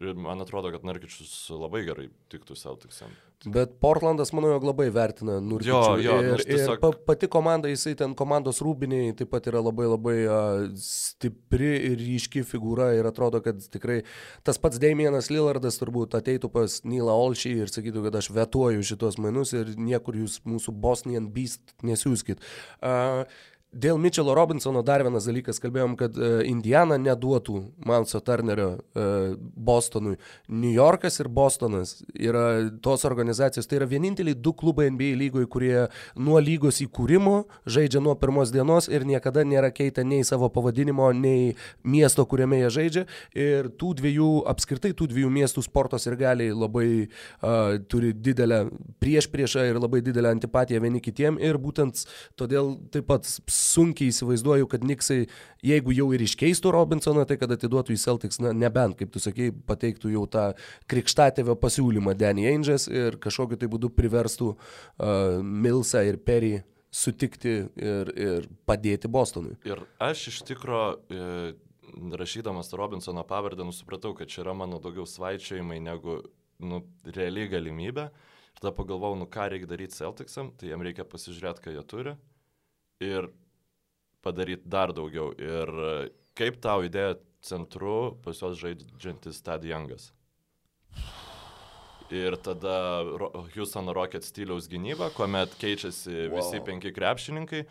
Ir 0.00 0.16
man 0.16 0.40
atrodo, 0.40 0.70
kad 0.72 0.84
Narkičius 0.88 1.32
labai 1.52 1.82
gerai 1.84 2.06
tiktų 2.32 2.54
Celticsam. 2.56 3.10
Bet 3.52 3.74
Portlandas, 3.80 4.30
manau, 4.36 4.50
jog 4.54 4.64
labai 4.68 4.86
vertina 4.92 5.38
Nurkičių. 5.44 5.72
Jo, 5.72 5.96
jo, 6.00 6.14
ir, 6.24 6.42
tiesiog... 6.44 6.74
ir 6.76 6.80
pa, 6.80 6.90
pati 7.08 7.28
komanda, 7.32 7.68
jisai 7.72 7.92
ten 7.96 8.14
komandos 8.16 8.62
rūbiniai 8.64 9.14
taip 9.16 9.30
pat 9.32 9.48
yra 9.52 9.60
labai 9.64 9.90
labai 9.90 10.16
uh, 10.24 10.64
stipri 10.80 11.70
ir 11.90 12.00
ryški 12.00 12.44
figūra 12.48 12.90
ir 12.96 13.08
atrodo, 13.08 13.42
kad 13.44 13.60
tikrai 13.72 14.00
tas 14.44 14.60
pats 14.60 14.80
Damienas 14.80 15.28
Lillardas 15.32 15.80
turbūt 15.80 16.16
ateitų 16.16 16.52
pas 16.52 16.80
Nilą 16.88 17.16
Olšį 17.28 17.54
ir 17.64 17.72
sakytų, 17.72 18.08
kad 18.08 18.20
aš 18.20 18.32
vetuoju 18.36 18.84
šitos 18.92 19.20
mainus 19.20 19.52
ir 19.56 19.72
niekur 19.76 20.20
jūs 20.20 20.40
mūsų 20.48 20.76
Bosnian 20.80 21.28
Beast 21.32 21.76
nesiūskit. 21.84 22.40
Uh, 22.80 23.24
Dėl 23.70 24.00
Mitchelo 24.02 24.34
Robinsono 24.34 24.80
dar 24.82 25.04
vienas 25.06 25.28
dalykas, 25.28 25.60
kalbėjom, 25.62 25.92
kad 25.94 26.16
uh, 26.18 26.40
Indiana 26.42 26.96
neduotų 26.98 27.60
Manso 27.86 28.18
Turnerio 28.18 28.80
uh, 28.98 29.36
Bostonui. 29.38 30.16
New 30.50 30.72
Yorkas 30.74 31.20
ir 31.22 31.28
Bostonas 31.30 32.00
yra 32.18 32.64
tos 32.82 33.06
organizacijos, 33.06 33.68
tai 33.70 33.78
yra 33.78 33.86
vieninteliai 33.86 34.34
du 34.34 34.50
klubai 34.58 34.88
NBA 34.90 35.12
lygoje, 35.20 35.46
kurie 35.46 35.84
nuo 36.18 36.40
lygos 36.42 36.80
įkūrimo 36.82 37.44
žaidžia 37.62 38.02
nuo 38.02 38.16
pirmos 38.18 38.50
dienos 38.50 38.88
ir 38.90 39.06
niekada 39.06 39.46
nėra 39.46 39.70
keitę 39.70 40.02
nei 40.02 40.26
savo 40.26 40.50
pavadinimo, 40.50 41.12
nei 41.14 41.54
miesto, 41.86 42.26
kuriame 42.26 42.58
jie 42.64 42.72
žaidžia. 42.74 43.06
Ir 43.38 43.70
tų 43.78 43.92
dviejų, 44.02 44.32
apskritai 44.50 44.90
tų 44.98 45.12
dviejų 45.14 45.30
miestų 45.38 45.62
sportos 45.68 46.08
ir 46.10 46.18
galiai 46.18 46.50
labai 46.50 46.88
uh, 47.06 47.78
turi 47.86 48.10
didelę 48.18 48.64
prieš 48.98 49.30
priešą 49.30 49.68
ir 49.70 49.78
labai 49.78 50.02
didelę 50.02 50.34
antipatiją 50.34 50.82
vieni 50.82 50.98
kitiem. 51.06 51.38
Ir 51.38 51.62
būtent 51.62 52.02
todėl 52.34 52.74
taip 52.90 53.06
pat 53.14 53.30
sunkiai 53.60 54.10
įsivaizduoju, 54.12 54.68
kad 54.70 54.84
Niksai, 54.86 55.26
jeigu 55.66 55.94
jau 55.96 56.08
ir 56.16 56.24
iškeistų 56.24 56.72
Robinsoną, 56.74 57.26
tai 57.28 57.36
kad 57.40 57.52
atiduotų 57.54 57.94
į 57.94 58.00
Celtics, 58.02 58.40
na 58.42 58.54
nebent, 58.56 58.98
kaip 58.98 59.12
tu 59.14 59.22
sakei, 59.22 59.52
pateiktų 59.52 60.14
jau 60.14 60.26
tą 60.30 60.46
krikštatėvio 60.90 61.58
pasiūlymą 61.60 62.16
Danny 62.18 62.48
Angels 62.50 62.88
ir 62.90 63.20
kažkokiu 63.22 63.60
tai 63.60 63.70
būdu 63.70 63.92
priverstų 63.94 64.52
uh, 64.54 65.40
Milsą 65.44 66.04
ir 66.08 66.20
Perry 66.24 66.58
sutikti 66.90 67.54
ir, 67.78 68.10
ir 68.18 68.48
padėti 68.66 69.10
Bostonui. 69.10 69.54
Ir 69.68 69.82
aš 70.02 70.26
iš 70.32 70.40
tikro, 70.48 70.82
e, 71.06 71.52
rašydamas 72.18 72.72
Robinsono 72.74 73.22
pavardę, 73.26 73.64
nusipratau, 73.66 74.14
kad 74.18 74.30
čia 74.30 74.42
yra 74.44 74.56
mano 74.58 74.80
daugiau 74.82 75.06
svaičiojimai 75.06 75.78
negu 75.84 76.20
nu, 76.58 76.82
realiai 77.06 77.50
galimybė. 77.50 78.08
Ir 78.50 78.62
tada 78.62 78.74
pagalvojau, 78.76 79.20
nu 79.20 79.28
ką 79.30 79.46
reikia 79.52 79.70
daryti 79.70 79.96
Celticsam, 79.96 80.50
tai 80.58 80.72
jiem 80.72 80.82
reikia 80.84 81.06
pasižiūrėti, 81.08 81.64
ką 81.64 81.76
jie 81.76 81.86
turi. 81.88 82.16
Ir 83.00 83.30
padaryti 84.24 84.68
dar 84.70 84.94
daugiau. 84.96 85.32
Ir 85.38 85.70
kaip 86.38 86.60
tau 86.62 86.84
idėja 86.86 87.18
centru 87.44 88.16
pas 88.24 88.36
juos 88.36 88.58
žaidžiantis 88.60 89.40
Tad 89.44 89.64
Youngas? 89.64 90.10
Ir 92.10 92.34
tada 92.42 93.04
Houston 93.54 93.92
Rockets 93.94 94.32
stiliaus 94.32 94.66
gynyba, 94.70 95.12
kuomet 95.14 95.54
keičiasi 95.60 96.26
wow. 96.26 96.40
visi 96.40 96.58
penki 96.66 96.90
krepšininkai 96.96 97.62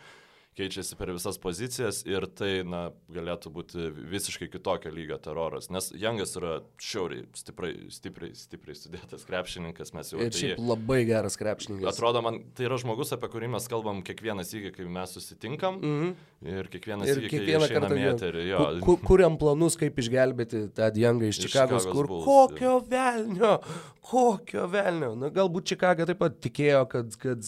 keičiasi 0.58 0.96
per 0.98 1.12
visas 1.14 1.38
pozicijas 1.40 2.00
ir 2.08 2.26
tai, 2.36 2.50
na, 2.66 2.80
galėtų 3.12 3.52
būti 3.54 3.86
visiškai 4.10 4.48
kitokio 4.50 4.90
lygio 4.92 5.18
teroras. 5.22 5.68
Nes 5.70 5.90
Jangas 5.94 6.34
yra 6.38 6.56
šiauriai, 6.82 7.26
stipriai, 7.38 7.86
stipriai, 7.94 8.32
stipriai 8.38 8.78
sudėtas 8.78 9.22
krepšininkas, 9.28 9.92
mes 9.96 10.10
jau... 10.10 10.18
Ir 10.20 10.34
šiaip 10.34 10.58
tai, 10.58 10.66
labai 10.72 11.00
geras 11.08 11.38
krepšininkas. 11.40 11.92
Atrodo, 11.94 12.22
man 12.26 12.40
tai 12.58 12.66
yra 12.66 12.80
žmogus, 12.82 13.12
apie 13.14 13.30
kurį 13.32 13.52
mes 13.54 13.68
kalbam 13.70 14.02
kiekvieną 14.06 14.44
sykį, 14.46 14.72
kai 14.74 14.88
mes 14.98 15.14
susitinkam. 15.16 15.78
Mm 15.78 16.00
-hmm. 16.00 16.56
Ir 16.58 16.70
kiekvieną 16.72 17.06
sykį, 17.06 17.30
kai 17.30 17.60
išeinam 17.60 17.94
į 17.96 18.08
eterį. 18.14 18.46
Ku, 18.84 18.96
kuriam 19.04 19.38
planus, 19.38 19.76
kaip 19.80 19.98
išgelbėti 20.02 20.66
tą 20.74 20.90
Jangą 21.00 21.28
iš, 21.28 21.38
iš 21.38 21.46
Čikagos, 21.46 21.86
kur 21.86 22.08
Bulls, 22.08 22.24
kokio 22.24 22.80
jau. 22.80 22.86
velnio, 22.90 23.60
kokio 24.00 24.66
velnio. 24.66 25.14
Na, 25.14 25.30
galbūt 25.30 25.70
Čikaga 25.72 26.06
taip 26.10 26.18
pat 26.18 26.40
tikėjo, 26.42 26.88
kad... 26.90 27.16
kad 27.16 27.46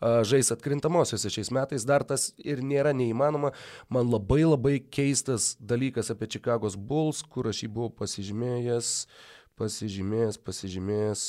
žais 0.00 0.52
atkrintamosiose 0.54 1.30
šiais 1.32 1.50
metais, 1.54 1.86
dar 1.88 2.04
tas 2.06 2.30
ir 2.38 2.62
nėra 2.62 2.94
neįmanoma. 2.96 3.52
Man 3.90 4.10
labai 4.12 4.44
labai 4.46 4.78
keistas 4.80 5.56
dalykas 5.60 6.12
apie 6.14 6.30
Čikagos 6.30 6.78
Bulls, 6.78 7.22
kur 7.22 7.50
aš 7.50 7.64
jį 7.64 7.70
buvau 7.74 7.92
pasižymėjęs, 8.02 8.92
pasižymėjęs, 9.58 10.40
pasižymėjęs. 10.46 11.24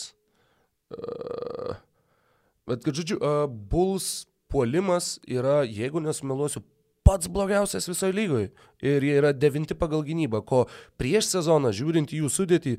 Bet, 2.70 2.84
kad 2.86 2.94
žodžiu, 2.94 3.18
Bulls 3.50 4.28
puolimas 4.50 5.18
yra, 5.30 5.64
jeigu 5.66 6.02
nesumeluosiu, 6.02 6.62
pats 7.06 7.30
blogiausias 7.30 7.90
visoje 7.90 8.14
lygoje. 8.14 8.52
Ir 8.86 9.06
jie 9.06 9.18
yra 9.18 9.34
devinti 9.34 9.78
pagal 9.78 10.04
gynybą, 10.06 10.44
ko 10.46 10.66
prieš 11.02 11.32
sezoną, 11.34 11.74
žiūrint 11.74 12.14
į 12.14 12.24
jų 12.24 12.30
sudėtį, 12.34 12.74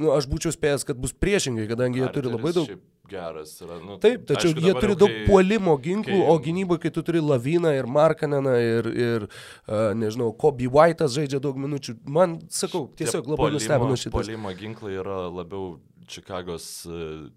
nu, 0.00 0.12
aš 0.12 0.28
būčiau 0.28 0.52
spėjęs, 0.52 0.84
kad 0.88 1.00
bus 1.00 1.16
priešingai, 1.16 1.68
kadangi 1.70 2.02
jie 2.02 2.10
turi 2.12 2.32
labai 2.32 2.52
daug 2.56 2.74
geras 3.10 3.56
yra. 3.64 3.80
Nu, 3.82 3.98
Taip, 4.02 4.24
tačiau 4.28 4.52
aišku, 4.52 4.64
jie 4.64 4.74
turi 4.78 4.96
daug 4.98 5.12
kai, 5.12 5.24
puolimo 5.26 5.74
ginklų, 5.82 6.20
kai, 6.20 6.28
o 6.32 6.36
gynyboje, 6.44 6.84
kai 6.84 6.92
tu 6.94 7.04
turi 7.06 7.22
Laviną 7.24 7.72
ir 7.76 7.90
Markaneną 7.90 8.54
ir, 8.62 8.90
ir 8.94 9.26
uh, 9.26 9.90
nežinau, 9.98 10.30
Kobe 10.38 10.70
White'as 10.70 11.16
žaidžia 11.18 11.42
daug 11.42 11.58
minučių, 11.60 11.98
man, 12.10 12.38
sakau, 12.54 12.86
tiesiog 12.98 13.28
labai 13.34 13.52
nustebino 13.56 13.98
šitas. 13.98 14.16
Puolimo 14.16 14.54
ginklai 14.58 14.96
yra 15.02 15.24
labiau 15.28 15.76
Čikagos 16.10 16.70
uh, 16.90 17.28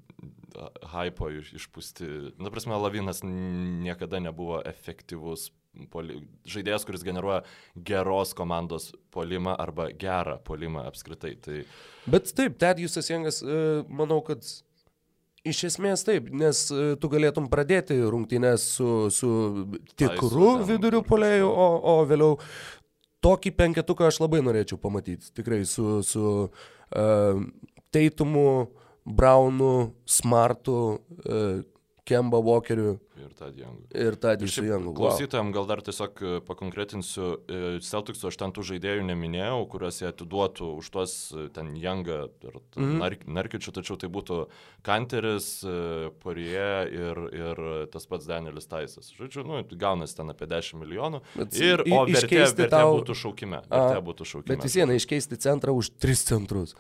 hypo 0.93 1.30
išpūsti. 1.34 2.38
Na, 2.41 2.51
prasme, 2.53 2.78
Lavinas 2.78 3.21
niekada 3.26 4.21
nebuvo 4.24 4.61
efektyvus 4.65 5.49
poli... 5.93 6.19
žaidėjas, 6.49 6.86
kuris 6.88 7.05
generuoja 7.05 7.41
geros 7.76 8.34
komandos 8.38 8.91
polimą 9.13 9.55
arba 9.59 9.89
gerą 9.99 10.38
polimą 10.45 10.86
apskritai. 10.89 11.36
Tai... 11.43 11.63
Bet 12.09 12.34
taip, 12.38 12.59
Tedjusas 12.61 13.09
Jangas, 13.09 13.41
e, 13.41 13.57
manau, 13.89 14.21
kad 14.26 14.45
Iš 15.43 15.65
esmės 15.67 16.05
taip, 16.07 16.29
nes 16.31 16.59
e, 16.71 16.93
tu 16.95 17.09
galėtum 17.11 17.49
pradėti 17.51 17.97
rungtynės 17.99 18.63
su, 18.77 18.89
su 19.11 19.31
tikru 19.99 20.53
viduriu 20.63 21.01
polėjų, 21.03 21.49
o, 21.49 21.65
o 21.91 21.95
vėliau 22.07 22.37
tokį 23.23 23.51
penketuką 23.59 24.07
aš 24.07 24.21
labai 24.23 24.39
norėčiau 24.45 24.79
pamatyti. 24.79 25.33
Tikrai 25.35 25.61
su, 25.67 25.99
su 26.07 26.23
uh, 26.47 27.43
Teitumu, 27.91 28.47
Braunu, 29.03 29.91
Smartu, 30.07 30.79
uh, 31.27 31.59
Kemba 32.03 32.39
Walkeriu. 32.43 32.97
Ir 33.15 33.31
Youngų. 33.55 33.83
Ir. 33.95 34.17
Wow. 34.17 34.95
Klausytojams 34.97 35.53
gal 35.55 35.67
dar 35.69 35.81
tiesiog 35.85 36.19
e, 36.19 36.31
pakonkretinsiu, 36.43 37.27
e, 37.47 37.59
Celticsų 37.85 38.27
aš 38.27 38.37
ten 38.41 38.53
tų 38.55 38.65
žaidėjų 38.73 39.05
neminėjau, 39.07 39.61
kuriuos 39.71 40.01
jie 40.01 40.09
atiduotų 40.09 40.71
už 40.81 40.89
tuos 40.91 41.13
e, 41.31 41.45
ten 41.55 41.71
Youngą 41.79 42.17
ir 42.43 42.57
mm 42.57 42.89
-hmm. 42.99 43.27
Narkičių, 43.37 43.71
tačiau 43.77 43.95
tai 44.01 44.09
būtų 44.09 44.47
Kanteris, 44.83 45.63
Porie 46.23 46.67
ir, 46.91 47.21
ir 47.31 47.61
tas 47.93 48.05
pats 48.05 48.27
Danielis 48.27 48.67
Taisas. 48.67 49.13
Žodžiu, 49.15 49.45
nu, 49.47 49.63
gaunasi 49.63 50.15
ten 50.15 50.29
apie 50.29 50.47
10 50.47 50.79
milijonų. 50.81 51.21
Bet 51.35 51.55
ir, 51.55 51.85
o 51.87 52.03
vertė, 52.05 52.43
vertė 52.43 52.69
tau... 52.69 52.99
būtų 52.99 53.15
šaukime. 53.15 53.61
Vertė 53.69 54.03
būtų 54.03 54.25
šaukime. 54.25 54.55
Bet 54.55 54.63
vis 54.63 54.75
viena 54.75 54.93
iškeisti 54.93 55.37
centrą 55.37 55.71
už 55.71 55.93
3 55.99 56.15
centrus. 56.15 56.75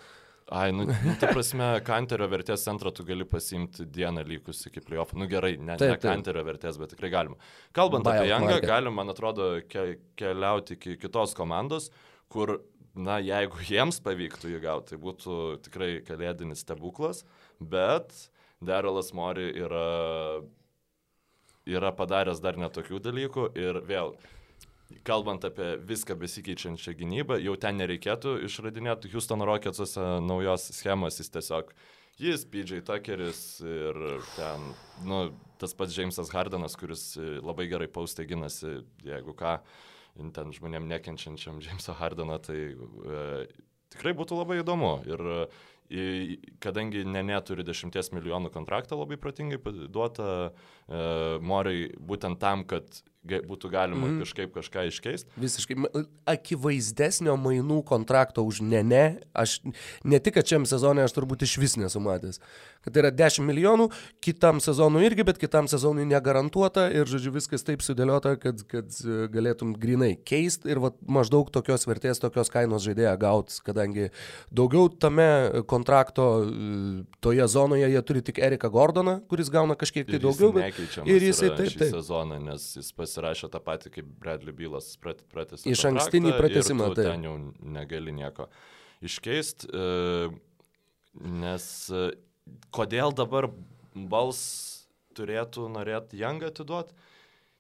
Ai, 0.47 0.71
nu, 0.71 0.83
nu 0.85 1.13
ta 1.19 1.29
prasme, 1.31 1.67
kanterio 1.87 2.27
vertės 2.31 2.65
centrą 2.67 2.91
tu 2.95 3.05
gali 3.07 3.25
pasimti 3.27 3.85
dieną 3.87 4.25
likus 4.27 4.65
iki 4.67 4.83
playoff. 4.83 5.13
Nu 5.15 5.27
gerai, 5.31 5.53
ne, 5.57 5.77
taip, 5.79 5.93
ne 5.93 5.95
taip. 5.95 6.03
kanterio 6.09 6.43
vertės, 6.43 6.79
bet 6.81 6.91
tikrai 6.93 7.11
galima. 7.13 7.39
Kalbant 7.75 8.03
Buyout 8.03 8.19
apie 8.19 8.31
Jangą, 8.31 8.57
galim, 8.67 8.97
man 8.99 9.13
atrodo, 9.13 9.47
ke 9.69 9.85
keliauti 10.19 10.75
iki 10.75 10.97
kitos 10.99 11.35
komandos, 11.37 11.89
kur, 12.33 12.57
na, 12.93 13.21
jeigu 13.23 13.63
jiems 13.71 14.01
pavyktų 14.03 14.51
jį 14.51 14.61
gauti, 14.65 14.93
tai 14.93 15.01
būtų 15.05 15.39
tikrai 15.69 15.91
kalėdinis 16.07 16.65
stebuklas, 16.65 17.23
bet 17.59 18.11
Darylas 18.63 19.13
Mori 19.15 19.47
yra, 19.63 19.87
yra 21.67 21.95
padaręs 21.95 22.43
dar 22.43 22.59
netokių 22.59 22.99
dalykų 23.03 23.49
ir 23.59 23.83
vėl 23.87 24.17
kalbant 25.07 25.45
apie 25.47 25.73
viską 25.83 26.15
besikeičiančią 26.21 26.95
gynybą, 26.99 27.39
jau 27.43 27.55
ten 27.59 27.79
nereikėtų 27.81 28.37
išradinėti 28.47 29.11
Houston 29.13 29.43
Rocketsuose 29.47 30.05
naujos 30.23 30.69
schemos, 30.77 31.19
jis 31.21 31.33
tiesiog, 31.33 31.73
jis, 32.21 32.45
PJ 32.49 32.83
Tuckeris 32.87 33.41
ir 33.65 33.99
ten, 34.35 34.69
nu, 35.09 35.23
tas 35.61 35.73
pats 35.77 35.97
Jamesas 35.97 36.31
Hardenas, 36.35 36.77
kuris 36.79 37.13
labai 37.17 37.67
gerai 37.71 37.89
paustai 37.91 38.27
ginasi, 38.29 38.81
jeigu 39.05 39.35
ką, 39.37 39.57
ten 40.35 40.53
žmonėm 40.53 40.87
nekenčiančiam 40.89 41.61
Jameso 41.63 41.95
Hardeno, 41.97 42.37
tai 42.43 42.57
e, 42.73 43.45
tikrai 43.93 44.13
būtų 44.17 44.37
labai 44.37 44.59
įdomu. 44.61 44.93
Ir 45.09 45.23
e, 45.33 46.37
kadangi 46.63 47.03
ne 47.05 47.23
neturi 47.25 47.65
10 47.65 48.13
milijonų 48.15 48.51
kontraktą 48.53 48.97
labai 48.99 49.17
protingai 49.21 49.59
duota 49.87 50.29
e, 50.29 50.51
Morai 50.87 51.87
būtent 51.97 52.41
tam, 52.41 52.65
kad 52.67 53.03
būtų 53.23 53.69
galima 53.71 54.07
mm. 54.07 54.19
kažkaip 54.23 54.51
kažką 54.53 54.83
iškeisti. 54.89 55.31
Visiškai 55.39 55.77
akivaizdesnio 56.27 57.37
mainų 57.39 57.79
kontrakto 57.87 58.43
už 58.43 58.61
ne, 58.61 58.83
ne, 58.83 59.03
aš 59.33 59.61
ne 60.03 60.19
tik, 60.19 60.35
kad 60.35 60.47
šiam 60.47 60.67
sezonui 60.67 61.05
aš 61.05 61.15
turbūt 61.15 61.45
iš 61.47 61.55
vis 61.61 61.77
nesu 61.79 62.01
matęs. 62.03 62.41
Kad 62.83 62.99
yra 62.99 63.13
10 63.15 63.45
milijonų, 63.47 63.87
kitam 64.23 64.59
sezonui 64.59 65.05
irgi, 65.07 65.23
bet 65.23 65.39
kitam 65.39 65.69
sezonui 65.71 66.03
negarantuota 66.09 66.89
ir, 66.91 67.07
žodžiu, 67.07 67.31
viskas 67.37 67.63
taip 67.63 67.83
sudėliota, 67.85 68.35
kad, 68.41 68.65
kad 68.67 68.91
e, 68.99 69.29
galėtum 69.31 69.71
grinai 69.79 70.17
keisti 70.19 70.73
ir 70.73 70.83
va, 70.83 70.91
maždaug 71.07 71.47
tokios 71.53 71.87
vertės, 71.87 72.19
tokios 72.19 72.51
kainos 72.51 72.83
žaidėją 72.83 73.15
gauti, 73.23 73.55
kadangi 73.63 74.09
daugiau 74.51 74.91
tame 74.91 75.63
kontrakto 75.71 76.27
e, 76.43 77.05
toje 77.23 77.47
zonoje 77.47 77.87
jie 77.87 78.03
turi 78.03 78.25
tik 78.27 78.43
Eriką 78.43 78.67
Gordoną, 78.73 79.21
kuris 79.31 79.47
gauna 79.53 79.79
kažkiek 79.79 80.11
tai 80.11 80.19
daugiau. 80.19 80.51
Bet, 80.59 80.82
ir 81.05 81.25
jisai 81.29 81.49
taip, 81.53 81.73
taip. 81.77 81.91
Sezoną, 81.93 82.39
nes 82.43 82.65
jis 82.77 82.91
pas 82.91 83.03
pasirašė 83.03 83.49
tą 83.53 83.61
patį 83.63 83.91
kaip 83.97 84.09
Bradley 84.21 84.55
Bylas 84.55 84.93
pratęsė. 85.01 85.67
Iš 85.69 85.85
ankstinį 85.91 86.35
pratęsimą. 86.37 86.89
Tai 86.97 87.07
ten 87.11 87.27
jau 87.27 87.37
negali 87.61 88.15
nieko 88.15 88.49
iškeisti, 89.03 89.69
e, 89.69 90.29
nes 91.43 91.65
e, 91.91 92.05
kodėl 92.75 93.15
dabar 93.15 93.49
bals 93.93 94.43
turėtų 95.17 95.67
norėti 95.71 96.21
Jangą 96.21 96.49
atiduoti? 96.53 96.95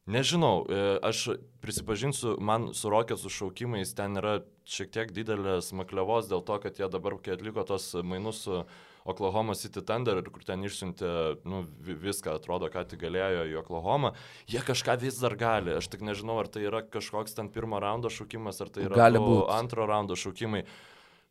Nežinau, 0.09 0.65
e, 0.67 0.79
aš 0.99 1.37
prisipažinsiu, 1.63 2.35
man 2.43 2.73
su 2.75 2.89
Rockets 2.91 3.23
šaukimais 3.31 3.93
ten 3.95 4.19
yra 4.19 4.41
šiek 4.67 4.91
tiek 4.91 5.13
didelės 5.15 5.71
maklevos 5.75 6.27
dėl 6.31 6.43
to, 6.43 6.57
kad 6.63 6.79
jie 6.79 6.89
dabar, 6.91 7.15
kai 7.23 7.37
atliko 7.37 7.63
tos 7.67 7.93
mainus 8.03 8.43
su 8.43 8.63
Oklahoma 9.05 9.55
City 9.59 9.83
Thunder, 9.83 10.21
kur 10.31 10.45
ten 10.47 10.63
išsiuntė 10.63 11.11
nu, 11.49 11.63
viską, 11.83 12.37
atrodo, 12.39 12.69
ką 12.71 12.85
tik 12.87 13.03
galėjo 13.03 13.45
į 13.51 13.57
Oklahoma, 13.63 14.13
jie 14.47 14.63
kažką 14.63 14.97
vis 15.01 15.19
dar 15.21 15.35
gali. 15.39 15.75
Aš 15.79 15.89
tik 15.91 16.05
nežinau, 16.05 16.39
ar 16.43 16.49
tai 16.51 16.65
yra 16.69 16.83
kažkoks 16.87 17.35
ten 17.35 17.51
pirmo 17.53 17.81
raundo 17.83 18.11
šaukimas, 18.13 18.61
ar 18.63 18.71
tai 18.73 18.87
yra 18.87 19.11
antro 19.57 19.87
raundo 19.89 20.15
šaukimai. 20.19 20.63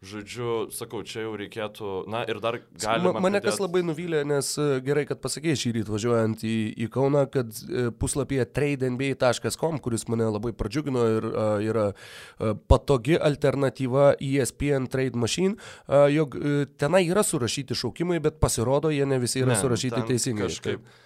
Žodžiu, 0.03 0.67
sakau, 0.75 1.05
čia 1.07 1.21
jau 1.23 1.37
reikėtų, 1.39 1.89
na 2.11 2.25
ir 2.27 2.41
dar 2.43 2.57
galima. 2.83 3.13
Mane 3.23 3.39
pridėt... 3.39 3.45
kas 3.53 3.61
labai 3.63 3.85
nuvylė, 3.87 4.25
nes 4.27 4.49
e, 4.59 4.65
gerai, 4.83 5.05
kad 5.07 5.21
pasakėjai 5.23 5.61
šį 5.61 5.71
rytą 5.77 5.95
važiuojant 5.95 6.43
į, 6.43 6.55
į 6.83 6.89
Kauną, 6.91 7.23
kad 7.31 7.53
e, 7.63 7.85
puslapyje 7.95 8.49
tradenba.com, 8.51 9.79
kuris 9.85 10.09
mane 10.11 10.27
labai 10.27 10.51
pradžiugino 10.59 11.05
ir 11.07 11.29
uh, 11.29 11.45
yra 11.63 11.85
uh, 11.93 12.51
patogi 12.67 13.15
alternatyva 13.15 14.17
ESPN 14.19 14.91
Trade 14.91 15.23
Machine, 15.23 15.55
uh, 15.55 16.09
jog 16.11 16.35
uh, 16.35 16.65
tenai 16.83 17.05
yra 17.07 17.23
surašyti 17.23 17.79
šaukimai, 17.79 18.19
bet 18.27 18.43
pasirodo, 18.43 18.91
jie 18.91 19.07
ne 19.07 19.23
visi 19.23 19.45
yra 19.45 19.55
ne, 19.55 19.61
surašyti 19.63 20.03
teisingai. 20.11 20.51
Kažkaip. 20.51 20.83
Taip. 20.83 20.99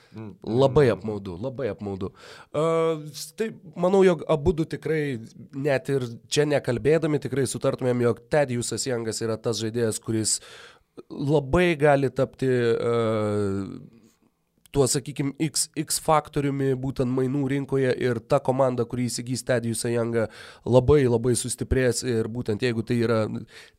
Labai 0.42 0.88
apmaudu, 0.88 1.36
labai 1.36 1.68
apmaudu. 1.68 2.12
Uh, 2.54 3.04
tai 3.36 3.50
manau, 3.76 4.00
jog 4.06 4.22
abu 4.32 4.54
du 4.56 4.64
tikrai, 4.64 5.18
net 5.52 5.90
ir 5.92 6.06
čia 6.32 6.46
nekalbėdami, 6.48 7.20
tikrai 7.20 7.44
sutartumėm, 7.50 8.00
jog 8.06 8.22
Tedijusas 8.32 8.85
Jangas 8.88 9.22
yra 9.24 9.36
tas 9.40 9.60
žaidėjas, 9.62 10.00
kuris 10.02 10.38
labai 11.10 11.74
gali 11.78 12.10
tapti 12.14 12.48
uh, 12.48 13.66
tuo, 14.76 14.84
sakykime, 14.90 15.32
X, 15.48 15.70
X 15.78 16.00
faktoriumi 16.04 16.74
būtent 16.80 17.08
mainų 17.12 17.46
rinkoje 17.54 17.94
ir 18.02 18.20
ta 18.28 18.42
komanda, 18.44 18.84
kurį 18.88 19.08
įsigys 19.08 19.46
Tedijusą 19.48 19.94
Jangą, 19.94 20.26
labai 20.68 21.04
labai 21.06 21.32
sustiprės 21.38 22.02
ir 22.04 22.28
būtent 22.32 22.64
jeigu 22.66 22.84
tai 22.84 23.00
yra 23.06 23.22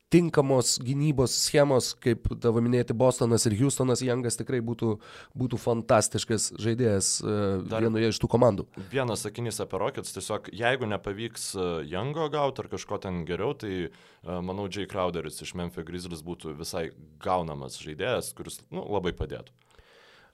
tinkamos 0.09 0.77
gynybos 0.79 1.33
schemos, 1.35 1.91
kaip 1.99 2.29
tavo 2.41 2.61
minėti 2.63 2.95
Bostonas 2.97 3.43
ir 3.47 3.57
Houstonas, 3.59 4.01
Jangas 4.05 4.39
tikrai 4.39 4.61
būtų, 4.63 4.93
būtų 5.37 5.59
fantastiškas 5.59 6.53
žaidėjas 6.63 7.09
e, 7.19 7.35
Dar 7.67 7.83
vienoje 7.83 8.13
iš 8.13 8.21
tų 8.23 8.31
komandų. 8.31 8.67
Vienas 8.93 9.25
sakinys 9.27 9.59
apie 9.63 9.81
Rockets, 9.83 10.15
tiesiog 10.15 10.47
jeigu 10.55 10.87
nepavyks 10.93 11.49
Jango 11.91 12.29
e, 12.29 12.33
gauti 12.37 12.63
ar 12.63 12.71
kažko 12.71 13.01
ten 13.03 13.25
geriau, 13.27 13.51
tai 13.59 13.73
e, 13.75 13.89
manau, 14.23 14.69
Jay 14.71 14.87
Crowderis 14.89 15.43
iš 15.43 15.53
Memphis 15.59 15.85
Grizzlies 15.87 16.23
būtų 16.25 16.55
visai 16.57 16.87
gaunamas 17.23 17.77
žaidėjas, 17.83 18.31
kuris 18.37 18.61
nu, 18.71 18.87
labai 18.87 19.11
padėtų. 19.17 19.51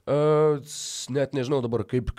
Uh, 0.04 0.60
net 1.08 1.32
nežinau 1.32 1.62
dabar, 1.64 1.80
kaip, 1.88 2.10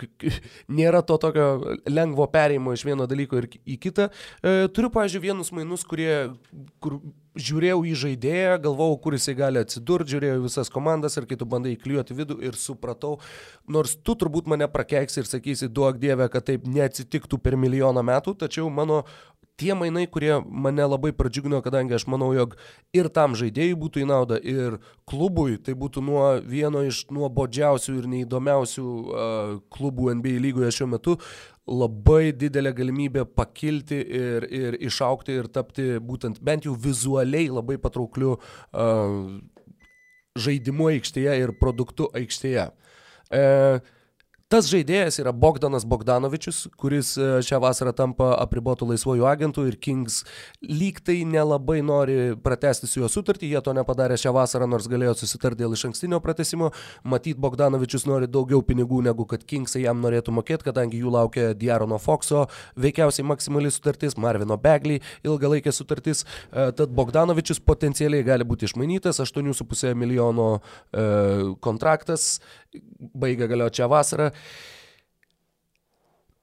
nėra 0.74 1.04
to 1.06 1.20
tokio 1.22 1.76
lengvo 1.86 2.26
perėjimo 2.34 2.74
iš 2.74 2.82
vieno 2.88 3.06
dalyko 3.06 3.38
ir 3.38 3.48
į 3.62 3.78
kitą. 3.84 4.08
Uh, 4.42 4.66
turiu, 4.74 4.90
pažiūrėjau, 4.96 5.28
vienus 5.28 5.54
mainus, 5.54 5.84
kurie, 5.86 6.16
kur 6.82 6.98
žiūrėjau 7.36 7.84
į 7.86 7.94
žaidėją, 8.00 8.56
galvojau, 8.64 8.98
kur 9.04 9.16
jisai 9.18 9.36
gali 9.38 9.62
atsidurti, 9.62 10.16
žiūrėjau 10.16 10.42
visas 10.48 10.72
komandas 10.72 11.20
ir 11.20 11.28
kai 11.30 11.38
tu 11.40 11.46
bandai 11.50 11.76
įklijuoti 11.76 12.18
vidų 12.18 12.40
ir 12.48 12.58
supratau, 12.58 13.20
nors 13.70 13.94
tu 14.02 14.16
turbūt 14.18 14.50
mane 14.50 14.66
prakeiksi 14.72 15.22
ir 15.22 15.30
sakysi, 15.30 15.70
duok 15.70 16.00
dievę, 16.02 16.30
kad 16.34 16.48
taip 16.48 16.66
neatsitiktų 16.66 17.38
per 17.44 17.60
milijoną 17.60 18.02
metų, 18.08 18.38
tačiau 18.46 18.72
mano 18.74 19.04
tie 19.60 19.74
mainai, 19.78 20.06
kurie 20.12 20.36
mane 20.46 20.86
labai 20.86 21.12
pradžiugino, 21.16 21.62
kadangi 21.64 21.96
aš 21.96 22.06
manau, 22.12 22.32
jog 22.36 22.56
ir 22.96 23.10
tam 23.14 23.36
žaidėjui 23.40 23.78
būtų 23.80 24.04
į 24.04 24.08
naudą, 24.10 24.40
ir 24.40 24.78
klubui 25.10 25.58
tai 25.64 25.76
būtų 25.80 26.04
nuo 26.06 26.26
vieno 26.44 26.84
iš 26.86 27.06
nuobodžiausių 27.16 27.98
ir 28.00 28.10
neįdomiausių 28.14 28.86
uh, 28.86 29.58
klubų 29.74 30.14
NBA 30.20 30.38
lygoje 30.44 30.74
šiuo 30.80 30.90
metu 30.92 31.18
labai 31.66 32.30
didelė 32.36 32.76
galimybė 32.78 33.26
pakilti 33.34 33.98
ir, 33.98 34.46
ir 34.54 34.78
išaukti 34.86 35.40
ir 35.40 35.50
tapti 35.50 35.96
būtent 35.98 36.38
bent 36.46 36.68
jau 36.68 36.76
vizualiai 36.78 37.50
labai 37.50 37.80
patraukliu 37.82 38.36
uh, 38.36 39.16
žaidimu 40.36 40.92
aikštėje 40.94 41.40
ir 41.42 41.56
produktu 41.62 42.12
aikštėje. 42.14 42.70
Uh, 43.34 43.80
Tas 44.56 44.70
žaidėjas 44.72 45.18
yra 45.20 45.34
Bogdanas 45.36 45.84
Bogdanovičius, 45.84 46.62
kuris 46.80 47.10
e, 47.20 47.26
šią 47.44 47.58
vasarą 47.60 47.92
tampa 47.92 48.30
apribotų 48.40 48.86
laisvojų 48.88 49.26
agentų 49.28 49.66
ir 49.68 49.76
Kings 49.84 50.22
lyg 50.64 51.02
tai 51.04 51.18
nelabai 51.28 51.82
nori 51.84 52.38
pratesti 52.40 52.88
su 52.88 53.02
juo 53.02 53.10
sutartį, 53.12 53.50
jie 53.52 53.62
to 53.66 53.74
nepadarė 53.76 54.16
šią 54.22 54.32
vasarą, 54.38 54.70
nors 54.72 54.88
galėjo 54.88 55.18
susitarti 55.20 55.60
dėl 55.60 55.76
iš 55.76 55.84
ankstinio 55.90 56.22
pratesimo. 56.24 56.70
Matyt, 57.04 57.36
Bogdanovičius 57.44 58.08
nori 58.08 58.32
daugiau 58.32 58.64
pinigų 58.64 59.02
negu 59.10 59.26
kad 59.28 59.44
Kingsai 59.44 59.84
jam 59.84 60.00
norėtų 60.06 60.38
mokėti, 60.38 60.70
kadangi 60.70 61.04
jų 61.04 61.12
laukia 61.18 61.52
Diarono 61.52 62.00
Foxo, 62.00 62.46
veikiausiai 62.80 63.28
maksimali 63.28 63.74
sutartis, 63.76 64.16
Marvino 64.16 64.56
Begley 64.56 65.04
ilgalaikė 65.28 65.76
sutartis, 65.76 66.24
e, 66.24 66.70
tad 66.80 66.96
Bogdanovičius 66.96 67.60
potencialiai 67.60 68.24
gali 68.24 68.48
būti 68.48 68.72
išmainytas, 68.72 69.20
8,5 69.20 69.92
milijono 70.00 70.54
e, 70.56 71.06
kontraktas, 71.60 72.38
baigia 73.16 73.52
galioti 73.52 73.84
šią 73.84 73.92
vasarą. 73.92 74.32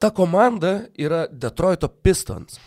Ta 0.02 0.10
komanda 0.10 0.80
yra 0.98 1.26
Detroito 1.30 1.88
Pistons. 1.88 2.58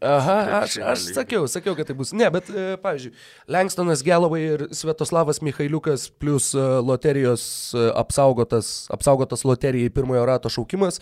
Aha, 0.00 0.62
aš, 0.62 0.76
aš 0.78 1.04
sakiau, 1.14 1.46
sakiau, 1.50 1.74
kad 1.74 1.88
tai 1.88 1.94
bus. 1.98 2.12
Ne, 2.14 2.28
bet, 2.30 2.46
e, 2.50 2.76
pavyzdžiui, 2.82 3.12
Lenkstonas 3.50 4.02
Gelovai 4.06 4.40
ir 4.44 4.64
Svetoslavas 4.74 5.40
Mikhailiukas 5.42 6.06
plus 6.22 6.52
e, 6.54 6.62
loterijos 6.86 7.44
e, 7.74 7.84
apsaugotas, 7.98 8.70
apsaugotas 8.94 9.42
loterijai 9.46 9.90
pirmojo 9.94 10.24
rato 10.28 10.52
šaukimas. 10.52 11.00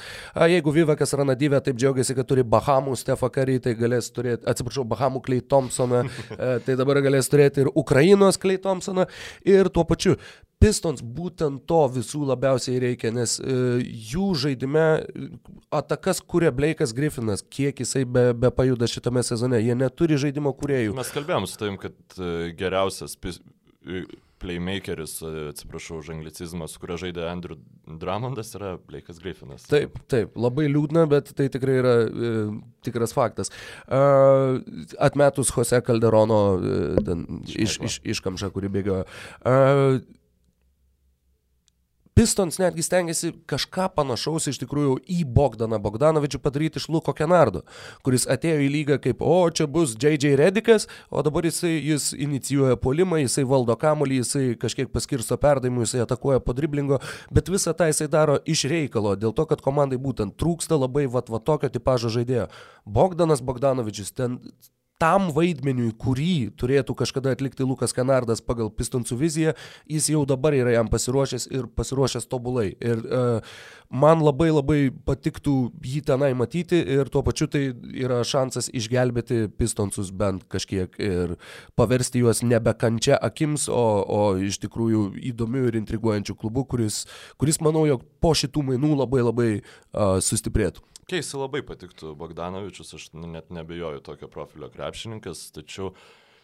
Jeigu 0.53 0.73
Vivekas 0.75 1.13
Ranadyvė 1.21 1.61
taip 1.65 1.81
džiaugiasi, 1.81 2.17
kad 2.17 2.29
turi 2.31 2.45
Bahamų 2.57 2.97
Stefą 3.01 3.29
Karį, 3.33 3.59
tai 3.67 3.77
galės 3.79 4.09
turėti, 4.17 4.49
atsiprašau, 4.49 4.87
Bahamų 4.89 5.25
Klei 5.29 5.45
Thompsoną, 5.45 6.07
tai 6.67 6.79
dabar 6.81 7.03
galės 7.05 7.29
turėti 7.33 7.67
ir 7.67 7.75
Ukrainos 7.75 8.41
Klei 8.41 8.61
Thompsoną. 8.61 9.09
Ir 9.45 9.69
tuo 9.75 9.85
pačiu 9.89 10.17
Pistons 10.61 11.01
būtent 11.01 11.63
to 11.71 11.81
visų 11.95 12.27
labiausiai 12.29 12.81
reikia, 12.83 13.13
nes 13.17 13.39
e, 13.41 13.55
jų 14.11 14.27
žaidime 14.43 14.87
atakas 15.73 16.21
kuria 16.21 16.51
Blake'as 16.53 16.93
Griffinas, 16.97 17.41
kiek 17.41 17.81
jisai 17.81 18.05
be, 18.05 18.27
be 18.37 18.51
pajuda 18.53 18.89
šitame 18.91 19.25
sezone. 19.25 19.63
Jie 19.65 19.77
neturi 19.79 20.21
žaidimo 20.21 20.53
kuriejų. 20.59 20.93
Mes 20.99 21.15
kalbėjom 21.17 21.49
su 21.49 21.57
tavim, 21.63 21.81
kad 21.81 21.97
e, 22.21 22.51
geriausias 22.61 23.17
pis, 23.17 23.41
e, 23.89 24.05
playmakeris, 24.41 25.17
e, 25.23 25.49
atsiprašau 25.55 26.01
už 26.01 26.13
anglicizmą, 26.15 26.69
su 26.69 26.81
kurio 26.81 26.97
žaidė 27.01 27.27
Andrew 27.29 27.59
Drummondas, 27.89 28.53
yra 28.57 28.75
Blake'as 28.77 29.21
Griffinas. 29.21 29.67
Taip, 29.71 29.97
taip, 30.13 30.37
labai 30.37 30.69
liūdna, 30.71 31.07
bet 31.11 31.33
tai 31.37 31.49
tikrai 31.53 31.81
yra 31.81 31.97
e, 32.05 32.37
tikras 32.87 33.13
faktas. 33.17 33.53
Uh, 33.85 34.61
atmetus 35.03 35.53
Jose 35.57 35.81
Calderono 35.85 36.41
uh, 36.57 37.19
iš, 37.49 37.77
iš, 37.85 38.01
iškamšą, 38.17 38.53
kuri 38.55 38.73
bėgiojo. 38.73 39.05
Uh, 39.41 40.01
Pistons 42.21 42.59
netgi 42.61 42.83
stengiasi 42.85 43.31
kažką 43.49 43.87
panašaus 43.97 44.51
iš 44.51 44.59
tikrųjų 44.61 44.99
į 45.09 45.23
Bogdaną 45.25 45.79
Bogdanovičių 45.81 46.37
padaryti 46.45 46.77
iš 46.77 46.91
Luko 46.93 47.15
Kenardo, 47.17 47.63
kuris 48.05 48.27
atėjo 48.29 48.59
į 48.61 48.67
lygą 48.75 48.99
kaip, 49.01 49.23
o 49.25 49.39
čia 49.49 49.65
bus 49.65 49.95
JJ 49.97 50.35
Redikas, 50.37 50.85
o 51.09 51.23
dabar 51.25 51.49
jisai, 51.49 51.71
jis 51.81 52.11
inicijuoja 52.13 52.77
polimą, 52.77 53.23
jisai 53.23 53.47
valdo 53.49 53.73
kamolį, 53.81 54.19
jisai 54.21 54.43
kažkiek 54.61 54.91
paskirsto 54.93 55.39
perdavimų, 55.41 55.87
jisai 55.87 56.03
atakuoja 56.05 56.43
po 56.45 56.53
driblingo, 56.59 56.99
bet 57.33 57.49
visą 57.49 57.73
tą 57.79 57.89
jisai 57.89 58.11
daro 58.13 58.37
iš 58.45 58.67
reikalo, 58.69 59.15
dėl 59.17 59.33
to, 59.33 59.49
kad 59.49 59.65
komandai 59.65 59.97
būtent 59.97 60.37
trūksta 60.37 60.77
labai 60.77 61.07
vat, 61.09 61.33
vat 61.33 61.47
tokio 61.49 61.73
tipožo 61.73 62.13
žaidėjo. 62.13 62.51
Bogdanas 62.85 63.41
Bogdanovičius 63.41 64.13
ten 64.13 64.37
tam 65.01 65.31
vaidmeniui, 65.33 65.95
kurį 65.97 66.53
turėtų 66.61 66.95
kažkada 66.99 67.33
atlikti 67.35 67.65
Lukas 67.65 67.95
Kanardas 67.97 68.43
pagal 68.45 68.69
Pistonsų 68.75 69.17
viziją, 69.21 69.55
jis 69.89 70.11
jau 70.13 70.27
dabar 70.29 70.55
yra 70.57 70.75
jam 70.75 70.91
pasiruošęs 70.93 71.49
ir 71.51 71.69
pasiruošęs 71.77 72.29
tobulai. 72.29 72.75
Ir 72.77 73.01
uh, 73.09 73.55
man 73.89 74.21
labai 74.21 74.51
labai 74.53 74.79
patiktų 75.09 75.55
jį 75.81 76.03
tenai 76.11 76.31
matyti 76.37 76.83
ir 76.97 77.09
tuo 77.13 77.25
pačiu 77.27 77.49
tai 77.51 77.71
yra 77.73 78.21
šansas 78.27 78.69
išgelbėti 78.77 79.49
Pistonsus 79.57 80.13
bent 80.13 80.45
kažkiek 80.53 81.01
ir 81.01 81.35
paversti 81.81 82.21
juos 82.21 82.45
nebe 82.45 82.77
kančia 82.77 83.17
akims, 83.17 83.71
o, 83.73 83.87
o 84.05 84.21
iš 84.37 84.61
tikrųjų 84.67 85.07
įdomių 85.33 85.67
ir 85.71 85.81
intriguojančių 85.81 86.37
klubų, 86.37 86.69
kuris, 86.75 87.03
kuris 87.41 87.63
manau, 87.65 87.87
jog 87.89 88.05
po 88.21 88.37
šitų 88.37 88.69
mainų 88.69 88.95
labai 89.01 89.25
labai 89.25 89.51
uh, 89.57 90.21
sustiprėtų. 90.21 90.85
Keisi 91.09 91.39
labai 91.41 91.63
patiktų 91.67 92.13
Bogdanovičius, 92.19 92.95
aš 92.99 93.11
net 93.15 93.53
nebejoju 93.55 94.03
tokio 94.05 94.29
profilio 94.31 94.69
krepšininkas, 94.73 95.49
tačiau 95.57 95.95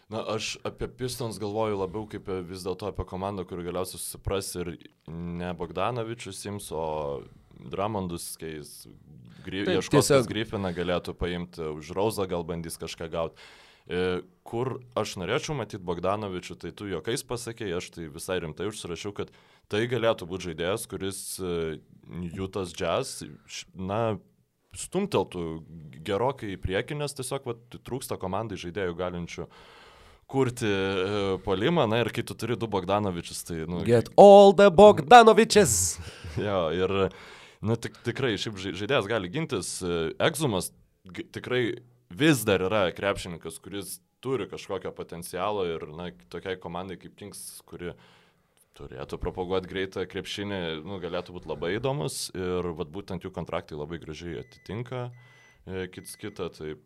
Na, 0.06 0.20
aš 0.36 0.52
apie 0.62 0.86
Pistons 0.86 1.38
galvoju 1.42 1.80
labiau 1.80 2.04
kaip 2.06 2.28
vis 2.46 2.62
dėlto 2.62 2.92
apie 2.92 3.02
komandą, 3.10 3.42
kuri 3.42 3.64
galiausiai 3.66 3.98
susipras 3.98 4.52
ir 4.54 4.76
ne 5.10 5.48
Bogdanovičius 5.58 6.44
sims, 6.44 6.68
o 6.70 7.24
Dramondus, 7.56 8.28
kai 8.38 8.52
jis 8.60 8.70
gry, 9.42 9.64
ieškos 9.64 10.06
tiesiog... 10.06 10.28
Griffiną, 10.30 10.70
galėtų 10.76 11.14
paimti 11.18 11.72
už 11.72 11.90
Rauzą, 11.96 12.28
gal 12.30 12.46
bandys 12.46 12.78
kažką 12.78 13.08
gauti. 13.10 13.48
E, 13.86 14.20
kur 14.46 14.76
aš 14.98 15.16
norėčiau 15.18 15.58
matyti 15.58 15.82
Bogdanovičių, 15.86 16.58
tai 16.62 16.70
tu 16.76 16.86
juokais 16.90 17.26
pasakėjai, 17.26 17.80
aš 17.80 17.90
tai 17.96 18.06
visai 18.12 18.38
rimtai 18.44 18.70
užsirašiau, 18.70 19.10
kad 19.16 19.34
tai 19.72 19.88
galėtų 19.90 20.30
būti 20.30 20.52
žaidėjas, 20.52 20.86
kuris 20.90 21.20
Jutas 22.30 22.74
Jazz, 22.78 23.24
na, 23.74 24.20
stumteltų 24.76 25.42
gerokai 26.06 26.54
į 26.54 26.60
priekį, 26.62 27.00
nes 27.00 27.16
tiesiog 27.16 27.48
va, 27.48 27.56
trūksta 27.76 28.18
komandai 28.20 28.58
žaidėjų 28.60 28.96
galinčių 28.98 29.48
kurti 30.26 30.66
e, 30.66 31.18
polimą, 31.44 31.86
na 31.90 32.00
ir 32.02 32.10
kai 32.14 32.24
tu 32.26 32.34
turi 32.38 32.56
du 32.58 32.68
Bogdanovičius, 32.70 33.44
tai... 33.46 33.60
Nu, 33.70 33.84
Get 33.86 34.10
all 34.18 34.54
the 34.58 34.66
Bogdanovičius! 34.74 35.76
jo, 36.48 36.62
ir, 36.74 36.96
nu, 37.62 37.76
tik, 37.78 38.00
tikrai, 38.06 38.34
šiaip 38.40 38.58
žaidėjas 38.66 39.06
gali 39.10 39.30
gintis. 39.30 39.76
Egzumas 40.18 40.72
tikrai 41.34 41.62
vis 42.10 42.42
dar 42.46 42.64
yra 42.66 42.88
krepšininkas, 42.94 43.60
kuris 43.62 44.00
turi 44.24 44.48
kažkokio 44.50 44.90
potencialo 44.96 45.66
ir, 45.68 45.86
na, 45.94 46.10
tokiai 46.32 46.58
komandai 46.58 46.98
kaip 46.98 47.14
Kings, 47.18 47.62
kuri 47.68 47.94
turėtų 48.76 49.18
propaguoti 49.22 49.70
greitą 49.70 50.04
krepšinį, 50.10 50.60
nu, 50.86 51.00
galėtų 51.02 51.36
būti 51.36 51.50
labai 51.50 51.72
įdomus 51.78 52.28
ir 52.36 52.70
vat, 52.78 52.92
būtent 52.92 53.26
jų 53.26 53.32
kontraktai 53.34 53.78
labai 53.78 54.00
gražiai 54.02 54.42
atitinka 54.42 55.08
e, 55.08 55.86
kits 55.92 56.16
kitą, 56.20 56.50
tai 56.54 56.76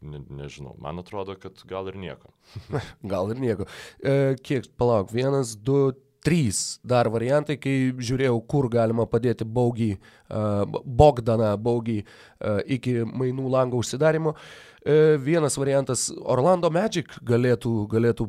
ne, 0.00 0.22
nežinau, 0.40 0.74
man 0.82 1.00
atrodo, 1.02 1.36
kad 1.40 1.60
gal 1.68 1.90
ir 1.92 1.98
nieko. 2.00 2.32
gal 3.12 3.32
ir 3.34 3.40
nieko. 3.42 3.68
E, 4.00 4.36
kiek, 4.42 4.70
palauk, 4.80 5.12
vienas, 5.14 5.56
du, 5.56 5.90
trys 6.24 6.78
dar 6.82 7.08
variantai, 7.12 7.56
kai 7.60 7.92
žiūrėjau, 7.94 8.38
kur 8.50 8.68
galima 8.72 9.06
padėti 9.08 9.46
baugį, 9.46 9.92
uh, 9.94 10.64
Bogdaną 10.84 11.52
baugį 11.62 12.00
uh, 12.02 12.58
iki 12.66 12.98
mainų 13.06 13.46
lango 13.54 13.80
užsidarimo. 13.80 14.34
Uh, 14.34 15.14
vienas 15.22 15.58
variantas 15.60 16.08
Orlando 16.18 16.72
Magic 16.74 17.14
galėtų, 17.26 17.74
galėtų 17.92 18.28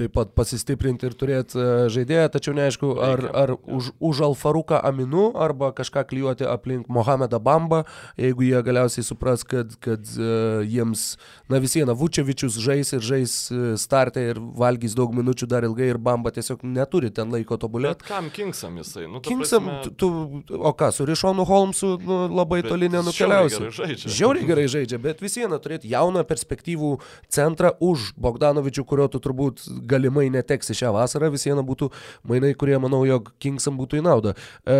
taip 0.00 0.14
pat 0.16 0.32
pasistiprinti 0.38 1.08
ir 1.08 1.16
turėti 1.18 1.58
e, 1.60 1.68
žaidėją, 1.92 2.28
tačiau 2.34 2.54
neaišku, 2.56 2.92
ar, 3.04 3.22
ar 3.36 3.54
už, 3.58 3.92
už 4.00 4.22
Alfaruką 4.30 4.80
Aminu 4.86 5.30
arba 5.38 5.70
kažką 5.76 6.04
klijuoti 6.10 6.48
aplink 6.48 6.88
Mohamedą 6.88 7.40
Bambą, 7.42 7.82
jeigu 8.20 8.46
jie 8.46 8.62
galiausiai 8.66 9.04
supras, 9.06 9.44
kad, 9.46 9.74
kad 9.84 10.06
uh, 10.16 10.60
jiems, 10.66 11.14
na 11.50 11.60
vis 11.62 11.74
viena, 11.76 11.94
Vučevičius 11.96 12.58
žais 12.62 12.92
ir 12.96 13.04
žais 13.04 13.34
e, 13.52 13.74
startę 13.80 14.24
ir 14.32 14.40
valgys 14.40 14.96
daug 14.98 15.12
minučių 15.16 15.48
dar 15.50 15.66
ilgai 15.68 15.90
ir 15.92 16.00
Bamba 16.00 16.32
tiesiog 16.34 16.64
neturi 16.66 17.12
ten 17.14 17.32
laiko 17.32 17.58
tobulėti. 17.60 18.00
Bet 18.00 18.08
kam 18.08 18.30
Kingsam 18.34 18.78
jisai? 18.80 19.06
Nu, 19.10 19.22
Kingsam, 19.24 19.68
prasme... 19.68 19.94
tu, 19.98 20.42
tu, 20.46 20.56
o 20.56 20.72
ką, 20.76 20.90
su 20.94 21.06
Rišonu 21.08 21.46
Holmsu 21.48 21.92
nu, 22.04 22.20
labai 22.40 22.62
bet 22.62 22.70
toli 22.72 22.90
nenukeliausi. 22.92 23.70
Žiauriai 24.06 24.48
gerai 24.48 24.66
žaidžia, 24.70 25.00
bet 25.02 25.22
vis 25.24 25.36
viena 25.40 25.60
turėti 25.62 25.90
jauną 25.92 26.24
perspektyvų 26.28 26.94
centrą 27.32 27.72
už 27.84 28.12
Bogdanovičių, 28.20 28.86
kurio 28.88 29.08
tu 29.12 29.20
turbūt 29.22 29.64
galimai 29.90 30.28
neteksi 30.32 30.76
šią 30.78 30.94
vasarą, 30.96 31.32
vis 31.34 31.46
viena 31.48 31.66
būtų 31.66 31.90
mainai, 32.30 32.54
kurie 32.58 32.78
manau, 32.82 33.02
jog 33.08 33.32
Kingsam 33.42 33.78
būtų 33.80 34.00
į 34.00 34.06
naudą. 34.06 34.34
E, 34.64 34.78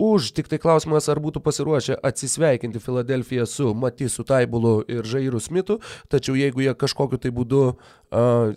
Už 0.00 0.30
tik 0.32 0.46
tai 0.48 0.56
klausimas, 0.56 1.10
ar 1.12 1.18
būtų 1.20 1.42
pasiruošę 1.44 1.98
atsisveikinti 2.08 2.80
Filadelfiją 2.80 3.44
su 3.44 3.74
Matisu 3.76 4.24
Taibulu 4.24 4.78
ir 4.88 5.04
Žairu 5.04 5.36
Smitu, 5.44 5.76
tačiau 6.08 6.38
jeigu 6.40 6.64
jie 6.64 6.72
kažkokiu 6.72 7.20
tai 7.20 7.28
būdu 7.36 7.60
uh, 7.68 8.54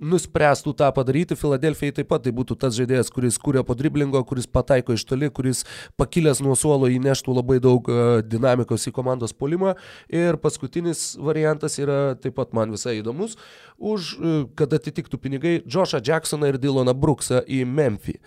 nuspręstų 0.00 0.72
tą 0.78 0.88
padaryti, 0.96 1.36
Filadelfijai 1.38 1.94
taip 2.00 2.08
pat 2.10 2.24
tai 2.24 2.32
būtų 2.36 2.56
tas 2.60 2.74
žaidėjas, 2.76 3.12
kuris 3.12 3.38
kūrė 3.40 3.62
po 3.66 3.76
driblingo, 3.78 4.22
kuris 4.28 4.48
pataiko 4.50 4.96
iš 4.96 5.04
toli, 5.08 5.28
kuris 5.34 5.62
pakilęs 6.00 6.40
nuo 6.44 6.56
suolo 6.58 6.88
įneštų 6.90 7.36
labai 7.36 7.60
daug 7.62 7.90
uh, 7.92 8.20
dinamikos 8.24 8.88
į 8.88 8.94
komandos 8.96 9.36
polimą. 9.36 9.76
Ir 10.08 10.40
paskutinis 10.40 11.14
variantas 11.20 11.78
yra 11.82 12.16
taip 12.20 12.38
pat 12.40 12.56
man 12.56 12.72
visai 12.74 12.98
įdomus, 13.00 13.36
už, 13.76 14.14
uh, 14.16 14.40
kad 14.58 14.72
atitiktų 14.76 15.20
pinigai 15.20 15.54
Joshą 15.66 16.02
Jacksoną 16.04 16.50
ir 16.50 16.60
Dylaną 16.62 16.96
Brooksą 16.96 17.44
į 17.44 17.64
Memphį. 17.68 18.18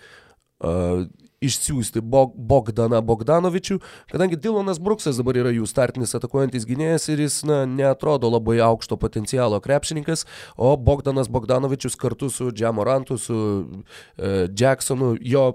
Išsiųsti 1.44 2.00
Bog, 2.00 2.34
Bogdaną 2.36 3.00
Bogdanovičių, 3.04 3.78
kadangi 4.12 4.38
Dylanas 4.40 4.80
Bruksas 4.82 5.18
dabar 5.20 5.38
yra 5.42 5.52
jų 5.54 5.66
startinis 5.68 6.14
atakuojantis 6.16 6.66
gynėjas 6.68 7.08
ir 7.12 7.24
jis 7.24 7.40
na, 7.48 7.62
neatrodo 7.68 8.30
labai 8.32 8.60
aukšto 8.64 8.98
potencialo 9.00 9.60
krepšininkas, 9.64 10.26
o 10.56 10.74
Bogdanas 10.76 11.30
Bogdanovičius 11.32 11.98
kartu 12.00 12.30
su 12.32 12.50
Džamorantu, 12.54 13.18
su 13.20 13.38
e, 14.16 14.48
Jacksonu, 14.56 15.14
jo 15.20 15.50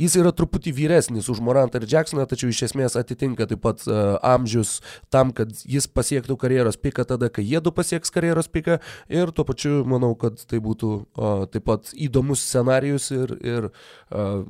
Jis 0.00 0.16
yra 0.20 0.32
truputį 0.36 0.72
vyresnis 0.76 1.30
už 1.32 1.40
Morantą 1.44 1.80
ir 1.80 1.88
Jacksoną, 1.90 2.26
tačiau 2.28 2.50
iš 2.52 2.62
esmės 2.68 2.96
atitinka 2.98 3.48
taip 3.50 3.62
pat 3.64 3.84
uh, 3.88 4.16
amžius 4.26 4.78
tam, 5.12 5.32
kad 5.36 5.52
jis 5.64 5.88
pasiektų 5.90 6.38
karjeros 6.40 6.78
piką 6.80 7.06
tada, 7.08 7.30
kai 7.32 7.44
jie 7.46 7.60
du 7.64 7.72
pasieks 7.74 8.12
karjeros 8.14 8.50
piką. 8.52 8.78
Ir 9.12 9.32
tuo 9.34 9.46
pačiu 9.48 9.82
manau, 9.88 10.14
kad 10.18 10.40
tai 10.50 10.60
būtų 10.62 10.92
uh, 10.94 11.44
taip 11.50 11.66
pat 11.68 11.92
įdomus 11.92 12.44
scenarius 12.46 13.10
ir, 13.14 13.36
ir 13.42 13.68
uh, 13.70 14.46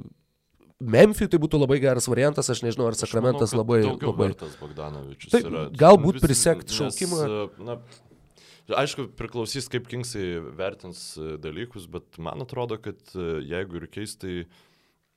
Memphijui 0.77 1.31
tai 1.33 1.39
būtų 1.41 1.59
labai 1.63 1.79
geras 1.81 2.05
variantas, 2.11 2.51
aš 2.53 2.61
nežinau, 2.61 2.91
ar 2.91 2.97
Sakramentas 2.99 3.55
manau, 3.55 3.63
labai... 3.65 3.79
labai... 3.97 4.29
Bogdanovičius 4.61 5.33
tai, 5.33 5.41
yra. 5.49 5.63
Galbūt 5.73 6.21
prisekti 6.21 6.77
šaukimą. 6.77 7.21
Na, 7.65 7.79
Aišku, 8.75 9.07
priklausys, 9.15 9.69
kaip 9.71 9.87
Kingsai 9.87 10.41
vertins 10.59 11.13
e, 11.15 11.37
dalykus, 11.39 11.87
bet 11.87 12.19
man 12.19 12.43
atrodo, 12.43 12.81
kad 12.83 12.99
e, 13.15 13.27
jeigu 13.47 13.79
ir 13.79 13.87
keistai, 13.95 14.41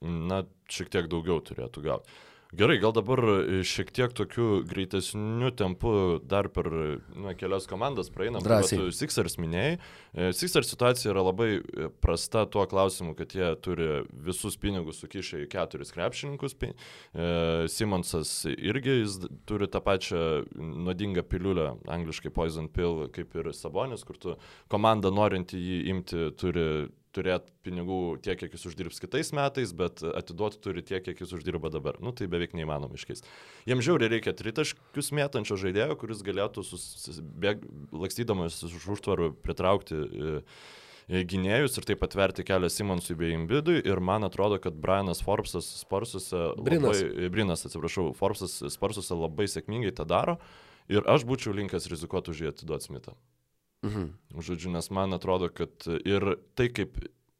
na, 0.05 0.43
šiek 0.69 0.91
tiek 0.93 1.09
daugiau 1.09 1.41
turėtų 1.41 1.83
gauti. 1.87 2.19
Gerai, 2.51 2.79
gal 2.81 2.95
dabar 2.97 3.19
e, 3.21 3.59
šiek 3.61 3.91
tiek 3.93 4.13
tokiu 4.17 4.63
greitesniu 4.65 5.51
tempu 5.53 5.91
dar 6.25 6.47
per 6.49 6.65
na, 7.13 7.35
kelias 7.37 7.67
komandas 7.69 8.09
praeinam. 8.09 8.41
Drąsiai. 8.41 8.79
Tu 8.81 8.95
Sixers 8.97 9.37
minėjai. 9.37 9.75
E, 9.77 10.31
Sixers 10.33 10.71
situacija 10.73 11.11
yra 11.13 11.21
labai 11.27 11.49
e, 11.59 11.89
prasta 12.01 12.47
tuo 12.49 12.65
klausimu, 12.65 13.13
kad 13.19 13.35
jie 13.37 13.51
turi 13.61 14.01
visus 14.25 14.57
pinigus 14.57 14.97
sukišę 15.03 15.43
į 15.43 15.49
keturis 15.51 15.93
krepšininkus. 15.93 16.57
Simonsas 17.69 18.31
irgi 18.49 18.97
jis 19.03 19.19
turi 19.45 19.69
tą 19.69 19.83
pačią 19.85 20.23
nuodingą 20.57 21.21
piliulę, 21.29 21.75
angliškai 21.85 22.33
poison 22.33 22.65
pill, 22.73 23.05
kaip 23.13 23.37
ir 23.37 23.53
Sabonis, 23.53 24.01
kur 24.07 24.17
tu 24.17 24.39
komanda 24.73 25.13
norinti 25.13 25.61
jį 25.61 25.83
imti 25.93 26.31
turi 26.41 26.65
turėti 27.15 27.51
pinigų 27.65 27.99
tiek, 28.23 28.37
kiek 28.39 28.53
jis 28.53 28.65
uždirbs 28.69 29.01
kitais 29.01 29.31
metais, 29.35 29.71
bet 29.75 30.03
atiduoti 30.05 30.59
turi 30.63 30.83
tiek, 30.85 31.01
kiek 31.05 31.21
jis 31.23 31.33
uždirba 31.37 31.71
dabar. 31.73 31.97
Nu, 32.03 32.13
tai 32.15 32.29
beveik 32.31 32.53
neįmanoma 32.57 32.99
iškeisti. 32.99 33.29
Jiems 33.69 33.85
žiauriai 33.87 34.13
reikia 34.15 34.35
tritaškius 34.37 35.11
mėtančio 35.17 35.57
žaidėjo, 35.59 35.97
kuris 36.01 36.21
galėtų 36.25 36.65
susibėg, 36.67 37.65
lakstydamas 37.95 38.61
už 38.67 38.91
užtvarų 38.95 39.31
pritraukti 39.45 39.97
e, 39.97 40.35
e, 41.09 41.23
gynėjus 41.33 41.79
ir 41.81 41.89
taip 41.89 42.05
atverti 42.05 42.45
kelią 42.47 42.69
Simonsui 42.73 43.17
bei 43.19 43.33
Imbidui. 43.37 43.81
Ir 43.81 44.03
man 44.05 44.27
atrodo, 44.27 44.61
kad 44.61 44.77
Brianas 44.77 45.23
Forbesas 45.25 45.71
Sparsuose, 45.81 46.51
Brinas, 46.61 47.01
labai, 47.01 47.25
e, 47.25 47.33
Brinas 47.33 47.65
atsiprašau, 47.65 48.11
Forbesas 48.19 48.61
Sparsuose 48.75 49.17
labai 49.17 49.49
sėkmingai 49.49 49.95
tą 49.97 50.05
daro. 50.09 50.39
Ir 50.89 51.05
aš 51.09 51.25
būčiau 51.29 51.53
linkęs 51.57 51.89
rizikuoti 51.89 52.33
už 52.33 52.45
jį 52.45 52.53
atiduoti 52.53 52.89
Smithą. 52.89 53.17
Mhm. 53.85 54.11
Žodžiu, 54.43 54.73
nes 54.75 54.89
man 54.91 55.15
atrodo, 55.15 55.49
kad 55.49 55.87
ir 56.05 56.35
tai, 56.55 56.69
kaip 56.73 56.99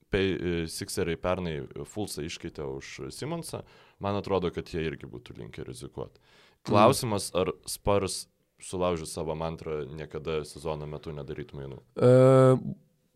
Sixeriai 0.09 1.19
pernai 1.21 1.59
Fulsą 1.85 2.23
iškeitė 2.25 2.65
už 2.65 3.11
Simonsą, 3.13 3.61
man 4.01 4.17
atrodo, 4.17 4.49
kad 4.49 4.71
jie 4.73 4.81
irgi 4.87 5.05
būtų 5.05 5.35
linkę 5.37 5.65
rizikuoti. 5.67 6.17
Klausimas, 6.65 7.29
ar 7.37 7.51
Spars 7.69 8.23
sulaužys 8.59 9.13
savo 9.13 9.35
mantrą 9.37 9.83
niekada 9.85 10.41
sezono 10.47 10.87
metu 10.89 11.13
nedarytų 11.15 11.59
mainų? 11.59 11.77
Uh, 11.95 12.57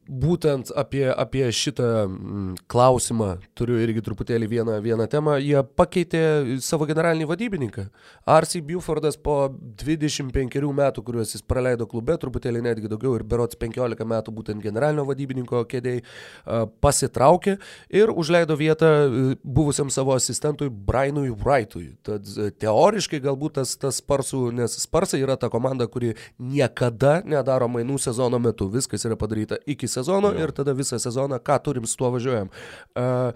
būtent 0.08 0.72
apie, 0.76 1.06
apie 1.10 1.46
šitą 1.54 1.88
mm, 2.06 2.56
klausimą 2.72 3.38
turiu 3.58 3.78
irgi 3.82 4.04
truputėlį 4.04 4.50
vieną, 4.52 4.78
vieną 4.84 5.08
temą. 5.12 5.38
Jie 5.42 5.62
pakeitė 5.78 6.24
savo 6.64 6.88
generalinį 6.90 7.28
vadybininką. 7.30 7.86
Arsi 8.30 8.62
Bufordas 8.66 9.18
po 9.18 9.48
25 9.84 10.60
metų, 10.76 11.04
kuriuos 11.06 11.34
jis 11.36 11.46
praleido 11.46 11.88
klube, 11.90 12.18
truputėlį 12.20 12.64
netgi 12.68 12.92
daugiau 12.92 13.16
ir 13.18 13.24
berots 13.28 13.60
15 13.60 14.08
metų 14.10 14.36
būtent 14.36 14.64
generalinio 14.64 15.06
vadybininko 15.08 15.64
kėdėjai, 15.72 16.04
pasitraukė 16.84 17.58
ir 17.94 18.12
užleido 18.12 18.58
vietą 18.60 18.92
buvusiam 19.44 19.92
savo 19.94 20.16
asistentui 20.18 20.70
Brianui 20.70 21.32
Wrightui. 21.32 21.94
Tad 22.04 22.28
teoriškai 22.60 23.22
galbūt 23.24 23.60
tas, 23.62 23.76
tas 23.80 24.02
Sparsų, 24.04 24.50
nes 24.56 24.76
Sparsai 24.84 25.22
yra 25.24 25.38
ta 25.40 25.50
komanda, 25.54 25.88
kuri 25.88 26.14
niekada 26.40 27.22
nedaro 27.26 27.70
mainų 27.72 28.00
sezono 28.02 28.40
metu. 28.42 28.68
Viskas 28.74 29.06
yra 29.08 29.18
padaryta 29.20 29.60
iki 29.70 29.88
sezono 29.94 30.34
jo. 30.34 30.48
ir 30.48 30.56
tada 30.56 30.76
visą 30.78 31.00
sezoną, 31.02 31.40
ką 31.44 31.60
turim, 31.66 31.86
su 31.90 32.00
tuo 32.00 32.12
važiuojam. 32.16 32.52
Uh, 32.94 33.32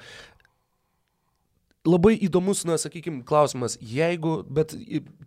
labai 1.88 2.16
įdomus, 2.28 2.64
na, 2.68 2.78
sakykime, 2.80 3.24
klausimas, 3.28 3.78
jeigu, 3.82 4.42
bet 4.52 4.74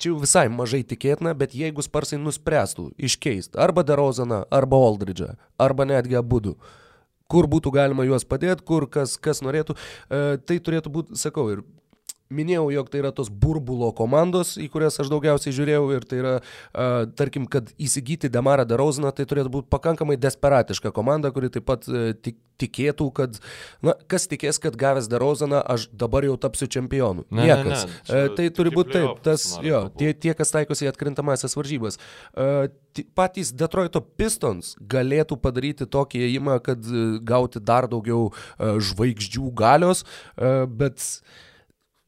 čia 0.00 0.12
visai 0.20 0.46
mažai 0.52 0.82
tikėtina, 0.86 1.32
bet 1.38 1.56
jeigu 1.56 1.84
Sparsai 1.84 2.20
nuspręstų 2.20 2.90
iškeisti 3.08 3.60
arba 3.60 3.84
Derozaną, 3.86 4.44
arba 4.52 4.80
Aldridge'ą, 4.90 5.34
arba 5.60 5.86
netgi 5.88 6.18
abudu, 6.20 6.56
kur 7.30 7.48
būtų 7.50 7.72
galima 7.74 8.06
juos 8.08 8.26
padėti, 8.28 8.66
kur 8.66 8.88
kas, 8.90 9.16
kas 9.22 9.42
norėtų, 9.46 9.76
e, 9.76 10.38
tai 10.44 10.58
turėtų 10.60 10.92
būti, 10.92 11.20
sakau, 11.20 11.48
ir 11.54 11.64
minėjau, 12.30 12.68
jog 12.74 12.90
tai 12.90 13.02
yra 13.02 13.10
tos 13.14 13.30
burbulo 13.30 13.90
komandos, 13.96 14.54
į 14.60 14.68
kurias 14.72 15.00
aš 15.02 15.10
daugiausiai 15.10 15.54
žiūrėjau 15.54 15.82
ir 15.96 16.06
tai 16.08 16.20
yra, 16.22 16.34
uh, 16.40 17.02
tarkim, 17.18 17.48
kad 17.50 17.72
įsigyti 17.80 18.30
Demarą 18.32 18.66
Darauziną, 18.68 19.10
tai 19.14 19.26
turėtų 19.28 19.52
būti 19.56 19.70
pakankamai 19.72 20.18
desperatiška 20.20 20.94
komanda, 20.94 21.32
kuri 21.34 21.50
taip 21.52 21.66
pat 21.68 21.88
uh, 21.90 22.12
tik, 22.14 22.38
tikėtų, 22.60 23.08
kad, 23.16 23.40
na, 23.84 23.96
kas 24.10 24.28
tikės, 24.30 24.60
kad 24.62 24.78
gavęs 24.78 25.10
Darauziną, 25.10 25.62
aš 25.74 25.88
dabar 25.90 26.26
jau 26.28 26.36
tapsiu 26.40 26.70
čempionu. 26.70 27.26
Ne, 27.34 27.48
Niekas. 27.50 27.86
Ne, 27.86 27.90
ne, 27.90 28.22
uh, 28.28 28.36
tai 28.38 28.46
turi 28.54 28.74
būti 28.74 28.94
taip, 28.94 29.24
tas, 29.26 29.48
jo, 29.66 29.88
tie, 29.98 30.12
tie, 30.14 30.36
kas 30.38 30.54
taikosi 30.54 30.86
į 30.86 30.92
atkrintamasias 30.92 31.58
varžybas. 31.58 31.98
Uh, 32.30 32.70
patys 33.18 33.50
Detroito 33.54 34.02
Pistons 34.02 34.76
galėtų 34.78 35.38
padaryti 35.42 35.86
tokį 35.90 36.24
įėjimą, 36.26 36.56
kad 36.66 36.88
gauti 37.26 37.62
dar 37.62 37.86
daugiau 37.90 38.32
žvaigždžių 38.58 39.52
galios, 39.56 40.02
bet 40.36 40.98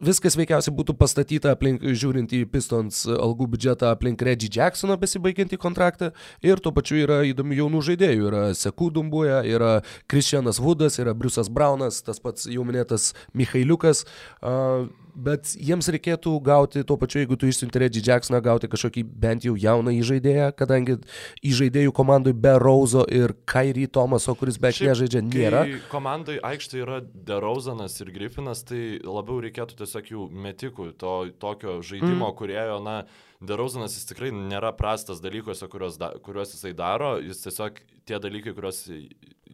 Viskas 0.03 0.35
veikiausiai 0.35 0.75
būtų 0.75 0.97
pastatyta 0.99 1.53
aplink, 1.55 1.85
žiūrint 1.85 2.33
į 2.35 2.41
Pistons 2.51 3.05
algų 3.07 3.47
biudžetą 3.53 3.93
aplink 3.95 4.23
Reggie 4.27 4.49
Jacksoną 4.51 4.97
besibaigiantį 4.99 5.61
kontraktą 5.63 6.09
ir 6.43 6.59
tuo 6.59 6.73
pačiu 6.75 6.99
yra 7.05 7.21
įdomių 7.29 7.61
jaunų 7.61 7.83
žaidėjų. 7.87 8.25
Yra 8.33 8.41
Sekų 8.59 8.91
Dumbuja, 8.97 9.45
yra 9.47 9.77
Christianas 10.11 10.59
Woodas, 10.59 10.99
yra 10.99 11.15
Briusas 11.15 11.47
Braunas, 11.47 12.01
tas 12.03 12.19
pats 12.19 12.51
jau 12.51 12.67
minėtas 12.67 13.13
Michailiukas. 13.39 14.03
Uh, 14.43 14.91
bet 15.15 15.53
jiems 15.61 15.89
reikėtų 15.93 16.33
gauti 16.45 16.83
tuo 16.87 16.97
pačiu, 17.01 17.23
jeigu 17.23 17.37
tu 17.39 17.49
išsiunti 17.51 17.83
Reggie 17.83 18.03
Jacksoną, 18.05 18.41
gauti 18.45 18.71
kažkokį 18.73 19.05
bent 19.23 19.47
jau 19.47 19.55
jauną 19.59 19.95
įžaidėją, 19.99 20.51
kadangi 20.59 20.99
įžaidėjų 21.47 21.95
komandai 21.97 22.35
be 22.35 22.55
Rauzo 22.63 23.05
ir 23.13 23.35
Kairį 23.49 23.89
Tomaso, 23.93 24.35
kuris 24.39 24.61
beveik 24.63 24.83
nežaidžia, 24.89 25.25
nėra. 25.27 25.65
Komandai 25.93 26.39
aikštė 26.53 26.81
yra 26.85 27.01
Derauzanas 27.03 27.99
ir 28.03 28.13
Griffinas, 28.15 28.65
tai 28.69 29.01
labiau 29.05 29.43
reikėtų 29.45 29.83
tiesiog 29.83 30.15
jų 30.15 30.31
metikų, 30.47 30.93
to 31.01 31.17
tokio 31.43 31.81
žaidimo, 31.85 32.31
mm. 32.31 32.39
kuriojo, 32.39 32.81
na, 32.85 33.03
Derauzanas 33.43 33.97
jis 33.97 34.07
tikrai 34.07 34.31
nėra 34.35 34.71
prastas 34.79 35.21
dalykuose, 35.23 35.67
kuriuos, 35.71 35.99
da, 35.99 36.13
kuriuos 36.23 36.55
jisai 36.55 36.73
daro, 36.79 37.17
jis 37.23 37.43
tiesiog 37.43 37.81
tie 38.07 38.19
dalykai, 38.23 38.55
kuriuos 38.55 38.85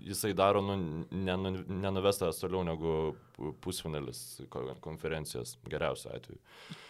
jisai 0.09 0.34
daro, 0.36 0.61
nu, 0.62 0.76
nenu, 1.11 1.55
nenuvestas 1.68 2.41
toliau 2.41 2.62
negu 2.66 2.95
pusfinalis 3.64 4.41
konferencijos 4.84 5.57
geriausiu 5.68 6.12
atveju. 6.14 6.39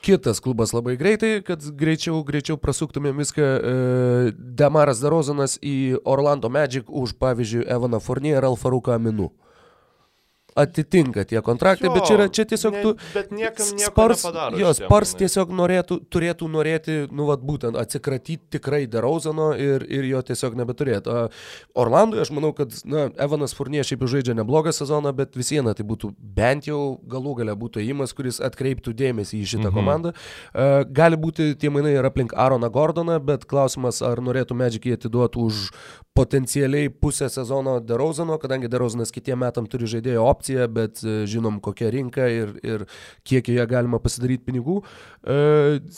Kitas 0.04 0.42
klubas 0.42 0.74
labai 0.74 0.96
greitai, 1.00 1.38
kad 1.46 1.62
greičiau, 1.78 2.20
greičiau 2.26 2.58
prasuktumėm 2.60 3.22
viską. 3.22 3.48
E, 3.72 4.32
Demaras 4.58 5.02
Darozanas 5.04 5.58
į 5.62 5.98
Orlando 6.02 6.50
Magic 6.52 6.90
už, 6.90 7.14
pavyzdžiui, 7.20 7.66
Evaną 7.78 8.02
Fournier 8.02 8.42
ir 8.42 8.50
Alfaruką 8.50 8.98
Aminu 8.98 9.30
atitinka 10.58 11.24
tie 11.28 11.42
kontraktai, 11.44 11.88
jo, 11.88 11.94
bet 11.94 12.08
čia 12.08 12.16
yra 12.16 12.28
čia 12.32 12.44
tiesiog 12.50 12.76
ne, 12.76 12.82
tu... 12.84 12.92
Bet 13.14 13.32
niekam 13.34 13.70
spars, 13.82 14.24
jo, 14.58 14.72
spars 14.76 15.14
tiesiog 15.18 15.52
norėtų, 15.54 16.00
turėtų 16.12 16.48
norėti, 16.52 16.98
nu, 17.14 17.28
vad 17.28 17.44
būtent, 17.46 17.78
atsikratyti 17.78 18.58
tikrai 18.58 18.84
Derauzano 18.90 19.50
ir, 19.58 19.84
ir 19.86 20.08
jo 20.08 20.22
tiesiog 20.30 20.56
nebeturėti. 20.58 21.14
Orlandoje 21.78 22.24
aš 22.26 22.32
manau, 22.36 22.52
kad, 22.56 22.74
na, 22.88 23.08
Evanas 23.20 23.54
Furnie 23.56 23.84
šiaip 23.86 24.06
žaidžia 24.08 24.36
neblogą 24.38 24.72
sezoną, 24.74 25.12
bet 25.16 25.38
vis 25.38 25.52
viena 25.54 25.74
tai 25.76 25.86
būtų 25.88 26.12
bent 26.18 26.68
jau 26.68 26.98
galų 27.08 27.38
gale 27.42 27.56
būtų 27.58 27.82
įimas, 27.84 28.14
kuris 28.16 28.42
atkreiptų 28.44 28.94
dėmesį 28.98 29.42
į 29.42 29.50
šitą 29.54 29.68
mhm. 29.68 29.76
komandą. 29.78 30.14
Uh, 30.52 30.82
gali 30.84 31.18
būti 31.20 31.52
tie 31.60 31.72
mainai 31.72 31.96
ir 31.96 32.08
aplink 32.08 32.34
Aaroną 32.36 32.70
Gordoną, 32.72 33.18
bet 33.24 33.46
klausimas, 33.48 34.02
ar 34.04 34.22
norėtų 34.24 34.56
Magic 34.58 34.88
jį 34.88 34.98
atiduoti 34.98 35.42
už 35.42 35.68
potencialiai 36.18 36.90
pusę 36.90 37.28
sezono 37.30 37.78
Derauzano, 37.80 38.38
kadangi 38.42 38.68
Derauzanas 38.68 39.12
kitiem 39.14 39.38
metam 39.38 39.68
turi 39.70 39.86
žaidėjo 39.86 40.24
opciją 40.26 40.47
opcija, 40.48 40.66
bet 40.68 41.02
e, 41.04 41.26
žinom 41.26 41.60
kokia 41.60 41.90
rinka 41.90 42.28
ir, 42.28 42.58
ir 42.62 42.86
kiek 43.24 43.48
joje 43.48 43.66
galima 43.68 43.98
pasidaryti 44.00 44.44
pinigų. 44.48 44.82
E, 45.24 45.88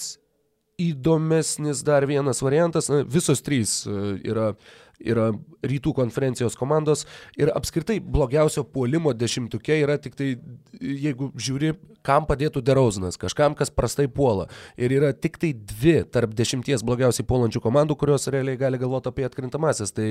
įdomesnis 0.81 1.85
dar 1.85 2.07
vienas 2.07 2.41
variantas, 2.43 2.91
visos 3.07 3.43
trys 3.43 3.87
e, 3.87 4.19
yra 4.25 4.55
yra 5.01 5.31
rytų 5.65 5.93
konferencijos 5.97 6.57
komandos 6.57 7.05
ir 7.39 7.51
apskritai 7.53 7.99
blogiausio 8.01 8.65
puolimo 8.65 9.13
dešimtuke 9.17 9.77
yra 9.83 9.99
tik 10.01 10.17
tai, 10.17 10.35
jeigu 10.81 11.31
žiūri, 11.37 11.75
kam 12.07 12.25
padėtų 12.29 12.63
Derauzinas, 12.65 13.19
kažkam, 13.21 13.55
kas 13.57 13.73
prastai 13.73 14.07
puola. 14.09 14.47
Ir 14.81 14.93
yra 14.97 15.11
tik 15.13 15.37
tai 15.41 15.53
dvi 15.53 15.99
tarp 16.09 16.33
dešimties 16.37 16.85
blogiausiai 16.87 17.27
puolančių 17.29 17.61
komandų, 17.61 17.97
kurios 18.01 18.25
realiai 18.33 18.57
gali 18.61 18.81
galvoti 18.81 19.11
apie 19.11 19.27
atkrintamasis. 19.29 19.93
Tai 19.93 20.09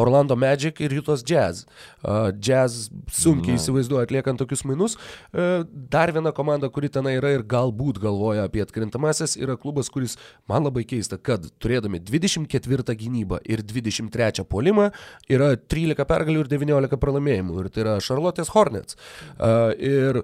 Orlando 0.00 0.36
Magic 0.36 0.80
ir 0.80 0.96
Jutos 0.96 1.24
Jazz. 1.26 1.66
Uh, 2.00 2.30
jazz 2.40 2.88
sunkiai 3.12 3.58
įsivaizduoja 3.60 4.08
atliekant 4.08 4.40
tokius 4.40 4.64
mainus. 4.68 4.96
Uh, 5.28 5.66
dar 5.92 6.12
viena 6.16 6.32
komanda, 6.36 6.70
kuri 6.72 6.88
ten 6.92 7.08
yra 7.12 7.34
ir 7.36 7.44
galbūt 7.44 8.00
galvoja 8.00 8.46
apie 8.48 8.64
atkrintamasis, 8.64 9.36
yra 9.36 9.58
klubas, 9.60 9.92
kuris 9.92 10.16
man 10.48 10.64
labai 10.64 10.86
keista, 10.88 11.20
kad 11.20 11.44
turėdami 11.60 12.00
24 12.00 12.96
gynybą 12.96 13.42
ir 13.44 13.60
23 13.66 14.25
trečią 14.26 14.46
polimą 14.48 14.90
yra 15.30 15.54
13 15.56 16.06
pergalių 16.08 16.44
ir 16.44 16.50
19 16.50 16.98
pralaimėjimų. 17.00 17.60
Ir 17.62 17.70
tai 17.70 17.84
yra 17.84 17.96
Charlotte's 18.00 18.52
Hornets. 18.54 18.98
Uh, 19.38 19.72
ir 19.78 20.22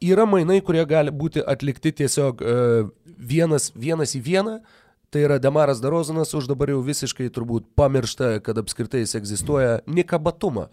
yra 0.00 0.26
mainai, 0.26 0.60
kurie 0.64 0.84
gali 0.86 1.12
būti 1.12 1.44
atlikti 1.44 1.92
tiesiog 2.02 2.42
uh, 2.42 2.90
vienas, 3.06 3.72
vienas 3.74 4.16
į 4.16 4.24
vieną. 4.26 4.58
Tai 5.14 5.22
yra 5.22 5.38
Demaras 5.38 5.80
Darozanas 5.80 6.34
už 6.34 6.48
dabar 6.50 6.72
jau 6.72 6.82
visiškai 6.82 7.28
turbūt 7.32 7.68
pamiršta, 7.78 8.40
kad 8.44 8.58
apskritai 8.58 9.04
jis 9.04 9.14
egzistuoja, 9.20 9.80
Nika 9.86 10.18
Batuma. 10.18 10.66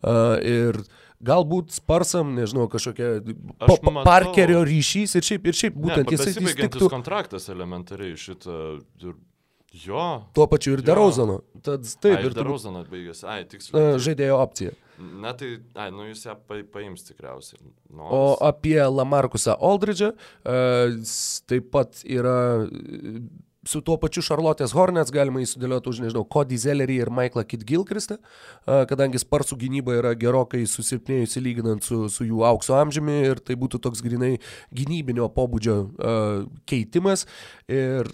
Uh, 0.00 0.38
ir 0.40 0.78
galbūt 1.20 1.74
sparsam, 1.74 2.30
nežinau, 2.38 2.64
kažkokia 2.72 3.18
pa, 3.60 3.66
matau, 3.68 4.04
parkerio 4.06 4.62
ryšys 4.64 5.18
ir 5.18 5.26
šiaip, 5.26 5.50
ir 5.50 5.58
šiaip 5.58 5.76
būtent 5.76 6.06
ne, 6.06 6.16
jisai 6.16 6.32
įstiktų. 6.32 6.88
kontraktas 6.88 7.50
elementariai 7.52 8.14
šitą 8.16 8.78
Jo. 9.70 10.26
Tuo 10.34 10.46
pačiu 10.50 10.74
ir 10.74 10.82
Derauzano. 10.82 11.40
Tad 11.62 11.84
taip. 12.02 12.16
Ai, 12.18 12.24
ir 12.26 12.34
Derauzano 12.34 12.82
baigėsi. 12.90 13.26
Ai, 13.30 13.44
tiksliai. 13.48 13.98
Žaidėjo 14.02 14.38
opcija. 14.42 14.74
Na 15.00 15.32
tai, 15.32 15.54
ai, 15.80 15.88
nu 15.94 16.08
jūs 16.10 16.26
ją 16.26 16.34
pa, 16.48 16.58
paims 16.74 17.06
tikriausiai. 17.06 17.62
Nors. 17.94 18.10
O 18.12 18.24
apie 18.44 18.76
Lamarkusą 18.82 19.54
Aldridge'ą 19.56 20.10
taip 21.48 21.70
pat 21.72 22.02
yra 22.04 22.66
su 23.64 23.80
tuo 23.80 23.96
pačiu 24.00 24.22
Charlotte's 24.24 24.72
Hornets 24.72 25.12
galima 25.12 25.42
įsudėlioti 25.44 25.90
už, 25.90 26.00
nežinau, 26.06 26.24
Cody 26.24 26.56
Zellerį 26.60 26.96
ir 27.04 27.10
Michaelą 27.12 27.44
Kit 27.44 27.64
Gilkristą, 27.68 28.16
kadangi 28.64 29.20
sparsų 29.20 29.58
gynyba 29.60 29.98
yra 29.98 30.14
gerokai 30.16 30.62
susilpnėjusi 30.68 31.42
lyginant 31.44 31.84
su, 31.84 32.06
su 32.12 32.24
jų 32.24 32.40
aukso 32.48 32.78
amžiumi 32.78 33.18
ir 33.28 33.42
tai 33.44 33.58
būtų 33.60 33.82
toks 33.84 34.00
grinai 34.04 34.38
gynybinio 34.72 35.28
pobūdžio 35.34 35.76
uh, 35.76 36.46
keitimas. 36.70 37.26
Ir 37.70 38.08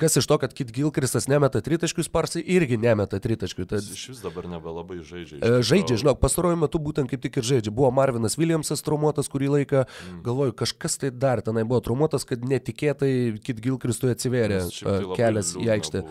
kas 0.00 0.18
iš 0.18 0.26
to, 0.28 0.36
kad 0.42 0.52
Kit 0.56 0.72
Gilkristas 0.74 1.28
nemeta 1.30 1.62
tritaškių, 1.64 2.04
sparsai 2.04 2.42
irgi 2.56 2.80
nemeta 2.80 3.20
tritaškių. 3.22 3.68
Tad... 3.70 3.86
Iš 3.94 4.04
vis 4.12 4.24
dabar 4.24 4.50
nebelabai 4.50 4.98
žaidžia. 5.06 5.38
Uh, 5.38 5.60
žaidžia, 5.62 6.00
žinok, 6.02 6.18
pastaruoju 6.22 6.58
metu 6.64 6.82
būtent 6.82 7.10
kaip 7.10 7.22
tik 7.22 7.38
ir 7.38 7.48
žaidžia. 7.52 7.74
Buvo 7.74 7.92
Marvinas 7.94 8.36
Williamsas 8.40 8.82
traumuotas 8.84 9.30
kurį 9.30 9.54
laiką, 9.60 9.86
mm. 9.86 10.20
galvoju, 10.26 10.58
kažkas 10.58 10.98
tai 11.04 11.12
dar 11.14 11.42
tenai 11.46 11.64
buvo 11.68 11.80
traumuotas, 11.86 12.26
kad 12.28 12.42
netikėtai 12.42 13.12
Kit 13.46 13.62
Gilkristui 13.64 14.12
atsivėrė. 14.12 14.60
Nes, 14.66 14.82
kelias 15.16 15.54
į 15.58 15.70
aikštę. 15.76 16.04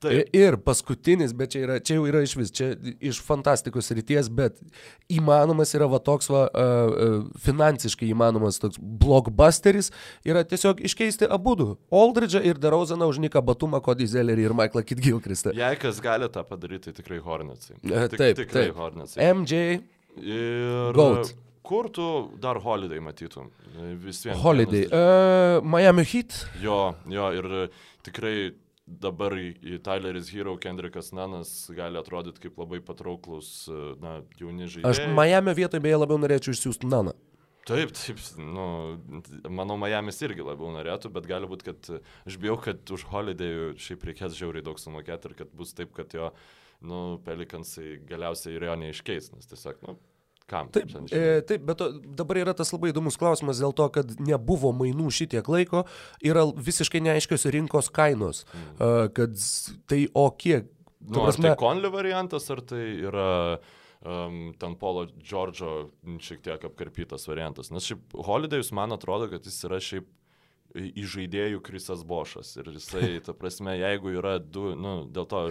Taip. 0.00 0.30
Ir 0.32 0.54
paskutinis, 0.64 1.34
bet 1.36 1.52
čia, 1.52 1.60
yra, 1.66 1.74
čia 1.84 1.98
jau 1.98 2.06
yra 2.08 2.22
iš 2.24 2.32
vis, 2.38 2.50
čia 2.56 2.70
iš 3.04 3.18
fantastikos 3.20 3.92
ryties, 3.92 4.30
bet 4.32 4.56
įmanomas 5.12 5.74
yra 5.76 5.90
va 5.92 5.98
toks 6.00 6.30
va, 6.32 6.46
uh, 6.48 7.18
finansiškai 7.44 8.08
įmanomas 8.08 8.62
toks 8.62 8.80
blockbusteris, 8.80 9.90
yra 10.24 10.40
tiesiog 10.48 10.80
iškeisti 10.88 11.28
abu 11.28 11.52
du. 11.60 11.68
Aldridge'ą 11.92 12.40
ir 12.48 12.62
Darauzaną 12.62 13.10
už 13.12 13.20
Niką 13.26 13.44
Batumą, 13.44 13.82
Cody 13.84 14.08
Zellerį 14.08 14.48
ir 14.48 14.56
Michaelą 14.56 14.86
Kitgilkristą. 14.88 15.52
Jei 15.60 15.76
kas 15.82 16.00
gali 16.00 16.32
tą 16.32 16.46
padaryti, 16.48 16.88
tai 16.88 17.02
tikrai 17.02 17.20
Hornetsai. 17.26 17.76
Tik, 17.84 18.16
taip, 18.16 18.40
tikrai 18.40 18.70
taip. 18.70 18.80
Hornetsai. 18.80 19.30
MJ. 19.36 19.62
Ir... 20.16 20.96
Goat. 20.96 21.36
Kur 21.70 21.86
tu 21.94 22.04
dar 22.42 22.58
Holiday 22.58 22.98
matytum? 22.98 23.52
Vis 24.02 24.24
vien. 24.26 24.34
Holiday. 24.34 24.88
Uh, 24.90 25.60
Miami 25.62 26.02
Heat. 26.02 26.34
Jo, 26.58 26.96
jo, 27.06 27.28
ir 27.38 27.70
tikrai 28.02 28.34
dabar 28.90 29.36
Tyleris 29.86 30.32
Hero, 30.34 30.56
Kendrickas 30.58 31.12
Nanas 31.14 31.52
gali 31.76 32.00
atrodyti 32.00 32.42
kaip 32.42 32.58
labai 32.58 32.80
patrauklus, 32.82 33.68
na, 34.02 34.18
jauni 34.40 34.66
žaidėjai. 34.66 34.90
Aš 34.90 35.14
Miami 35.14 35.54
vietoje 35.54 35.84
beje 35.84 36.00
labiau 36.02 36.18
norėčiau 36.18 36.56
išsiųsti 36.56 36.90
Naną. 36.90 37.14
Taip, 37.70 37.92
taip, 37.94 38.18
nu, 38.42 38.66
manau, 39.46 39.76
Miami's 39.78 40.18
irgi 40.26 40.42
labiau 40.42 40.72
norėtų, 40.74 41.12
bet 41.14 41.28
gali 41.30 41.46
būti, 41.46 41.70
kad 41.70 41.90
aš 42.26 42.38
bijau, 42.42 42.56
kad 42.66 42.82
už 42.96 43.06
Holiday 43.12 43.76
šiaip 43.78 44.10
reikės 44.10 44.34
žiauriai 44.38 44.66
daug 44.66 44.80
sumokėti 44.82 45.30
ir 45.30 45.38
kad 45.44 45.54
bus 45.54 45.76
taip, 45.78 45.94
kad 45.94 46.18
jo, 46.18 46.32
nu, 46.82 47.20
Pelikansai 47.22 48.00
galiausiai 48.10 48.56
ir 48.58 48.66
jo 48.72 48.78
neiškeis, 48.80 49.30
nes 49.36 49.52
tiesiog, 49.52 49.84
nu, 49.86 50.00
Kam? 50.50 50.70
Taip, 50.74 50.90
e, 51.14 51.40
taip, 51.46 51.62
bet 51.68 51.78
to, 51.78 51.90
dabar 52.18 52.40
yra 52.40 52.54
tas 52.58 52.72
labai 52.74 52.90
įdomus 52.90 53.18
klausimas 53.20 53.60
dėl 53.62 53.74
to, 53.76 53.86
kad 53.94 54.16
nebuvo 54.18 54.72
mainų 54.74 55.12
šitiek 55.14 55.46
laiko, 55.46 55.84
yra 56.26 56.42
visiškai 56.50 57.02
neaiškios 57.06 57.46
rinkos 57.54 57.90
kainos. 57.94 58.42
Mm. 58.50 58.70
Uh, 58.80 59.02
kad 59.14 59.36
tai 59.90 60.04
o 60.10 60.26
kiek? 60.34 60.66
Nu, 61.00 61.22
prasme, 61.22 61.52
ar 61.52 61.54
tai 61.54 61.60
Conley 61.62 61.92
variantas, 61.94 62.50
ar 62.52 62.64
tai 62.66 62.82
yra 63.08 63.28
um, 64.02 64.50
ten 64.60 64.74
Polo 64.80 65.06
Džordžo 65.14 65.74
šiek 66.20 66.42
tiek 66.44 66.66
apkarpytas 66.68 67.28
variantas. 67.30 67.70
Nes 67.72 67.86
šiaip 67.88 68.18
Holidėjus 68.26 68.72
man 68.76 68.92
atrodo, 68.96 69.30
kad 69.32 69.46
jis 69.46 69.62
yra 69.68 69.80
šiaip 69.84 70.10
į 70.74 71.06
žaidėjų 71.14 71.62
Krisas 71.66 72.04
Bošas. 72.06 72.52
Ir 72.60 72.70
jisai, 72.74 73.16
ta 73.26 73.34
prasme, 73.36 73.74
jeigu 73.78 74.14
yra 74.18 74.38
du, 74.42 74.70
nu, 74.78 75.00
dėl 75.10 75.28
to, 75.30 75.46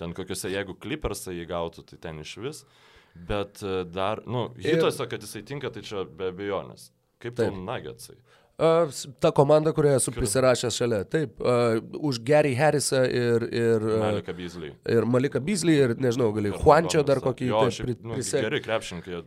ten 0.00 0.14
kokiuose, 0.16 0.50
jeigu 0.52 0.76
klipersai 0.80 1.38
jį 1.38 1.48
gautų, 1.50 1.86
tai 1.90 2.00
ten 2.08 2.22
iš 2.24 2.36
vis. 2.42 2.64
Bet 3.14 3.62
e, 3.62 3.84
dar, 3.84 4.22
nu, 4.26 4.48
hitose, 4.58 5.06
kad 5.08 5.22
jisai 5.22 5.44
tinka, 5.46 5.70
tai 5.70 5.84
čia 5.86 6.02
be 6.04 6.32
abejonės. 6.32 6.90
Kaip 7.22 7.36
tau 7.38 7.54
nagetsai? 7.54 8.16
Uh, 8.54 8.86
ta 9.18 9.32
komanda, 9.34 9.72
kurioje 9.74 9.98
esu 9.98 10.12
prisirašęs 10.14 10.76
šalia. 10.78 11.00
Taip, 11.10 11.40
uh, 11.42 11.80
už 12.06 12.20
Gary 12.22 12.52
Harrisą 12.54 13.00
ir... 13.02 13.46
ir 13.50 13.82
uh, 13.82 13.96
Malika 14.04 14.34
Beasley. 14.36 14.70
Ir 14.94 15.06
Malika 15.10 15.40
Beasley 15.42 15.80
ir, 15.82 15.94
nežinau, 15.98 16.28
gali 16.36 16.52
Juančio 16.54 17.02
dar 17.06 17.18
kokį... 17.24 17.48
Jo, 17.50 17.64
taip, 17.66 17.74
šiaip, 17.80 18.04
nu, 18.06 18.20
geri 18.22 18.60
krepšininkai, 18.62 19.18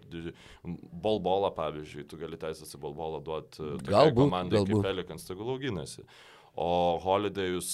bolbolą 1.04 1.52
pavyzdžiui, 1.58 2.06
tu 2.08 2.22
gali 2.22 2.40
teisės 2.40 2.72
į 2.72 2.80
bolbolą 2.86 3.20
duoti 3.26 3.74
galbūt, 3.90 4.22
komandai 4.22 4.62
galbūt. 4.62 4.80
kaip 4.80 4.88
Pelikans, 4.94 5.28
tegul 5.28 5.52
auginasi. 5.58 6.08
O 6.56 6.72
Holidėjus, 7.04 7.72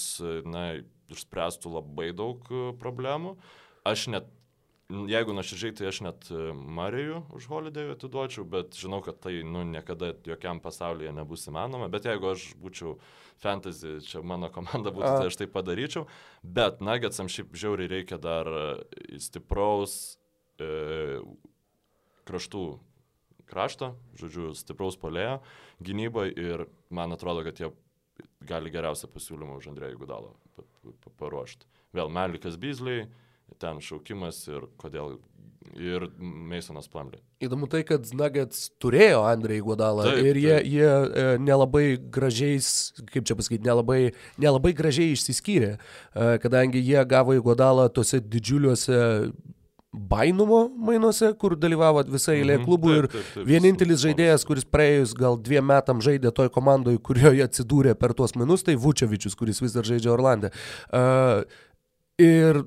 na, 0.50 0.66
išspręstų 1.14 1.76
labai 1.76 2.10
daug 2.18 2.50
problemų. 2.82 3.36
Aš 3.86 4.08
net 4.10 4.26
Jeigu 4.92 5.32
nuoširdžiai, 5.32 5.72
tai 5.78 5.86
aš 5.88 5.98
net 6.04 6.26
e, 6.28 6.50
Marijų 6.52 7.22
už 7.38 7.46
Holidėjų 7.48 7.94
atiduočiau, 7.94 8.42
bet 8.44 8.76
žinau, 8.76 8.98
kad 9.04 9.16
tai 9.24 9.38
nu, 9.40 9.62
niekada 9.64 10.10
jokiam 10.28 10.60
pasaulyje 10.60 11.14
nebus 11.16 11.46
įmanoma. 11.48 11.88
Bet 11.92 12.04
jeigu 12.04 12.28
aš 12.34 12.50
būčiau 12.60 12.98
fantasy, 13.40 13.96
čia 14.04 14.20
mano 14.20 14.50
komanda 14.52 14.92
būtų, 14.92 15.08
A. 15.08 15.22
tai 15.22 15.30
aš 15.32 15.40
tai 15.40 15.48
padaryčiau. 15.48 16.04
Bet 16.44 16.84
Nuggetsam 16.84 17.32
šiaip 17.32 17.56
žiauriai 17.56 17.94
reikia 17.96 18.20
dar 18.20 18.50
e, 18.52 18.66
stipraus 19.24 20.18
e, 20.60 21.22
kraštų 22.28 22.66
krašto, 23.48 23.94
žodžiu, 24.20 24.52
stipraus 24.56 25.00
polėjo 25.00 25.38
gynyboje 25.84 26.36
ir 26.36 26.68
man 26.92 27.16
atrodo, 27.16 27.44
kad 27.46 27.60
jie 27.60 27.72
gali 28.44 28.72
geriausią 28.72 29.08
pasiūlymą 29.12 29.58
už 29.58 29.72
Andrėjų 29.72 30.00
Gudalą 30.04 30.34
paruošti. 31.20 31.68
Vėl 31.96 32.12
Melikas 32.12 32.58
Beasley 32.60 33.06
ten 33.60 33.80
šaukimas 33.84 34.44
ir 34.50 34.66
kodėl. 34.80 35.18
Ir 35.80 36.04
Masonas 36.20 36.84
Plumley. 36.92 37.22
Įdomu 37.42 37.64
tai, 37.72 37.80
kad 37.88 38.04
Nuggets 38.14 38.66
turėjo 38.82 39.22
Andrei 39.24 39.62
Guadalą 39.64 40.04
taip, 40.10 40.26
ir 40.28 40.38
jie, 40.38 40.52
taip. 40.58 40.68
jie 40.68 40.90
e, 40.92 41.24
nelabai 41.40 41.84
gražiais, 42.14 42.68
kaip 43.08 43.24
čia 43.24 43.34
pasakyti, 43.38 43.64
nelabai, 43.64 44.12
nelabai 44.38 44.74
gražiai 44.76 45.16
išsiskyrė, 45.16 45.72
e, 45.74 46.28
kadangi 46.44 46.84
jie 46.84 47.00
gavo 47.08 47.34
į 47.34 47.40
Guadalą 47.48 47.88
tose 47.96 48.20
didžiuliuose 48.20 49.00
Bainumo 49.94 50.64
mainuose, 50.74 51.28
kur 51.38 51.54
dalyvavo 51.56 52.02
visai 52.10 52.40
eilė 52.40 52.56
mhm. 52.58 52.64
klubų 52.66 52.94
ir 52.94 53.06
taip, 53.06 53.12
taip, 53.14 53.34
taip, 53.36 53.44
vienintelis 53.46 54.00
žaidėjas, 54.02 54.46
kuris 54.46 54.66
praėjus 54.66 55.12
gal 55.16 55.38
dviem 55.38 55.68
metam 55.70 56.02
žaidė 56.02 56.32
toj 56.34 56.50
komandoje, 56.54 56.98
kurioje 57.08 57.46
atsidūrė 57.46 57.94
per 57.98 58.14
tuos 58.18 58.34
mainus, 58.36 58.66
tai 58.66 58.74
Vučevičius, 58.80 59.38
kuris 59.38 59.62
vis 59.62 59.76
dar 59.76 59.86
žaidžia 59.86 60.10
Orlande. 60.16 60.50
Uh, 60.90 61.46
Ir 62.22 62.60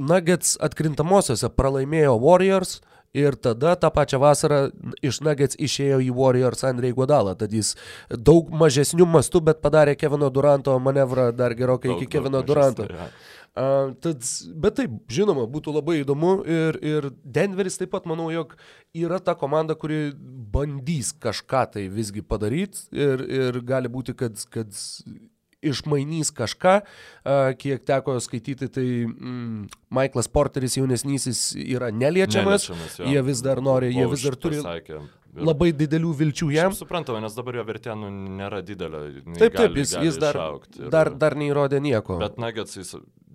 Nuggets 0.00 0.54
atkrintamosiose 0.64 1.50
pralaimėjo 1.52 2.14
Warriors 2.22 2.78
ir 3.14 3.36
tada 3.36 3.74
tą 3.78 3.90
pačią 3.94 4.18
vasarą 4.18 4.60
iš 5.04 5.20
Nuggets 5.22 5.58
išėjo 5.60 6.00
į 6.02 6.10
Warriors 6.16 6.64
Andrei 6.66 6.94
Godalą. 6.96 7.36
Tad 7.38 7.52
jis 7.54 7.74
daug 8.10 8.50
mažesnių 8.50 9.06
mastų, 9.06 9.44
bet 9.50 9.60
padarė 9.62 9.94
Kevino 9.98 10.30
Duranto 10.34 10.74
manevrą 10.82 11.30
dar 11.36 11.54
gerokai 11.54 11.92
daug, 11.92 12.02
iki 12.02 12.10
Kevino 12.16 12.42
Duranto. 12.42 12.88
Ja. 12.90 13.10
Uh, 13.54 13.92
tad, 14.02 14.24
bet 14.58 14.80
taip, 14.80 14.96
žinoma, 15.14 15.44
būtų 15.46 15.76
labai 15.76 16.00
įdomu 16.00 16.40
ir, 16.42 16.80
ir 16.82 17.04
Denveris 17.22 17.78
taip 17.78 17.92
pat 17.92 18.08
manau, 18.10 18.26
jog 18.34 18.56
yra 18.98 19.20
ta 19.22 19.36
komanda, 19.38 19.76
kuri 19.78 20.08
bandys 20.50 21.12
kažką 21.14 21.62
tai 21.76 21.84
visgi 21.86 22.24
padaryti 22.26 22.88
ir, 22.90 23.22
ir 23.22 23.60
gali 23.62 23.92
būti, 23.92 24.16
kad, 24.18 24.42
kad 24.50 24.74
išmainys 25.70 26.30
kažką, 26.34 26.76
kiek 27.60 27.84
teko 27.88 28.16
skaityti, 28.22 28.68
tai 28.72 28.86
mm, 29.08 29.66
Michaelas 29.94 30.30
Porteris 30.30 30.78
jaunesnysis 30.78 31.42
yra 31.64 31.90
neliečiamas, 31.94 32.68
neliečiamas 32.70 32.98
jo. 33.00 33.10
jie 33.12 33.26
vis 33.28 33.44
dar 33.44 33.62
nori, 33.64 33.92
jie 33.94 34.06
vis 34.12 34.26
dar 34.26 34.38
turi 34.40 34.60
pasakė. 34.62 35.02
Ir 35.34 35.48
labai 35.48 35.72
didelių 35.74 36.12
vilčių 36.14 36.50
jam. 36.54 36.74
Suprantama, 36.76 37.18
nes 37.24 37.34
dabar 37.34 37.58
jo 37.58 37.64
vertė 37.66 37.96
nu, 37.98 38.10
nėra 38.38 38.60
didelė. 38.62 39.00
Taip, 39.34 39.56
taip, 39.56 39.80
jis, 39.80 39.96
jis 40.06 40.18
dar, 40.22 40.38
ir... 40.78 40.86
dar, 40.94 41.10
dar 41.10 41.34
neįrodė 41.38 41.80
nieko. 41.82 42.20
Bet 42.22 42.38
Nuggets, 42.38 42.78
jis, 42.78 42.94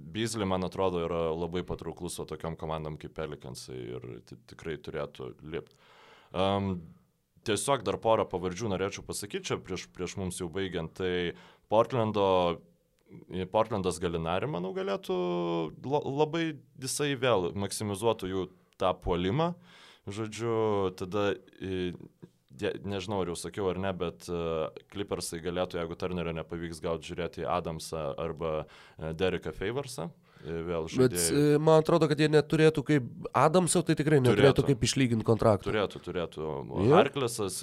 Beasley, 0.10 0.48
man 0.48 0.64
atrodo, 0.64 1.04
yra 1.06 1.26
labai 1.36 1.66
patrauklus 1.68 2.16
o 2.22 2.26
tokiam 2.30 2.56
komandam 2.60 2.96
kaip 3.00 3.14
Pelicansai 3.18 3.82
ir 3.98 4.08
tikrai 4.50 4.78
turėtų 4.82 5.34
lipti. 5.44 5.76
Um, 6.32 6.78
tiesiog 7.48 7.84
dar 7.88 7.98
porą 8.02 8.26
pavardžių 8.30 8.72
norėčiau 8.74 9.06
pasakyti 9.06 9.52
čia 9.52 9.60
prieš, 9.62 9.88
prieš 9.96 10.18
mums 10.20 10.42
jau 10.42 10.50
baigiant. 10.54 10.94
Tai 10.98 11.12
Portlando 11.70 12.60
Portlandas 13.54 13.98
Galinari, 14.02 14.48
manau, 14.50 14.72
galėtų 14.76 15.16
labai 15.82 16.60
visai 16.78 17.16
vėl 17.18 17.50
maksimizuotų 17.58 18.30
jų 18.30 18.46
tą 18.80 18.94
puolimą. 19.02 19.54
Žodžiu, 20.10 20.54
tada, 20.98 21.32
nežinau, 22.86 23.22
ar 23.24 23.32
jau 23.32 23.38
sakiau 23.38 23.70
ar 23.72 23.82
ne, 23.82 23.92
bet 23.98 24.30
Clippersai 24.94 25.42
galėtų, 25.42 25.82
jeigu 25.82 25.98
Turnerio 26.00 26.34
nepavyks 26.38 26.82
gauti, 26.86 27.10
žiūrėti 27.12 27.46
Adamsą 27.50 28.12
arba 28.22 28.54
Dereką 28.98 29.54
Favorsą. 29.58 30.10
E, 30.10 30.29
vėl 30.44 30.88
žaidėjai. 30.90 31.10
Bet 31.10 31.56
e, 31.56 31.60
man 31.62 31.82
atrodo, 31.84 32.08
kad 32.10 32.20
jie 32.20 32.30
neturėtų 32.32 32.84
kaip 32.88 33.08
Adamso, 33.36 33.82
tai 33.86 33.96
tikrai 34.00 34.20
neturėtų 34.24 34.64
turėtų. 34.64 34.66
kaip 34.70 34.86
išlyginti 34.88 35.28
kontraktą. 35.28 35.68
Turėtų, 35.70 36.02
turėtų. 36.06 36.48
Ja. 36.88 37.00
Harklesas. 37.00 37.60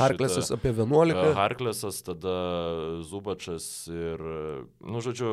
Harklesas 0.00 0.48
šitą, 0.48 0.58
apie 0.58 0.72
11. 0.72 1.18
E, 1.20 1.34
Harklesas, 1.38 2.00
tada 2.06 2.36
Zubačas 3.06 3.66
ir, 3.92 4.24
nu, 4.80 5.02
žodžiu, 5.04 5.32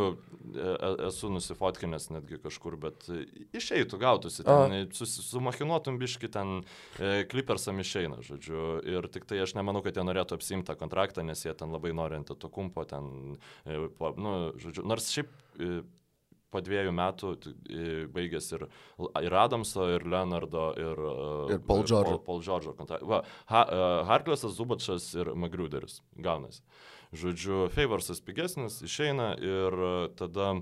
esu 1.07 1.31
nusifotkinęs 1.31 2.09
netgi 2.15 2.41
kažkur, 2.43 2.77
bet 2.81 3.07
išeitų, 3.55 4.01
gautųsi. 4.01 4.45
Ten, 4.47 4.91
sumachinuotum 4.91 5.99
biški, 6.01 6.31
ten 6.31 6.61
klipersam 7.31 7.79
išeina, 7.83 8.19
žodžiu. 8.25 8.81
Ir 8.87 9.07
tik 9.13 9.29
tai 9.29 9.41
aš 9.45 9.55
nemanau, 9.57 9.83
kad 9.85 9.97
jie 9.97 10.05
norėtų 10.07 10.37
apsimti 10.39 10.69
tą 10.71 10.77
kontraktą, 10.79 11.25
nes 11.25 11.45
jie 11.45 11.55
ten 11.57 11.71
labai 11.73 11.95
nori 11.95 12.19
ant 12.19 12.31
to 12.31 12.51
kumpo, 12.51 12.83
ten, 12.87 13.37
nu, 13.67 14.35
žodžiu, 14.59 14.85
nors 14.87 15.11
šiaip 15.13 15.31
po 16.51 16.61
dviejų 16.63 16.93
metų 16.95 17.33
baigęs 18.13 18.51
ir, 18.57 18.67
ir 19.23 19.35
Adamso, 19.39 19.87
ir 19.95 20.05
Leonardo, 20.05 20.67
ir, 20.77 21.03
ir 21.55 21.63
Paul 21.67 21.85
Džordžo. 21.87 22.19
Paul 22.27 22.43
Džordžo 22.45 22.75
Va, 23.07 23.21
ha, 23.51 23.65
Harklesas, 24.09 24.55
Zubačas 24.57 25.11
ir 25.15 25.33
Magriuderis 25.35 26.01
gaunasi. 26.15 26.63
Žodžiu, 27.11 27.65
Favorsas 27.75 28.21
pigesnis 28.23 28.79
išeina 28.87 29.33
ir 29.35 29.75
tada 30.19 30.53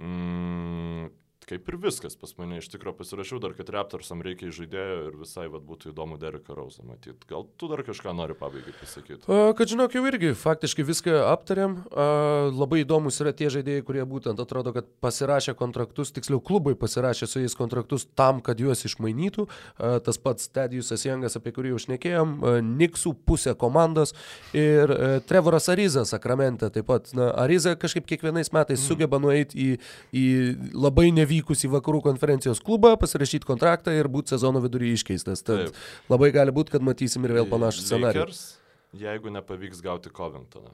mm, 0.00 1.10
kaip 1.46 1.68
ir 1.70 1.76
viskas 1.78 2.16
pas 2.18 2.32
mane. 2.40 2.58
Iš 2.58 2.68
tikrųjų 2.72 2.96
pasirašiau 2.98 3.38
dar, 3.42 3.52
kad 3.54 3.68
Raptorsam 3.70 4.22
reikia 4.24 4.50
žaidėjo 4.54 4.96
ir 5.10 5.18
visai 5.20 5.46
vat, 5.52 5.62
būtų 5.66 5.92
įdomu 5.92 6.18
Dereką 6.18 6.56
Rausą 6.56 6.82
matyti. 6.86 7.28
Gal 7.30 7.46
tu 7.58 7.68
dar 7.70 7.84
kažką 7.86 8.14
nori 8.16 8.34
pabaigai 8.38 8.74
pasakyti? 8.80 9.22
A, 9.30 9.52
kad 9.56 9.70
žinok, 9.70 9.94
jau 9.94 10.02
irgi 10.10 10.32
faktiškai 10.38 10.86
viską 10.88 11.14
aptarėm. 11.30 11.76
A, 11.86 12.06
labai 12.50 12.80
įdomus 12.82 13.20
yra 13.22 13.30
tie 13.36 13.50
žaidėjai, 13.52 13.84
kurie 13.86 14.02
būtent 14.08 14.42
atrodo, 14.42 14.72
kad 14.74 14.88
pasirašė 15.04 15.54
kontraktus, 15.58 16.10
tiksliau 16.16 16.42
klubai 16.42 16.74
pasirašė 16.78 17.30
su 17.30 17.44
jais 17.44 17.54
kontraktus 17.58 18.08
tam, 18.18 18.42
kad 18.42 18.58
juos 18.62 18.82
išmainytų. 18.88 19.46
A, 19.46 19.92
tas 20.02 20.18
pats 20.18 20.50
Tedijusas 20.50 21.06
Jangas, 21.06 21.38
apie 21.38 21.54
kurį 21.54 21.76
jau 21.76 21.84
šnekėjom, 21.86 22.34
Niksų 22.66 23.14
pusė 23.28 23.54
komandos 23.58 24.16
ir 24.56 24.90
a, 24.90 25.14
Trevoras 25.22 25.70
Ariza 25.70 26.02
Sakramente 26.08 26.72
taip 26.74 26.90
pat. 26.90 27.14
Na, 27.14 27.30
Ariza 27.46 27.76
kažkaip 27.78 28.10
kiekvienais 28.10 28.50
metais 28.50 28.80
mm. 28.80 28.86
sugeba 28.90 29.22
nueiti 29.22 29.54
į, 29.62 29.70
į 30.10 30.26
labai 30.74 31.12
nevykį 31.14 31.35
atvykus 31.36 31.64
į 31.66 31.72
vakarų 31.76 32.02
konferencijos 32.04 32.60
klubą, 32.64 32.96
pasirašyti 32.96 33.46
kontraktą 33.46 33.92
ir 33.92 34.08
būti 34.08 34.34
sezono 34.34 34.60
vidury 34.60 34.92
iškeistas. 34.94 35.42
Tad 35.44 35.68
Taip. 35.68 35.80
labai 36.08 36.32
gali 36.32 36.52
būti, 36.52 36.72
kad 36.72 36.82
matysim 36.82 37.24
ir 37.24 37.36
vėl 37.36 37.48
panašų 37.50 37.84
scenarijų. 37.84 38.26
Jeigu 38.96 39.30
nepavyks 39.30 39.82
gauti 39.84 40.10
Covingtoną. 40.10 40.72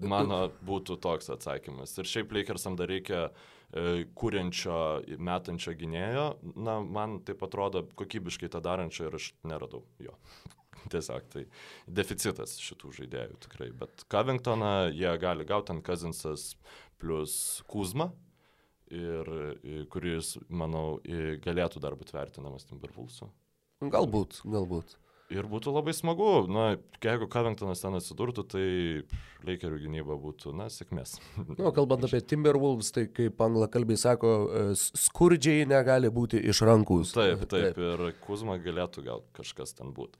Mano 0.00 0.48
būtų 0.64 0.96
toks 1.02 1.28
atsakymas. 1.30 1.92
Ir 1.98 2.08
šiaip 2.08 2.32
Lakersam 2.32 2.76
dar 2.78 2.88
reikia 2.88 3.26
e, 3.28 4.06
kūrenčio, 4.16 5.04
metančio 5.20 5.74
gynėjo. 5.76 6.38
Na, 6.56 6.78
man 6.80 7.20
taip 7.26 7.42
atrodo 7.44 7.84
kokybiškai 7.98 8.48
tą 8.48 8.62
darančio 8.64 9.10
ir 9.10 9.18
aš 9.18 9.28
neradau 9.44 9.84
jo. 10.00 10.16
Tiesiog 10.92 11.28
tai 11.34 11.44
deficitas 11.86 12.56
šitų 12.62 12.94
žaidėjų 13.02 13.36
tikrai. 13.44 13.68
Bet 13.76 14.06
Covingtoną 14.10 14.88
jie 14.96 15.12
gali 15.20 15.44
gauti 15.44 15.76
ant 15.76 15.84
Kazinsas 15.84 16.54
plus 17.00 17.60
Kuzma, 17.68 18.08
ir 18.90 19.30
kuris, 19.92 20.36
manau, 20.48 21.00
galėtų 21.44 21.82
dar 21.82 21.96
būti 21.98 22.16
vertinamas 22.16 22.66
Timberwolfs'u. 22.68 23.30
Galbūt, 23.80 24.42
galbūt. 24.44 24.98
Ir 25.30 25.46
būtų 25.46 25.70
labai 25.70 25.92
smagu, 25.94 26.48
na, 26.50 26.64
jeigu 26.98 27.28
Covingtonas 27.30 27.84
ten 27.84 27.94
atsidurtų, 27.94 28.42
tai 28.50 28.64
Lakerių 29.46 29.78
gynyba 29.84 30.16
būtų, 30.18 30.50
na, 30.58 30.66
sėkmės. 30.74 31.20
Nu, 31.54 31.70
kalbant 31.76 32.02
apie 32.08 32.18
Timberwolves, 32.18 32.90
tai 32.96 33.06
kaip 33.14 33.38
anglakalbiai 33.46 34.00
sako, 34.00 34.32
e, 34.50 34.64
skurdžiai 34.74 35.68
negali 35.70 36.10
būti 36.10 36.42
iš 36.50 36.64
rankus. 36.66 37.14
Taip, 37.14 37.46
taip, 37.52 37.78
taip. 37.78 37.78
ir 37.78 38.18
Kuzma 38.26 38.58
galėtų 38.58 39.06
gal 39.06 39.22
kažkas 39.38 39.78
ten 39.78 39.94
būti. 39.94 40.18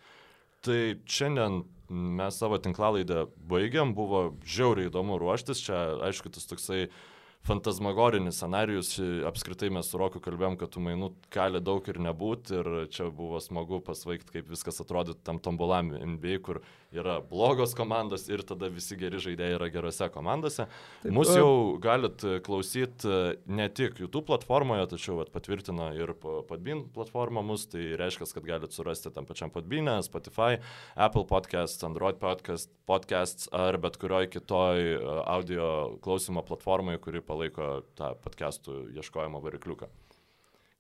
Tai 0.63 0.81
šiandien 1.11 1.65
mes 1.91 2.39
savo 2.39 2.61
tinklalaidę 2.63 3.27
baigiam, 3.51 3.97
buvo 3.99 4.29
žiauriai 4.47 4.93
įdomu 4.93 5.19
ruoštis, 5.19 5.65
čia 5.67 5.81
aišku 6.07 6.31
tas 6.31 6.47
toksai 6.47 6.85
uh, 6.87 7.01
fantasmagorinis 7.49 8.37
scenarius, 8.37 8.93
apskritai 9.27 9.71
mes 9.73 9.89
su 9.89 9.99
Roku 9.99 10.21
kalbėjom, 10.23 10.59
kad 10.61 10.71
tų 10.75 10.83
mainų 10.85 11.09
gali 11.33 11.63
daug 11.65 11.87
ir 11.89 11.99
nebūti 12.03 12.59
ir 12.59 12.69
čia 12.93 13.09
buvo 13.15 13.41
smagu 13.41 13.81
pasvaigti, 13.85 14.35
kaip 14.37 14.51
viskas 14.53 14.83
atrodytų 14.85 15.25
tam 15.25 15.41
tombolam 15.43 15.95
NBA, 15.97 16.37
kur 16.45 16.61
yra 16.93 17.21
blogos 17.23 17.73
komandos 17.79 18.27
ir 18.29 18.43
tada 18.47 18.69
visi 18.71 18.97
geri 18.99 19.21
žaidėjai 19.23 19.57
yra 19.57 19.69
gerose 19.73 20.09
komandose. 20.13 20.67
Taip, 21.03 21.13
Mūsų 21.15 21.37
jau 21.39 21.53
galit 21.83 22.25
klausyti 22.47 23.09
e, 23.09 23.21
ne 23.47 23.69
tik 23.73 24.01
YouTube 24.03 24.27
platformoje, 24.29 24.89
tačiau 24.91 25.21
at, 25.23 25.31
patvirtino 25.35 25.91
ir 25.97 26.13
Podbean 26.21 26.85
platforma 26.95 27.45
mus, 27.47 27.69
tai 27.71 27.93
reiškia, 28.01 28.29
kad 28.35 28.47
galit 28.47 28.75
surasti 28.75 29.13
tam 29.15 29.29
pačiam 29.29 29.53
Podbean'e, 29.55 30.01
Spotify, 30.07 30.59
Apple 30.99 31.25
Podcasts, 31.31 31.87
Android 31.87 32.19
Podcast, 32.21 32.73
Podcasts 32.91 33.49
ar 33.55 33.79
bet 33.81 33.97
kurioj 34.03 34.29
kitoj 34.35 34.83
e, 34.83 35.01
audio 35.31 35.71
klausimo 36.03 36.43
platformoje, 36.47 37.01
kuri 37.07 37.23
palaiko 37.31 37.73
tą 37.99 38.15
podcastų 38.25 38.83
ieškojimo 38.99 39.43
varikliuką. 39.47 39.91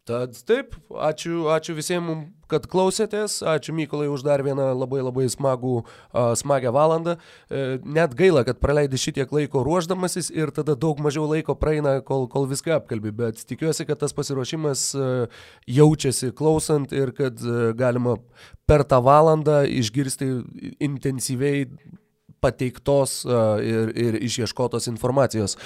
Tad 0.08 0.32
taip, 0.48 0.72
ačiū, 0.90 1.44
ačiū 1.52 1.74
visiems, 1.76 2.30
kad 2.50 2.64
klausėtės, 2.72 3.36
ačiū 3.46 3.74
Mykolai 3.76 4.08
už 4.10 4.24
dar 4.26 4.42
vieną 4.42 4.70
labai 4.72 5.04
labai 5.04 5.26
smagų, 5.30 5.74
uh, 5.84 6.32
smagę 6.40 6.72
valandą. 6.74 7.14
Uh, 7.46 7.76
net 7.84 8.16
gaila, 8.18 8.42
kad 8.48 8.58
praleidai 8.64 8.98
šitiek 8.98 9.30
laiko 9.30 9.62
ruoždamasis 9.66 10.32
ir 10.32 10.50
tada 10.56 10.74
daug 10.74 10.98
mažiau 11.04 11.28
laiko 11.30 11.54
praeina, 11.54 11.98
kol, 12.02 12.26
kol 12.32 12.48
viską 12.50 12.80
apkalbi, 12.80 13.12
bet 13.22 13.44
tikiuosi, 13.44 13.86
kad 13.86 14.00
tas 14.00 14.16
pasiruošimas 14.16 14.86
uh, 14.98 15.42
jaučiasi 15.68 16.32
klausant 16.34 16.96
ir 16.96 17.12
kad 17.14 17.38
uh, 17.44 17.70
galima 17.78 18.16
per 18.66 18.88
tą 18.88 19.04
valandą 19.04 19.62
išgirsti 19.68 20.32
intensyviai 20.80 21.68
pateiktos 22.40 23.20
ir, 23.64 23.92
ir 23.94 24.18
išieškotos 24.24 24.88
informacijos. 24.90 25.56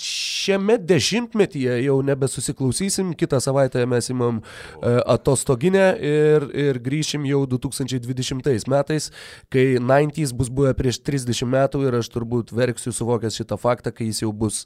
Šiame 0.00 0.78
dešimtmetyje 0.82 1.78
jau 1.84 1.98
nebesusiklausysim, 2.06 3.14
kitą 3.18 3.40
savaitę 3.42 3.84
mes 3.90 4.10
imam 4.12 4.40
atostoginę 4.82 5.86
ir, 5.98 6.48
ir 6.66 6.80
grįšim 6.84 7.26
jau 7.28 7.44
2020 7.50 8.68
metais, 8.70 9.10
kai 9.52 9.66
90s 9.78 10.34
bus 10.36 10.50
buvę 10.50 10.74
prieš 10.78 11.00
30 11.04 11.48
metų 11.50 11.86
ir 11.86 12.00
aš 12.00 12.10
turbūt 12.14 12.52
verksiu 12.54 12.92
suvokęs 12.94 13.40
šitą 13.40 13.58
faktą, 13.60 13.94
kai 13.94 14.10
jis 14.10 14.24
jau 14.24 14.32
bus 14.32 14.64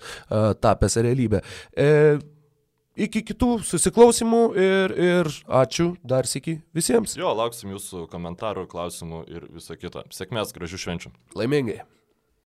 tapęs 0.62 0.98
realybę. 1.04 1.42
E, 1.76 2.18
iki 3.06 3.22
kitų 3.30 3.50
susiklausimų 3.66 4.42
ir, 4.58 4.96
ir 5.10 5.30
ačiū 5.60 5.92
dar 6.02 6.28
sėki 6.28 6.58
visiems. 6.76 7.16
Jo, 7.18 7.34
lauksim 7.38 7.72
jūsų 7.76 8.06
komentarų, 8.12 8.66
klausimų 8.70 9.22
ir 9.30 9.46
viso 9.54 9.78
kito. 9.78 10.04
Sėkmės, 10.14 10.54
gražių 10.56 10.82
švenčių. 10.84 11.14
Laimingai. 11.38 11.82